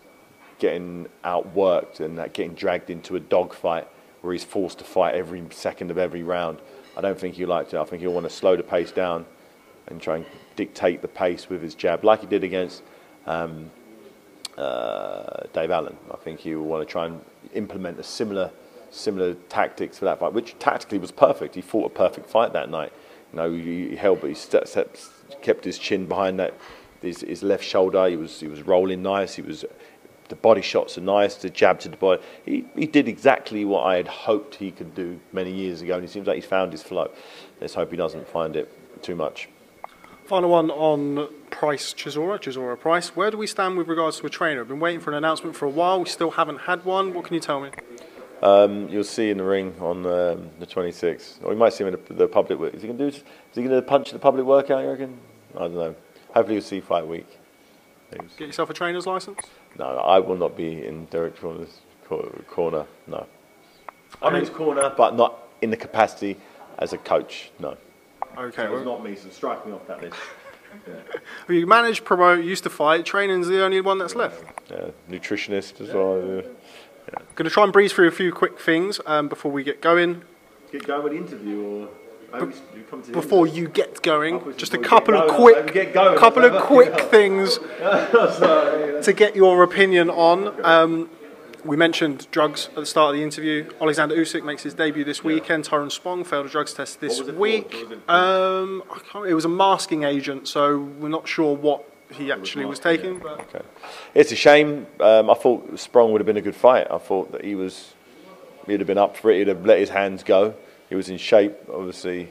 getting 0.58 1.08
outworked 1.24 2.00
and 2.00 2.16
getting 2.32 2.54
dragged 2.54 2.90
into 2.90 3.16
a 3.16 3.20
dogfight 3.20 3.88
where 4.20 4.32
he's 4.32 4.44
forced 4.44 4.78
to 4.78 4.84
fight 4.84 5.14
every 5.14 5.42
second 5.50 5.90
of 5.90 5.98
every 5.98 6.22
round. 6.22 6.58
I 6.96 7.00
don't 7.00 7.18
think 7.18 7.34
he'll 7.36 7.48
like 7.48 7.70
to. 7.70 7.80
I 7.80 7.84
think 7.84 8.02
he'll 8.02 8.12
want 8.12 8.28
to 8.28 8.34
slow 8.34 8.56
the 8.56 8.62
pace 8.62 8.92
down 8.92 9.26
and 9.86 10.00
try 10.00 10.16
and 10.16 10.26
dictate 10.56 11.02
the 11.02 11.08
pace 11.08 11.48
with 11.48 11.62
his 11.62 11.74
jab, 11.74 12.04
like 12.04 12.20
he 12.20 12.26
did 12.26 12.44
against 12.44 12.82
um, 13.26 13.70
uh, 14.56 15.44
Dave 15.52 15.70
Allen. 15.70 15.96
I 16.10 16.16
think 16.16 16.40
he 16.40 16.54
will 16.54 16.66
want 16.66 16.86
to 16.86 16.90
try 16.90 17.06
and 17.06 17.20
implement 17.54 17.98
a 17.98 18.02
similar 18.02 18.50
similar 18.90 19.34
tactics 19.48 19.98
for 19.98 20.04
that 20.04 20.18
fight, 20.18 20.32
which 20.32 20.58
tactically 20.58 20.98
was 20.98 21.12
perfect. 21.12 21.54
He 21.54 21.60
fought 21.60 21.86
a 21.86 21.94
perfect 21.94 22.28
fight 22.28 22.52
that 22.54 22.70
night. 22.70 22.92
You 23.32 23.36
know, 23.36 23.52
he 23.52 23.94
held, 23.94 24.20
but 24.20 24.30
he 24.30 24.36
kept 25.42 25.64
his 25.64 25.78
chin 25.78 26.06
behind 26.06 26.40
that, 26.40 26.54
his, 27.00 27.20
his 27.20 27.44
left 27.44 27.64
shoulder. 27.64 28.08
He 28.08 28.16
was 28.16 28.40
he 28.40 28.48
was 28.48 28.62
rolling 28.62 29.02
nice. 29.02 29.34
He 29.34 29.42
was 29.42 29.64
the 30.30 30.36
body 30.36 30.62
shots 30.62 30.96
are 30.96 31.02
nice. 31.02 31.34
The 31.34 31.50
jab 31.50 31.80
to 31.80 31.88
the 31.90 31.96
body. 31.96 32.22
He 32.46 32.64
he 32.74 32.86
did 32.86 33.06
exactly 33.06 33.66
what 33.66 33.84
I 33.84 33.96
had 33.96 34.08
hoped 34.08 34.54
he 34.54 34.70
could 34.70 34.94
do 34.94 35.20
many 35.32 35.52
years 35.52 35.82
ago, 35.82 35.94
and 35.94 36.02
he 36.02 36.08
seems 36.08 36.26
like 36.26 36.36
he's 36.36 36.46
found 36.46 36.72
his 36.72 36.82
flow. 36.82 37.10
Let's 37.60 37.74
hope 37.74 37.90
he 37.90 37.96
doesn't 37.96 38.26
find 38.26 38.56
it 38.56 38.72
too 39.02 39.14
much. 39.14 39.48
Final 40.24 40.50
one 40.50 40.70
on 40.70 41.28
Price 41.50 41.92
Chisora, 41.92 42.38
Chisora 42.38 42.78
Price. 42.78 43.16
Where 43.16 43.32
do 43.32 43.36
we 43.36 43.48
stand 43.48 43.76
with 43.76 43.88
regards 43.88 44.20
to 44.20 44.26
a 44.26 44.30
trainer? 44.30 44.60
I've 44.60 44.68
been 44.68 44.78
waiting 44.78 45.00
for 45.00 45.10
an 45.10 45.16
announcement 45.16 45.56
for 45.56 45.66
a 45.66 45.70
while. 45.70 45.98
We 45.98 46.08
still 46.08 46.30
haven't 46.30 46.60
had 46.60 46.84
one. 46.84 47.12
What 47.12 47.24
can 47.24 47.34
you 47.34 47.40
tell 47.40 47.60
me? 47.60 47.70
Um, 48.40 48.88
you'll 48.88 49.04
see 49.04 49.30
in 49.30 49.38
the 49.38 49.44
ring 49.44 49.74
on 49.80 50.06
um, 50.06 50.50
the 50.60 50.66
26th, 50.66 51.44
or 51.44 51.52
you 51.52 51.58
might 51.58 51.72
see 51.72 51.84
him 51.84 51.92
in 51.92 52.00
the, 52.08 52.14
the 52.14 52.28
public. 52.28 52.74
Is 52.74 52.80
he 52.80 52.86
going 52.86 52.98
to 52.98 53.10
do? 53.10 53.16
Is 53.16 53.24
he 53.52 53.62
going 53.62 53.74
to 53.74 53.82
punch 53.82 54.12
the 54.12 54.20
public 54.20 54.46
workout? 54.46 54.84
You 54.84 54.90
reckon? 54.90 55.18
I 55.56 55.58
don't 55.58 55.74
know. 55.74 55.94
Hopefully, 56.32 56.54
you'll 56.54 56.62
see 56.62 56.80
fight 56.80 57.06
week. 57.06 57.39
Get 58.10 58.46
yourself 58.46 58.70
a 58.70 58.74
trainer's 58.74 59.06
license. 59.06 59.40
No, 59.78 59.84
I 59.84 60.18
will 60.18 60.36
not 60.36 60.56
be 60.56 60.84
in 60.84 61.04
Derek 61.06 61.40
Corner's 61.40 61.80
corner. 62.48 62.86
No, 63.06 63.26
I'm 64.20 64.34
in 64.34 64.40
his 64.40 64.50
corner, 64.50 64.92
but 64.96 65.14
not 65.14 65.38
in 65.62 65.70
the 65.70 65.76
capacity 65.76 66.36
as 66.78 66.92
a 66.92 66.98
coach. 66.98 67.50
No. 67.58 67.76
Okay. 68.36 68.64
So 68.64 68.76
it's 68.76 68.84
not 68.84 69.04
me. 69.04 69.14
So 69.16 69.28
strike 69.30 69.66
me 69.66 69.72
off 69.72 69.86
that 69.86 70.00
list. 70.02 70.16
Yeah. 70.86 70.94
Well, 71.48 71.58
you 71.58 71.66
manage, 71.66 72.04
promote, 72.04 72.44
used 72.44 72.62
to 72.62 72.70
fight. 72.70 73.04
Training's 73.04 73.48
the 73.48 73.64
only 73.64 73.80
one 73.80 73.98
that's 73.98 74.14
left. 74.14 74.44
Yeah, 74.70 74.90
nutritionist 75.10 75.80
as 75.80 75.92
well. 75.92 76.22
Yeah. 76.24 76.42
Yeah. 77.08 77.18
Going 77.34 77.44
to 77.44 77.50
try 77.50 77.64
and 77.64 77.72
breeze 77.72 77.92
through 77.92 78.06
a 78.06 78.12
few 78.12 78.30
quick 78.30 78.60
things 78.60 79.00
um, 79.04 79.26
before 79.26 79.50
we 79.50 79.64
get 79.64 79.80
going. 79.80 80.22
Get 80.70 80.86
going 80.86 81.02
with 81.02 81.12
the 81.12 81.18
interview, 81.18 81.60
or 81.60 81.88
before 83.12 83.46
you 83.46 83.68
get 83.68 84.02
going, 84.02 84.56
just 84.56 84.74
a 84.74 84.78
couple 84.78 85.16
of 85.16 85.30
quick, 85.30 85.92
couple 85.92 86.44
of 86.44 86.62
quick 86.62 86.98
things 87.10 87.58
to 87.78 89.12
get 89.14 89.36
your 89.36 89.62
opinion 89.62 90.10
on. 90.10 90.64
Um, 90.64 91.10
we 91.64 91.76
mentioned 91.76 92.26
drugs 92.30 92.68
at 92.68 92.76
the 92.76 92.86
start 92.86 93.14
of 93.14 93.18
the 93.18 93.22
interview. 93.22 93.70
Alexander 93.80 94.16
Usyk 94.16 94.44
makes 94.44 94.62
his 94.62 94.74
debut 94.74 95.04
this 95.04 95.22
weekend. 95.22 95.64
Tyrone 95.64 95.90
Spong 95.90 96.24
failed 96.24 96.46
a 96.46 96.48
drugs 96.48 96.72
test 96.72 97.00
this 97.00 97.22
week. 97.22 97.74
It, 97.74 98.08
um, 98.08 98.82
it 99.26 99.34
was 99.34 99.44
a 99.44 99.48
masking 99.48 100.04
agent, 100.04 100.48
so 100.48 100.78
we're 100.78 101.08
not 101.08 101.28
sure 101.28 101.54
what 101.54 101.84
he 102.12 102.32
actually 102.32 102.64
was, 102.64 102.80
was 102.80 102.80
taking. 102.80 103.20
Yeah. 103.20 103.30
Okay. 103.32 103.62
It's 104.14 104.32
a 104.32 104.36
shame. 104.36 104.86
Um, 105.00 105.30
I 105.30 105.34
thought 105.34 105.78
Sprong 105.78 106.12
would 106.12 106.20
have 106.20 106.26
been 106.26 106.36
a 106.36 106.42
good 106.42 106.56
fight. 106.56 106.86
I 106.90 106.98
thought 106.98 107.32
that 107.32 107.44
he 107.44 107.54
was, 107.54 107.94
he'd 108.66 108.80
have 108.80 108.86
been 108.86 108.98
up 108.98 109.16
for 109.16 109.30
it. 109.30 109.38
He'd 109.38 109.48
have 109.48 109.64
let 109.64 109.78
his 109.78 109.90
hands 109.90 110.22
go. 110.22 110.54
He 110.90 110.96
was 110.96 111.08
in 111.08 111.16
shape. 111.16 111.56
Obviously, 111.72 112.28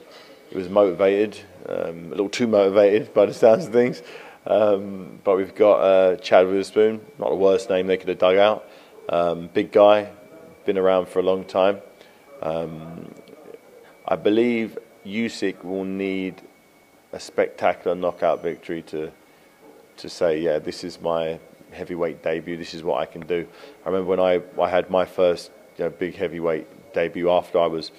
he 0.50 0.58
was 0.58 0.70
motivated. 0.70 1.40
Um, 1.68 2.08
a 2.08 2.10
little 2.10 2.30
too 2.30 2.46
motivated 2.46 3.14
by 3.14 3.26
the 3.26 3.34
sounds 3.34 3.66
of 3.66 3.74
things. 3.74 4.04
Um, 4.46 5.20
but 5.24 5.38
we've 5.38 5.56
got 5.56 5.80
uh, 5.80 6.16
Chazz 6.18 6.46
Witherspoon. 6.46 7.02
Not 7.18 7.30
the 7.30 7.36
worst 7.36 7.70
name 7.70 7.88
they 7.88 7.98
could 7.98 8.10
have 8.10 8.20
dug 8.20 8.38
out. 8.38 8.70
Um, 9.08 9.50
big 9.54 9.72
guy, 9.72 10.12
been 10.66 10.78
around 10.78 11.08
for 11.08 11.20
a 11.20 11.24
long 11.24 11.46
time. 11.46 11.80
Um, 12.42 13.12
I 14.08 14.16
believe 14.16 14.78
Usyk 15.06 15.64
will 15.64 15.86
need 15.86 16.42
a 17.12 17.20
spectacular 17.20 17.96
knockout 17.96 18.44
victory 18.44 18.84
to 18.84 19.12
to 19.98 20.10
say, 20.10 20.40
yeah, 20.40 20.60
this 20.60 20.84
is 20.84 21.02
my 21.02 21.40
heavyweight 21.72 22.24
debut. 22.24 22.56
This 22.56 22.74
is 22.74 22.84
what 22.84 23.02
I 23.02 23.06
can 23.06 23.22
do. 23.26 23.46
I 23.86 23.90
remember 23.90 24.10
when 24.10 24.20
I, 24.20 24.42
I 24.62 24.70
had 24.70 24.90
my 24.90 25.06
first 25.06 25.52
you 25.78 25.84
know, 25.84 25.90
big 25.90 26.16
heavyweight 26.16 26.94
debut 26.94 27.30
after 27.30 27.60
I 27.60 27.68
was 27.68 27.92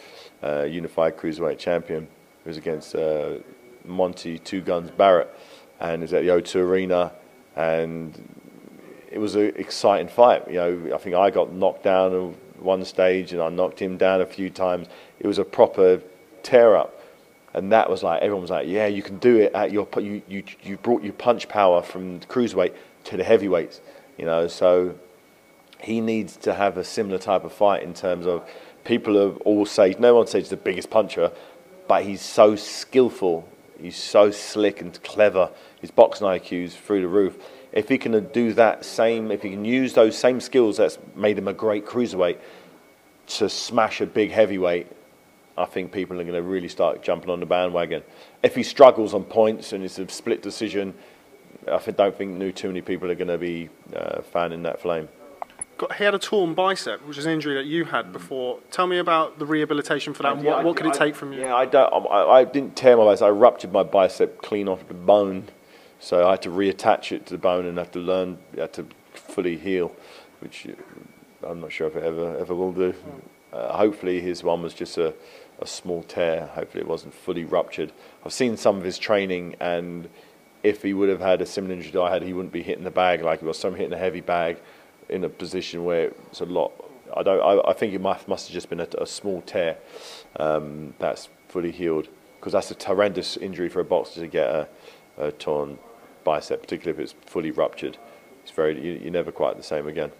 uh, 0.43 0.63
unified 0.63 1.17
cruiserweight 1.17 1.59
champion. 1.59 2.05
It 2.45 2.49
was 2.49 2.57
against 2.57 2.95
uh, 2.95 3.39
Monte 3.85 4.39
Two 4.39 4.61
Guns 4.61 4.91
Barrett, 4.91 5.35
and 5.79 6.03
it 6.03 6.13
at 6.13 6.23
the 6.23 6.29
O2 6.29 6.57
Arena, 6.57 7.13
and 7.57 8.19
it 9.11 9.19
was 9.19 9.35
an 9.35 9.53
exciting 9.57 10.09
fight. 10.09 10.49
You 10.49 10.55
know, 10.55 10.95
I 10.95 10.99
think 10.99 11.17
I 11.17 11.31
got 11.31 11.53
knocked 11.53 11.83
down 11.83 12.15
at 12.15 12.61
one 12.63 12.85
stage, 12.85 13.33
and 13.33 13.43
I 13.43 13.49
knocked 13.49 13.81
him 13.81 13.97
down 13.97 14.21
a 14.21 14.27
few 14.27 14.51
times. 14.51 14.89
It 15.19 15.27
was 15.27 15.39
a 15.39 15.45
proper 15.45 16.03
tear 16.43 16.77
up 16.77 17.01
and 17.55 17.73
that 17.73 17.91
was 17.91 18.03
like 18.03 18.23
everyone 18.23 18.43
was 18.43 18.51
like, 18.51 18.69
yeah, 18.69 18.87
you 18.87 19.03
can 19.03 19.19
do 19.19 19.37
it 19.39 19.53
at 19.55 19.73
your 19.73 19.89
you 19.97 20.23
you 20.29 20.45
you 20.63 20.77
brought 20.77 21.03
your 21.03 21.13
punch 21.13 21.49
power 21.49 21.83
from 21.83 22.21
the 22.21 22.27
cruiserweight 22.27 22.75
to 23.05 23.17
the 23.17 23.25
heavyweights, 23.25 23.81
you 24.17 24.25
know. 24.25 24.47
So 24.47 24.95
he 25.81 26.01
needs 26.01 26.37
to 26.39 26.55
have 26.55 26.77
a 26.77 26.85
similar 26.85 27.19
type 27.19 27.45
of 27.45 27.53
fight 27.53 27.83
in 27.83 27.95
terms 27.95 28.27
of 28.27 28.49
people 28.91 29.17
have 29.21 29.37
all 29.43 29.65
say 29.65 29.95
no 30.01 30.17
one 30.17 30.27
says 30.27 30.43
he's 30.43 30.51
the 30.51 30.57
biggest 30.57 30.91
puncher, 30.91 31.31
but 31.87 32.03
he's 32.03 32.21
so 32.21 32.57
skillful, 32.57 33.49
he's 33.81 33.97
so 33.97 34.33
slick 34.33 34.81
and 34.81 35.01
clever. 35.05 35.49
His 35.81 35.93
boxing 35.93 36.27
IQ 36.27 36.65
is 36.65 36.75
through 36.75 37.03
the 37.03 37.09
roof. 37.09 37.39
If 37.71 37.89
he 37.89 37.99
can 37.99 38.13
do 38.33 38.53
that 38.55 38.85
same, 38.85 39.31
if 39.31 39.43
he 39.43 39.51
can 39.51 39.65
use 39.65 39.95
those 39.95 40.19
same 40.19 40.41
skills 40.41 40.79
that's 40.79 40.99
made 41.15 41.39
him 41.39 41.47
a 41.47 41.53
great 41.53 41.87
cruiserweight 41.87 42.39
to 43.39 43.49
smash 43.49 44.01
a 44.01 44.07
big 44.07 44.33
heavyweight 44.33 44.89
I 45.57 45.67
think 45.67 45.93
people 45.93 46.19
are 46.19 46.25
going 46.25 46.35
to 46.35 46.43
really 46.43 46.69
start 46.69 47.03
jumping 47.03 47.29
on 47.29 47.39
the 47.39 47.47
bandwagon. 47.47 48.03
If 48.43 48.55
he 48.55 48.63
struggles 48.63 49.13
on 49.13 49.25
points 49.25 49.75
and 49.75 49.85
it's 49.85 49.99
a 49.99 50.09
split 50.09 50.43
decision, 50.43 50.95
I 51.71 51.79
don't 51.79 52.17
think 52.17 52.57
too 52.57 52.69
many 52.69 52.81
people 52.81 53.11
are 53.11 53.15
going 53.15 53.29
to 53.29 53.37
be 53.37 53.69
uh, 53.95 54.23
fanning 54.23 54.63
that 54.63 54.81
flame. 54.81 55.09
Got 55.81 55.97
he 55.97 56.05
had 56.05 56.15
a 56.15 56.19
torn 56.19 56.55
bicep, 56.55 57.05
which 57.07 57.17
is 57.17 57.25
an 57.27 57.33
injury 57.33 57.55
that 57.55 57.65
you 57.65 57.87
had 57.87 58.13
before. 58.13 58.59
Tell 58.71 58.87
me 58.87 58.99
about 58.99 59.39
the 59.39 59.47
rehabilitation 59.47 60.13
for 60.13 60.23
that. 60.23 60.35
and 60.35 60.45
what, 60.45 60.63
what 60.65 60.77
could 60.77 60.87
it 60.87 60.95
take 60.95 61.15
from 61.15 61.33
you? 61.33 61.41
Yeah, 61.41 61.57
I 61.57 61.65
don't. 61.65 61.91
I, 62.07 62.41
I 62.41 62.45
didn't 62.45 62.77
tear 62.77 62.97
my 62.97 63.05
bicep. 63.05 63.27
I 63.27 63.31
ruptured 63.31 63.73
my 63.73 63.83
bicep 63.83 64.43
clean 64.43 64.69
off 64.69 64.87
the 64.87 64.95
bone, 64.95 65.49
so 65.99 66.27
I 66.29 66.33
had 66.33 66.43
to 66.43 66.51
reattach 66.51 67.13
it 67.13 67.27
to 67.27 67.35
the 67.35 67.39
bone 67.39 67.65
and 67.65 67.79
have 67.79 67.91
to 67.93 67.99
learn, 67.99 68.39
had 68.57 68.75
to 68.75 68.87
fully 69.15 69.57
heal, 69.57 69.93
which 70.41 70.67
uh, 70.67 71.49
I'm 71.49 71.61
not 71.61 71.73
sure 71.73 71.89
if 71.89 71.97
it 71.97 72.05
ever 72.05 72.37
ever 72.39 72.55
will 72.55 72.73
do. 72.73 72.95
Uh, 73.53 73.77
hopefully, 73.77 74.21
his 74.21 74.45
one 74.45 74.63
was 74.63 74.75
just 74.75 74.99
a, 74.99 75.15
a 75.61 75.67
small 75.67 76.03
tear. 76.03 76.47
Hopefully, 76.55 76.83
it 76.83 76.89
wasn't 76.89 77.15
fully 77.15 77.45
ruptured. 77.45 77.93
I've 78.25 78.35
seen 78.35 78.57
some 78.57 78.77
of 78.77 78.85
his 78.85 78.99
training, 78.99 79.57
and 79.61 80.09
if 80.63 80.83
he 80.83 80.93
would 80.93 81.09
have 81.09 81.21
had 81.21 81.41
a 81.41 81.47
similar 81.47 81.75
injury 81.75 81.93
that 81.93 82.03
I 82.03 82.13
had, 82.13 82.23
he 82.23 82.35
wouldn't 82.35 82.53
be 82.53 82.63
hitting 82.63 82.85
the 82.85 82.91
bag 82.91 83.23
like 83.23 83.41
he 83.41 83.47
was. 83.47 83.59
So 83.59 83.69
I'm 83.69 83.75
hitting 83.75 83.95
a 83.95 83.99
heavy 83.99 84.21
bag 84.21 84.59
in 85.11 85.25
a 85.25 85.29
position 85.29 85.85
where 85.85 86.13
it's 86.31 86.41
a 86.41 86.45
lot. 86.45 86.73
I 87.17 87.23
don't. 87.23 87.41
I, 87.41 87.71
I 87.71 87.73
think 87.73 87.93
it 87.93 88.01
must 88.01 88.29
must 88.29 88.49
have 88.49 88.55
just 88.55 88.71
been 88.71 88.81
a, 88.81 88.89
a 88.99 89.07
small 89.07 89.43
tear 89.43 89.77
um, 90.37 90.95
that's 90.99 91.29
fully 91.49 91.73
healed 91.73 92.09
because 92.39 92.53
that's 92.53 92.71
a 92.71 92.87
horrendous 92.87 93.37
injury 93.37 93.69
for 93.69 93.81
a 93.81 93.85
boxer 93.85 94.21
to 94.21 94.27
get 94.27 94.49
a, 94.49 94.69
a 95.19 95.33
torn 95.33 95.79
bicep, 96.25 96.63
particularly 96.63 97.03
if 97.03 97.05
it's 97.05 97.31
fully 97.31 97.51
ruptured. 97.51 97.99
It's 98.43 98.53
very. 98.53 98.81
You, 98.81 99.01
you're 99.03 99.13
never 99.13 99.33
quite 99.33 99.57
the 99.57 99.63
same 99.63 99.87
again. 99.87 100.13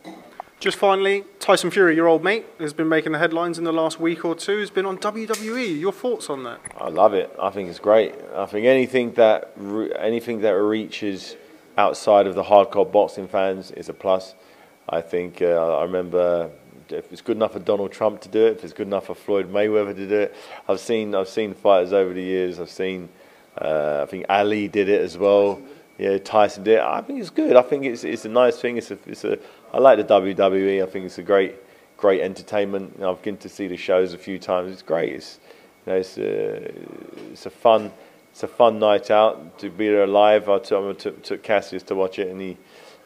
Just 0.59 0.77
finally, 0.77 1.25
Tyson 1.39 1.71
Fury, 1.71 1.97
your 1.97 2.07
old 2.07 2.23
mate, 2.23 2.45
has 2.59 2.75
been 2.75 2.89
making 2.89 3.13
the 3.13 3.19
headlines 3.19 3.57
in 3.57 3.65
the 3.65 3.73
last 3.73 3.99
week 3.99 4.27
or 4.27 4.35
two. 4.35 4.59
Has 4.59 4.69
been 4.69 4.85
on 4.85 4.99
WWE. 4.99 5.81
Your 5.81 5.93
thoughts 5.93 6.29
on 6.29 6.45
that? 6.45 6.61
I 6.79 6.91
love 6.91 7.15
it. 7.15 7.35
I 7.41 7.49
think 7.49 7.71
it's 7.71 7.79
great. 7.79 8.15
I 8.35 8.45
think 8.45 8.67
anything 8.67 9.15
that 9.15 9.53
anything 9.99 10.43
that 10.43 10.51
reaches 10.51 11.37
outside 11.79 12.27
of 12.27 12.35
the 12.35 12.43
hardcore 12.43 12.91
boxing 12.91 13.27
fans 13.27 13.71
is 13.71 13.89
a 13.89 13.95
plus. 13.95 14.35
I 14.91 15.01
think 15.01 15.41
uh, 15.41 15.79
I 15.79 15.85
remember 15.85 16.51
if 16.89 17.13
it's 17.13 17.23
good 17.23 17.37
enough 17.37 17.53
for 17.53 17.61
Donald 17.61 17.93
Trump 17.93 18.21
to 18.23 18.29
do 18.29 18.47
it, 18.47 18.57
if 18.57 18.65
it's 18.65 18.73
good 18.73 18.89
enough 18.89 19.07
for 19.07 19.15
Floyd 19.15 19.53
Mayweather 19.53 19.95
to 19.95 20.09
do 20.09 20.17
it. 20.17 20.35
I've 20.69 20.81
seen 20.81 21.15
I've 21.15 21.29
seen 21.29 21.55
fighters 21.55 21.93
over 21.93 22.13
the 22.13 22.23
years. 22.23 22.59
I've 22.59 22.71
seen 22.71 23.09
uh, 23.57 24.01
I 24.03 24.07
think 24.11 24.27
Ali 24.29 24.67
did 24.67 24.89
it 24.89 25.01
as 25.01 25.17
well. 25.17 25.63
Yeah, 25.97 26.19
Tyson 26.19 26.65
did. 26.65 26.79
It. 26.79 26.81
I 26.81 27.01
think 27.03 27.21
it's 27.21 27.31
good. 27.31 27.55
I 27.57 27.63
think 27.63 27.85
it's 27.85 28.03
it's 28.03 28.25
a 28.25 28.29
nice 28.29 28.59
thing. 28.59 28.77
It's 28.79 28.91
a 28.91 28.99
it's 29.07 29.25
a. 29.25 29.39
I 29.73 29.79
like 29.79 29.99
the 29.99 30.05
WWE. 30.15 30.83
I 30.83 30.87
think 30.87 31.07
it's 31.07 31.19
a 31.19 31.23
great 31.23 31.55
great 31.97 32.23
entertainment. 32.23 32.95
You 32.97 33.03
know, 33.03 33.13
I've 33.13 33.23
been 33.23 33.37
to 33.39 33.49
see 33.49 33.69
the 33.69 33.77
shows 33.77 34.13
a 34.13 34.19
few 34.19 34.41
times. 34.41 34.73
It's 34.73 34.83
great. 34.83 35.13
It's 35.13 35.39
you 35.87 35.93
know 35.93 35.99
it's 35.99 36.19
a 36.19 36.73
it's 37.31 37.47
a 37.47 37.51
fun 37.51 37.93
it's 38.33 38.43
a 38.43 38.49
fun 38.49 38.79
night 38.79 39.11
out 39.11 39.59
to 39.61 39.71
be 39.71 39.89
there 39.89 40.07
live. 40.07 40.49
I 40.49 40.59
took, 40.59 40.97
I 40.97 40.99
took, 40.99 41.23
took 41.23 41.43
Cassius 41.43 41.83
to 41.85 41.95
watch 41.95 42.19
it 42.19 42.29
and 42.29 42.41
he 42.41 42.57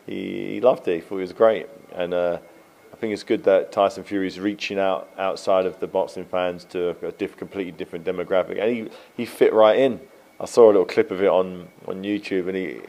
he, 0.06 0.54
he 0.54 0.60
loved 0.60 0.86
it. 0.88 0.96
He 0.96 1.00
thought 1.00 1.18
it 1.18 1.20
was 1.20 1.32
great. 1.32 1.68
And 1.94 2.14
uh, 2.14 2.38
I 2.92 2.96
think 2.96 3.12
it's 3.12 3.22
good 3.22 3.44
that 3.44 3.72
Tyson 3.72 4.04
Fury 4.04 4.26
is 4.26 4.38
reaching 4.38 4.78
out 4.78 5.08
outside 5.18 5.66
of 5.66 5.80
the 5.80 5.86
boxing 5.86 6.24
fans 6.24 6.64
to 6.66 6.96
a 7.06 7.12
diff, 7.12 7.36
completely 7.36 7.72
different 7.72 8.04
demographic, 8.04 8.60
and 8.60 8.70
he 8.70 8.90
he 9.16 9.26
fit 9.26 9.52
right 9.52 9.78
in. 9.78 10.00
I 10.38 10.46
saw 10.46 10.66
a 10.66 10.72
little 10.72 10.84
clip 10.84 11.10
of 11.10 11.22
it 11.22 11.28
on, 11.28 11.68
on 11.86 12.02
YouTube, 12.02 12.48
and 12.48 12.56
he 12.56 12.80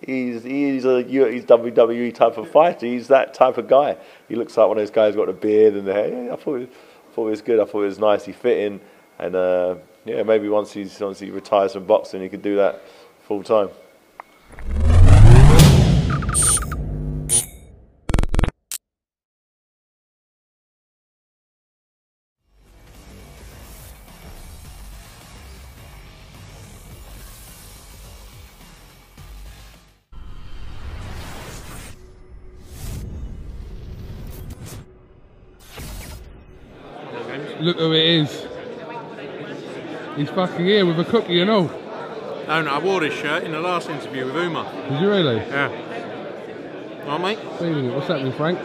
he's 0.00 0.42
he's 0.42 0.84
a 0.84 1.02
he's 1.02 1.44
WWE 1.44 2.14
type 2.14 2.36
of 2.36 2.50
fighter. 2.50 2.86
He's 2.86 3.08
that 3.08 3.34
type 3.34 3.58
of 3.58 3.68
guy. 3.68 3.96
He 4.28 4.34
looks 4.34 4.56
like 4.56 4.68
one 4.68 4.76
of 4.78 4.82
those 4.82 4.90
guys 4.90 5.16
got 5.16 5.28
a 5.28 5.32
beard 5.32 5.74
and 5.74 5.86
the 5.86 5.92
hair. 5.92 6.32
I 6.32 6.36
thought 6.36 6.60
it, 6.62 6.72
thought 7.14 7.26
it 7.26 7.30
was 7.30 7.42
good. 7.42 7.60
I 7.60 7.64
thought 7.64 7.82
it 7.82 7.86
was 7.86 7.98
nice. 7.98 8.24
He 8.24 8.32
fit 8.32 8.58
in, 8.58 8.80
and 9.18 9.34
uh, 9.34 9.76
yeah, 10.04 10.22
maybe 10.22 10.48
once 10.48 10.72
he's 10.72 10.98
once 11.00 11.20
he 11.20 11.30
retires 11.30 11.72
from 11.72 11.84
boxing, 11.84 12.22
he 12.22 12.28
could 12.28 12.42
do 12.42 12.56
that 12.56 12.82
full 13.26 13.42
time. 13.42 13.70
Look 37.60 37.78
who 37.78 37.92
it 37.92 38.04
is. 38.04 38.46
He's 40.16 40.30
fucking 40.30 40.64
here 40.64 40.86
with 40.86 41.00
a 41.00 41.04
cookie 41.04 41.40
and 41.40 41.50
all. 41.50 41.64
No, 42.46 42.62
no, 42.62 42.70
I 42.70 42.78
wore 42.78 43.00
this 43.00 43.14
shirt 43.14 43.42
in 43.42 43.52
the 43.52 43.60
last 43.60 43.90
interview 43.90 44.26
with 44.26 44.36
Umar. 44.36 44.72
Did 44.88 45.00
you 45.00 45.10
really? 45.10 45.36
Yeah. 45.36 45.87
All 47.08 47.18
right, 47.18 47.38
mate. 47.38 47.52
Wait 47.58 47.72
a 47.72 47.74
minute, 47.74 47.94
what's 47.94 48.06
happening, 48.06 48.32
Frank? 48.34 48.58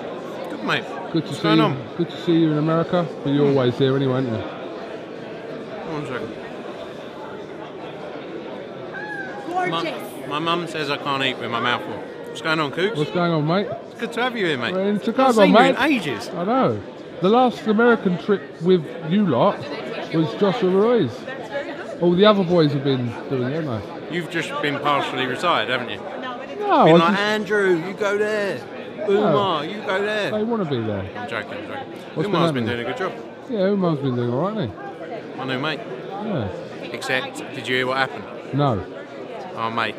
Good, 0.49 0.65
mate. 0.65 0.83
Good 1.13 1.23
to 1.23 1.29
What's 1.29 1.37
see 1.37 1.43
going 1.43 1.59
you. 1.59 1.63
on? 1.63 1.95
Good 1.95 2.09
to 2.09 2.21
see 2.23 2.33
you 2.33 2.51
in 2.51 2.57
America. 2.57 3.07
But 3.23 3.31
you're 3.31 3.49
hmm. 3.49 3.57
always 3.57 3.77
here 3.77 3.95
anyway, 3.95 4.15
aren't 4.15 4.27
you? 4.27 4.33
One 5.93 6.05
second. 6.05 6.35
Gorgeous. 9.47 10.27
My, 10.27 10.27
my 10.27 10.39
mum 10.39 10.67
says 10.67 10.89
I 10.89 10.97
can't 10.97 11.23
eat 11.23 11.37
with 11.37 11.51
my 11.51 11.61
mouth 11.61 11.83
full. 11.85 11.93
What's 11.93 12.41
going 12.41 12.59
on, 12.59 12.71
Cooks? 12.71 12.97
What's 12.97 13.11
going 13.11 13.31
on, 13.31 13.47
mate? 13.47 13.67
It's 13.91 13.99
good 14.01 14.11
to 14.11 14.23
have 14.23 14.35
you 14.35 14.45
here, 14.47 14.57
mate. 14.57 14.73
We're 14.73 14.89
in 14.89 14.97
I've 14.97 15.05
Chicago, 15.05 15.43
seen 15.43 15.53
mate. 15.53 15.69
you 15.69 15.75
in 15.75 15.91
ages. 15.93 16.27
I 16.27 16.43
know. 16.43 16.83
The 17.21 17.29
last 17.29 17.65
American 17.65 18.17
trip 18.17 18.61
with 18.61 18.85
you 19.09 19.25
lot 19.25 19.57
was 20.13 20.29
Joshua 20.37 20.69
Ruiz. 20.69 21.17
All 22.01 22.13
the 22.13 22.25
other 22.25 22.43
boys 22.43 22.73
have 22.73 22.83
been 22.83 23.05
doing 23.29 23.43
it, 23.43 23.63
haven't 23.63 24.09
they? 24.09 24.15
You've 24.15 24.29
just 24.29 24.49
been 24.61 24.79
partially 24.79 25.27
retired, 25.27 25.69
haven't 25.69 25.91
you? 25.91 26.12
No, 26.68 26.86
been 26.86 26.95
I 26.95 26.97
like, 26.97 27.09
just- 27.09 27.20
Andrew, 27.20 27.88
you 27.88 27.93
go 27.93 28.18
there. 28.18 28.59
Umar, 29.09 29.66
you 29.66 29.82
go 29.82 30.01
there. 30.01 30.32
They 30.32 30.43
want 30.43 30.64
to 30.64 30.70
be 30.70 30.82
there. 30.82 30.99
I'm 31.16 31.28
joking, 31.30 31.51
I'm 31.53 31.68
joking. 31.68 31.93
What's 32.16 32.28
Umar's 32.28 32.51
been 32.51 32.66
been 32.66 32.76
doing 32.76 32.86
a 32.88 32.89
good 32.89 32.97
job. 32.97 33.14
Yeah, 33.49 33.68
Umar's 33.68 33.99
been 33.99 34.16
doing 34.16 34.32
all 34.34 34.49
right, 34.51 34.70
hasn't 34.70 35.38
My 35.38 35.45
new 35.45 35.59
mate. 35.59 35.80
Yeah. 36.09 36.47
Except, 36.93 37.38
did 37.53 37.68
you 37.68 37.76
hear 37.76 37.88
what 37.88 37.97
happened? 37.97 38.24
No. 38.53 38.86
Oh, 39.55 39.70
mate. 39.70 39.95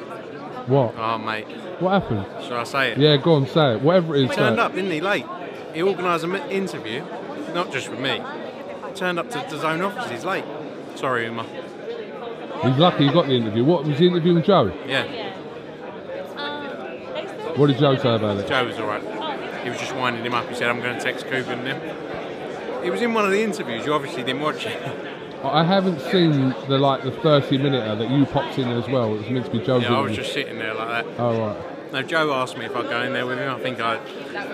What? 0.67 0.95
Oh, 0.97 1.19
mate. 1.19 1.47
What 1.81 2.01
happened? 2.03 2.25
Shall 2.45 2.59
I 2.59 2.65
say 2.65 2.93
it? 2.93 2.99
Yeah, 2.99 3.17
go 3.19 3.35
on, 3.35 3.47
say 3.47 3.75
it. 3.75 3.83
Whatever 3.83 4.17
it 4.17 4.31
He 4.31 4.35
turned 4.35 4.59
up, 4.59 4.75
didn't 4.75 4.91
he, 4.91 5.01
late? 5.01 5.27
He 5.75 5.83
organised 5.83 6.25
an 6.25 6.35
interview, 6.51 7.05
not 7.53 7.71
just 7.73 7.91
with 7.91 8.01
me. 8.01 8.23
Turned 8.95 9.19
up 9.19 9.29
to 9.31 9.39
the 9.39 9.45
DAZN 9.57 9.85
offices 9.85 10.25
late. 10.25 10.45
Sorry, 10.95 11.27
Umar. 11.27 11.45
He's 12.62 12.79
lucky 12.79 13.07
he 13.09 13.12
got 13.12 13.27
the 13.27 13.33
interview. 13.35 13.65
What 13.65 13.85
was 13.85 13.99
the 13.99 14.07
interview 14.07 14.35
with 14.35 14.45
Joe? 14.45 14.73
Yeah, 14.87 15.34
What 17.57 17.68
did 17.68 17.78
Joe 17.78 17.96
say 17.96 18.14
about 18.14 18.38
it? 18.38 18.48
Joe 18.48 18.66
was 18.66 18.78
alright. 18.78 19.02
He 19.62 19.70
was 19.70 19.78
just 19.78 19.94
winding 19.94 20.24
him 20.24 20.34
up. 20.34 20.48
He 20.48 20.55
said, 20.55 20.68
I'm 20.68 20.80
going 20.80 20.96
to 20.98 21.02
text 21.02 21.26
Kugan 21.26 21.64
now. 21.64 22.80
It 22.82 22.90
was 22.90 23.00
in 23.00 23.14
one 23.14 23.24
of 23.24 23.30
the 23.30 23.42
interviews. 23.42 23.86
You 23.86 23.94
obviously 23.94 24.22
didn't 24.24 24.42
watch 24.42 24.66
it. 24.66 24.76
I 25.42 25.62
haven't 25.64 26.00
seen 26.00 26.50
the 26.68 26.78
like 26.78 27.02
the 27.02 27.11
30 27.11 27.59
minute 27.59 27.98
that 27.98 28.11
you 28.11 28.24
popped 28.26 28.59
in 28.59 28.68
as 28.68 28.88
well. 28.88 29.14
It 29.14 29.18
was 29.18 29.30
meant 29.30 29.44
to 29.46 29.50
be 29.52 29.61
Joe's 29.61 29.82
yeah, 29.82 29.94
I 29.94 30.00
was 30.00 30.16
just 30.16 30.32
sitting 30.32 30.59
there 30.59 30.74
like 30.74 30.88
that. 30.88 31.07
Oh 31.20 31.38
right. 31.38 31.92
No, 31.92 32.02
Joe 32.02 32.32
asked 32.32 32.57
me 32.59 32.64
if 32.64 32.74
I'd 32.74 32.88
go 32.88 33.02
in 33.02 33.12
there 33.12 33.26
with 33.26 33.38
him. 33.38 33.55
I 33.55 33.59
think 33.61 33.78
I, 33.78 34.00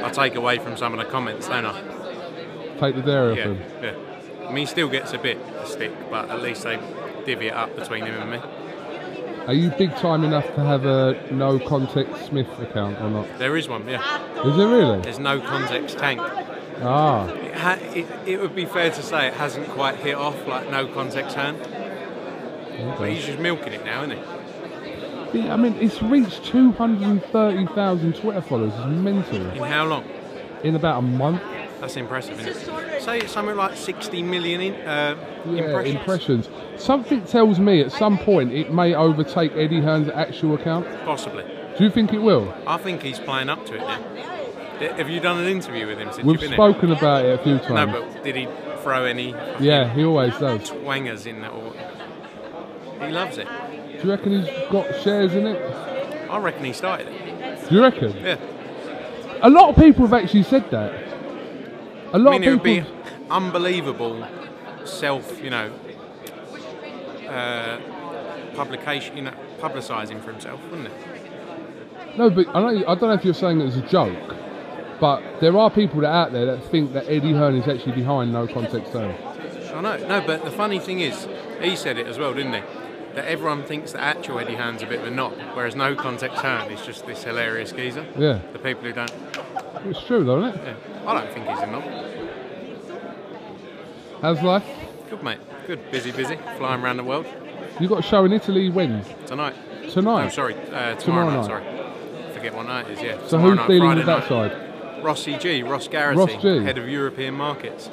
I 0.05 0.11
take 0.11 0.35
away 0.35 0.59
from 0.59 0.77
some 0.77 0.93
of 0.93 0.99
the 1.05 1.11
comments, 1.11 1.47
don't 1.49 1.65
I? 1.65 1.81
Take 2.81 2.97
the 2.97 3.03
dairy 3.03 3.37
Yeah, 3.37 3.51
off 3.51 3.57
him. 3.57 3.63
yeah. 3.83 3.95
I 4.49 4.53
mean, 4.53 4.57
he 4.59 4.67
still 4.67 4.89
gets 4.89 5.13
a 5.13 5.19
bit 5.19 5.39
of 5.39 5.69
stick, 5.69 5.93
but 6.11 6.29
at 6.29 6.43
least 6.43 6.65
they 6.65 6.77
divvy 7.25 7.47
it 7.49 7.55
up 7.55 7.75
between 7.77 8.05
him 8.05 8.15
and 8.21 8.31
me. 8.33 8.39
Are 9.51 9.55
you 9.55 9.71
big 9.71 9.97
time 9.97 10.23
enough 10.23 10.47
to 10.55 10.63
have 10.63 10.85
a 10.87 11.21
no 11.33 11.59
context 11.59 12.27
Smith 12.27 12.47
account 12.61 13.01
or 13.01 13.11
not? 13.11 13.39
There 13.41 13.57
is 13.57 13.69
one, 13.69 13.85
yeah. 13.89 14.47
Is 14.47 14.57
there 14.57 14.69
really? 14.69 15.01
There's 15.01 15.19
no 15.19 15.41
context 15.41 15.99
tank. 15.99 16.21
Ah. 16.83 17.29
It, 17.31 17.55
ha- 17.57 17.79
it, 17.93 18.07
it 18.29 18.41
would 18.41 18.55
be 18.55 18.65
fair 18.65 18.91
to 18.91 19.03
say 19.03 19.27
it 19.27 19.35
hasn't 19.35 19.67
quite 19.71 19.97
hit 19.97 20.15
off 20.15 20.47
like 20.47 20.71
no 20.71 20.87
context 20.87 21.35
Hearn. 21.35 21.57
But 22.97 23.11
he's 23.11 23.27
just 23.27 23.41
milking 23.41 23.73
it 23.73 23.85
now, 23.85 24.05
isn't 24.05 24.19
he? 24.19 25.41
Yeah, 25.41 25.53
I 25.53 25.57
mean, 25.57 25.75
it's 25.81 26.01
reached 26.01 26.45
230,000 26.45 28.15
Twitter 28.15 28.43
followers. 28.43 28.73
It's 28.77 28.87
mental. 28.87 29.51
In 29.51 29.65
how 29.65 29.85
long? 29.85 30.05
In 30.63 30.77
about 30.77 31.01
a 31.01 31.03
month. 31.03 31.43
That's 31.81 31.97
impressive, 31.97 32.39
isn't 32.47 32.69
it? 32.75 33.03
Say 33.03 33.19
it's 33.21 33.33
something 33.33 33.57
like 33.57 33.75
60 33.77 34.23
million 34.23 34.61
in, 34.61 34.75
uh, 34.87 35.17
Yeah, 35.47 35.63
impressions. 35.65 35.95
impressions. 35.97 36.49
Something 36.77 37.23
tells 37.25 37.59
me 37.59 37.81
at 37.81 37.91
some 37.93 38.19
point 38.19 38.53
it 38.53 38.73
may 38.73 38.95
overtake 38.95 39.53
Eddie 39.57 39.81
Hearn's 39.81 40.09
actual 40.11 40.55
account. 40.55 40.87
Possibly. 41.05 41.45
Do 41.79 41.85
you 41.85 41.91
think 41.91 42.13
it 42.13 42.19
will? 42.19 42.53
I 42.67 42.77
think 42.77 43.03
he's 43.03 43.19
playing 43.19 43.49
up 43.49 43.65
to 43.67 43.75
it 43.75 43.81
now. 43.81 44.03
Have 44.97 45.09
you 45.11 45.21
done 45.21 45.39
an 45.39 45.47
interview 45.47 45.87
with 45.87 45.99
him 45.99 46.09
since 46.13 46.25
We've 46.25 46.35
you've 46.41 46.51
been 46.51 46.53
spoken 46.57 46.93
about 46.93 47.25
it 47.25 47.39
a 47.39 47.43
few 47.43 47.57
here? 47.59 47.69
No, 47.71 47.87
times. 47.87 47.93
but 48.15 48.25
did 48.25 48.37
he 48.37 48.49
throw 48.83 49.05
any 49.05 49.35
Yeah, 49.59 49.93
he 49.93 50.05
always 50.05 50.37
does. 50.39 50.73
wangers 50.73 51.27
in 51.27 51.41
that? 51.43 51.51
Or... 51.51 51.73
He 53.07 53.13
loves 53.13 53.39
it. 53.39 53.47
Do 54.01 54.05
you 54.07 54.11
reckon 54.11 54.43
he's 54.43 54.69
got 54.71 54.87
shares 55.03 55.35
in 55.35 55.47
it? 55.47 55.61
I 56.31 56.39
reckon 56.39 56.65
he 56.65 56.73
started 56.73 57.09
it. 57.09 57.69
Do 57.69 57.75
you 57.75 57.83
reckon? 57.83 58.17
Yeah. 58.19 58.37
A 59.43 59.51
lot 59.51 59.71
of 59.71 59.77
people 59.77 60.07
have 60.07 60.15
actually 60.15 60.43
said 60.45 60.71
that. 60.71 61.10
A 62.13 62.19
lot 62.19 62.35
I 62.35 62.39
mean, 62.39 62.49
of 62.49 62.49
it 62.49 62.57
would 62.57 62.63
be 62.63 62.85
unbelievable 63.31 64.27
self, 64.85 65.43
you 65.43 65.51
know, 65.51 65.73
uh, 67.29 67.79
publication, 68.55 69.17
you 69.17 69.23
know, 69.23 69.35
publicising 69.61 70.23
for 70.23 70.33
himself, 70.33 70.61
wouldn't 70.71 70.89
it? 70.89 72.19
No, 72.19 72.29
but 72.31 72.49
I, 72.49 72.61
know, 72.61 72.87
I 72.89 72.95
don't 72.95 73.03
know 73.03 73.13
if 73.13 73.25
you're 73.25 73.35
saying 73.35 73.61
it 73.61 73.67
as 73.67 73.77
a 73.77 73.83
joke, 73.83 74.35
But 75.01 75.41
there 75.41 75.57
are 75.57 75.71
people 75.71 76.03
that 76.03 76.09
out 76.13 76.33
there 76.33 76.45
that 76.45 76.63
think 76.71 76.93
that 76.93 77.07
Eddie 77.09 77.33
Hearn 77.33 77.57
is 77.57 77.67
actually 77.67 77.93
behind 77.93 78.33
no 78.33 78.47
context 78.47 78.93
zone. 78.93 79.15
I 79.75 79.81
know, 79.81 79.97
no, 80.07 80.21
but 80.27 80.45
the 80.45 80.51
funny 80.51 80.79
thing 80.79 81.01
is, 81.01 81.27
he 81.61 81.75
said 81.75 81.97
it 81.97 82.07
as 82.07 82.19
well, 82.19 82.35
didn't 82.35 82.53
he? 82.53 82.61
That 83.15 83.25
everyone 83.25 83.65
thinks 83.65 83.93
that 83.93 84.03
actual 84.03 84.39
Eddie 84.39 84.57
Hearn's 84.57 84.83
a 84.83 84.87
bit 84.87 85.01
of 85.01 85.07
a 85.07 85.11
knob, 85.11 85.33
whereas 85.55 85.75
no 85.75 85.95
context 85.95 86.43
Hearn 86.43 86.71
is 86.71 86.85
just 86.85 87.07
this 87.07 87.25
hilarious 87.25 87.73
geezer. 87.73 88.07
Yeah. 88.19 88.41
The 88.53 88.59
people 88.59 88.85
who 88.85 88.93
don't. 88.93 89.13
It's 89.87 90.03
true 90.05 90.25
though, 90.25 90.45
isn't 90.47 90.61
it? 90.61 90.77
Yeah. 90.85 91.11
I 91.11 91.15
don't 91.15 91.33
think 91.33 91.47
he's 91.49 91.59
a 91.61 91.67
knob. 91.67 91.85
How's 94.23 94.43
life? 94.43 94.65
Good, 95.09 95.23
mate. 95.23 95.39
Good. 95.67 95.91
Busy, 95.91 96.13
busy. 96.13 96.37
Flying 96.59 96.83
around 96.83 96.99
the 96.99 97.05
world. 97.05 97.27
You 97.79 97.89
got 97.89 98.01
a 98.01 98.03
show 98.03 98.25
in 98.25 98.33
Italy 98.33 98.69
when? 98.69 99.03
Tonight. 99.27 99.55
Tonight? 99.91 100.25
No, 100.25 100.29
sorry. 100.29 100.55
Uh, 100.55 100.95
tomorrow, 100.97 100.97
Tomorrow 100.97 101.31
night, 101.31 101.37
night. 101.37 101.47
Sorry. 101.47 102.33
Forget 102.35 102.55
what 102.55 102.67
night 102.67 102.87
it 102.89 102.99
is, 102.99 103.03
yeah. 103.03 103.19
So 103.23 103.29
tomorrow 103.31 103.51
who's 103.51 103.57
night, 103.59 103.69
dealing 103.69 103.83
Friday 103.89 103.99
with 104.01 104.07
that 104.07 104.31
night. 104.31 104.53
side? 104.53 105.05
Rossi 105.05 105.39
G, 105.39 105.63
Ross 105.63 105.89
Garrity, 105.89 106.19
Ross 106.21 106.43
G. 106.43 106.59
head 106.63 106.77
of 106.79 106.89
European 106.89 107.35
markets. 107.35 107.91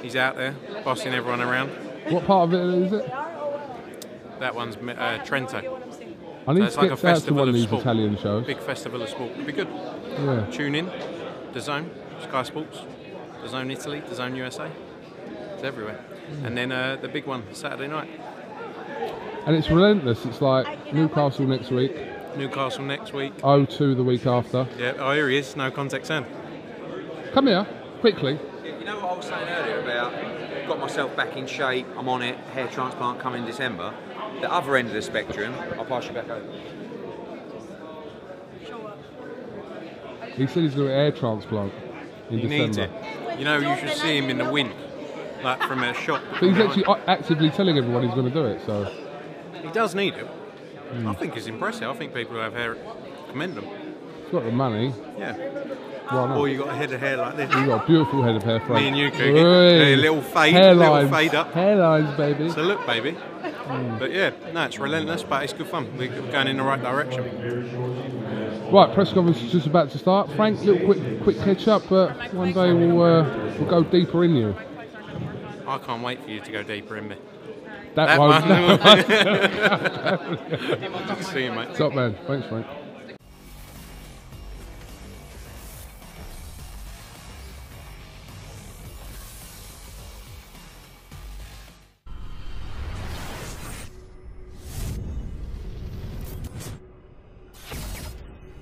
He's 0.00 0.16
out 0.16 0.36
there, 0.36 0.54
bossing 0.84 1.12
everyone 1.12 1.42
around. 1.42 1.68
What 2.08 2.24
part 2.26 2.48
of 2.48 2.54
it 2.54 2.82
is 2.86 2.92
it? 2.94 3.06
That 4.40 4.54
one's 4.54 4.76
uh, 4.76 5.22
Trento. 5.26 5.80
I 6.48 6.52
need 6.52 6.70
So 6.70 6.80
to 6.80 6.80
like 6.80 6.80
get 6.80 6.80
a 6.80 6.82
out 6.84 6.88
to 6.90 6.96
festival 6.96 7.38
one 7.40 7.48
of 7.48 7.48
of 7.48 7.54
these 7.54 7.64
sport. 7.64 7.80
Italian 7.82 8.16
shows. 8.18 8.46
Big 8.46 8.60
festival 8.60 9.02
of 9.02 9.08
sport. 9.08 9.32
It'd 9.32 9.46
be 9.46 9.52
good. 9.52 9.68
Yeah. 9.68 10.46
Tune 10.50 10.74
in. 10.76 10.86
DAZN, 11.56 11.88
Sky 12.22 12.42
Sports, 12.42 12.82
DAZN 13.42 13.72
Italy, 13.72 14.02
DAZN 14.02 14.36
USA. 14.36 14.70
It's 15.54 15.62
everywhere. 15.62 16.04
And 16.44 16.54
then 16.54 16.70
uh, 16.70 16.98
the 17.00 17.08
big 17.08 17.24
one, 17.26 17.44
Saturday 17.52 17.88
night. 17.88 18.10
And 19.46 19.56
it's 19.56 19.70
relentless. 19.70 20.26
It's 20.26 20.42
like 20.42 20.92
Newcastle 20.92 21.46
next 21.46 21.70
week, 21.70 21.96
Newcastle 22.36 22.84
next 22.84 23.14
week. 23.14 23.34
O2 23.38 23.96
the 23.96 24.04
week 24.04 24.26
after. 24.26 24.66
Yeah, 24.78 24.92
oh, 24.98 25.12
here 25.12 25.30
he 25.30 25.38
is. 25.38 25.56
No 25.56 25.70
context 25.70 26.08
sound. 26.08 26.26
Come 27.32 27.46
here, 27.46 27.66
quickly. 28.00 28.38
You 28.62 28.84
know 28.84 28.96
what 28.96 29.12
I 29.12 29.16
was 29.16 29.24
saying 29.24 29.48
earlier 29.48 29.80
about 29.80 30.12
got 30.66 30.80
myself 30.80 31.14
back 31.16 31.36
in 31.36 31.46
shape, 31.46 31.86
I'm 31.96 32.08
on 32.08 32.22
it, 32.22 32.36
hair 32.52 32.66
transplant 32.66 33.20
coming 33.20 33.46
December. 33.46 33.94
The 34.40 34.52
other 34.52 34.76
end 34.76 34.88
of 34.88 34.94
the 34.94 35.02
spectrum, 35.02 35.54
I'll 35.78 35.84
pass 35.84 36.06
you 36.06 36.12
back 36.12 36.28
over. 36.28 36.44
He 40.36 40.46
said 40.46 40.62
he's 40.64 40.74
got 40.74 40.82
an 40.84 40.90
air 40.90 41.12
transplant 41.12 41.72
in 42.30 42.38
He 42.38 42.46
December. 42.48 42.66
needs 42.66 42.76
it. 42.78 42.90
You 43.38 43.44
know, 43.44 43.58
you 43.58 43.76
should 43.78 43.96
see 43.96 44.16
him 44.18 44.30
in 44.30 44.38
the 44.38 44.50
wind, 44.50 44.72
like 45.42 45.62
from 45.62 45.82
a 45.82 45.92
shot. 45.94 46.22
But 46.32 46.42
he's 46.42 46.58
actually 46.58 46.84
actively 47.06 47.50
telling 47.50 47.76
everyone 47.78 48.02
he's 48.04 48.14
going 48.14 48.26
to 48.26 48.32
do 48.32 48.44
it. 48.46 48.60
So 48.66 48.84
He 49.62 49.68
does 49.70 49.94
need 49.94 50.14
it. 50.14 50.26
Hmm. 50.26 51.08
I 51.08 51.14
think 51.14 51.36
it's 51.36 51.46
impressive. 51.46 51.88
I 51.88 51.94
think 51.94 52.14
people 52.14 52.34
who 52.34 52.40
have 52.40 52.52
hair 52.54 52.76
commend 53.30 53.56
them. 53.56 53.64
he's 54.22 54.30
got 54.32 54.44
the 54.44 54.52
money. 54.52 54.92
Yeah. 55.18 55.34
Why 56.08 56.26
not? 56.28 56.38
Or 56.38 56.46
you 56.48 56.58
got 56.58 56.68
a 56.68 56.74
head 56.74 56.92
of 56.92 57.00
hair 57.00 57.16
like 57.16 57.36
this. 57.36 57.52
He's 57.52 57.66
got 57.66 57.82
a 57.82 57.86
beautiful 57.86 58.22
head 58.22 58.36
of 58.36 58.42
hair. 58.44 58.60
Frank. 58.60 58.74
Me 58.80 58.88
and 58.88 58.96
you, 58.96 59.10
Cookie. 59.10 59.40
A 59.40 59.96
little 59.96 60.22
fade, 60.22 60.54
Hairlines. 60.54 60.78
little 61.02 61.08
fade 61.18 61.34
up. 61.34 61.52
Hairlines, 61.52 62.16
baby. 62.16 62.48
So 62.50 62.62
look, 62.62 62.86
baby. 62.86 63.10
Hmm. 63.12 63.98
But 63.98 64.12
yeah, 64.12 64.30
no, 64.52 64.64
it's 64.66 64.78
relentless, 64.78 65.24
but 65.24 65.42
it's 65.42 65.52
good 65.52 65.66
fun. 65.66 65.88
We're 65.98 66.08
going 66.30 66.46
in 66.46 66.58
the 66.58 66.62
right 66.62 66.80
direction. 66.80 67.24
Right, 68.72 68.92
press 68.94 69.12
conference 69.12 69.40
is 69.42 69.52
just 69.52 69.66
about 69.66 69.90
to 69.92 69.98
start. 69.98 70.30
Frank, 70.32 70.60
little 70.62 70.84
quick, 70.84 71.22
quick 71.22 71.38
catch 71.38 71.68
up. 71.68 71.82
But 71.88 72.34
one 72.34 72.52
day 72.52 72.72
we'll 72.72 73.02
uh, 73.02 73.24
we'll 73.58 73.68
go 73.70 73.82
deeper 73.84 74.24
in 74.24 74.34
you. 74.34 74.56
I 75.66 75.78
can't 75.78 76.02
wait 76.02 76.22
for 76.22 76.30
you 76.30 76.40
to 76.40 76.52
go 76.52 76.62
deeper 76.62 76.96
in 76.96 77.08
me. 77.08 77.16
That, 77.94 78.06
That 78.06 78.18
won't. 78.20 78.44
one. 81.08 81.22
See 81.24 81.44
you, 81.44 81.52
mate. 81.52 81.74
Top 81.74 81.94
man. 81.94 82.14
Thanks, 82.26 82.46
Frank. 82.48 82.66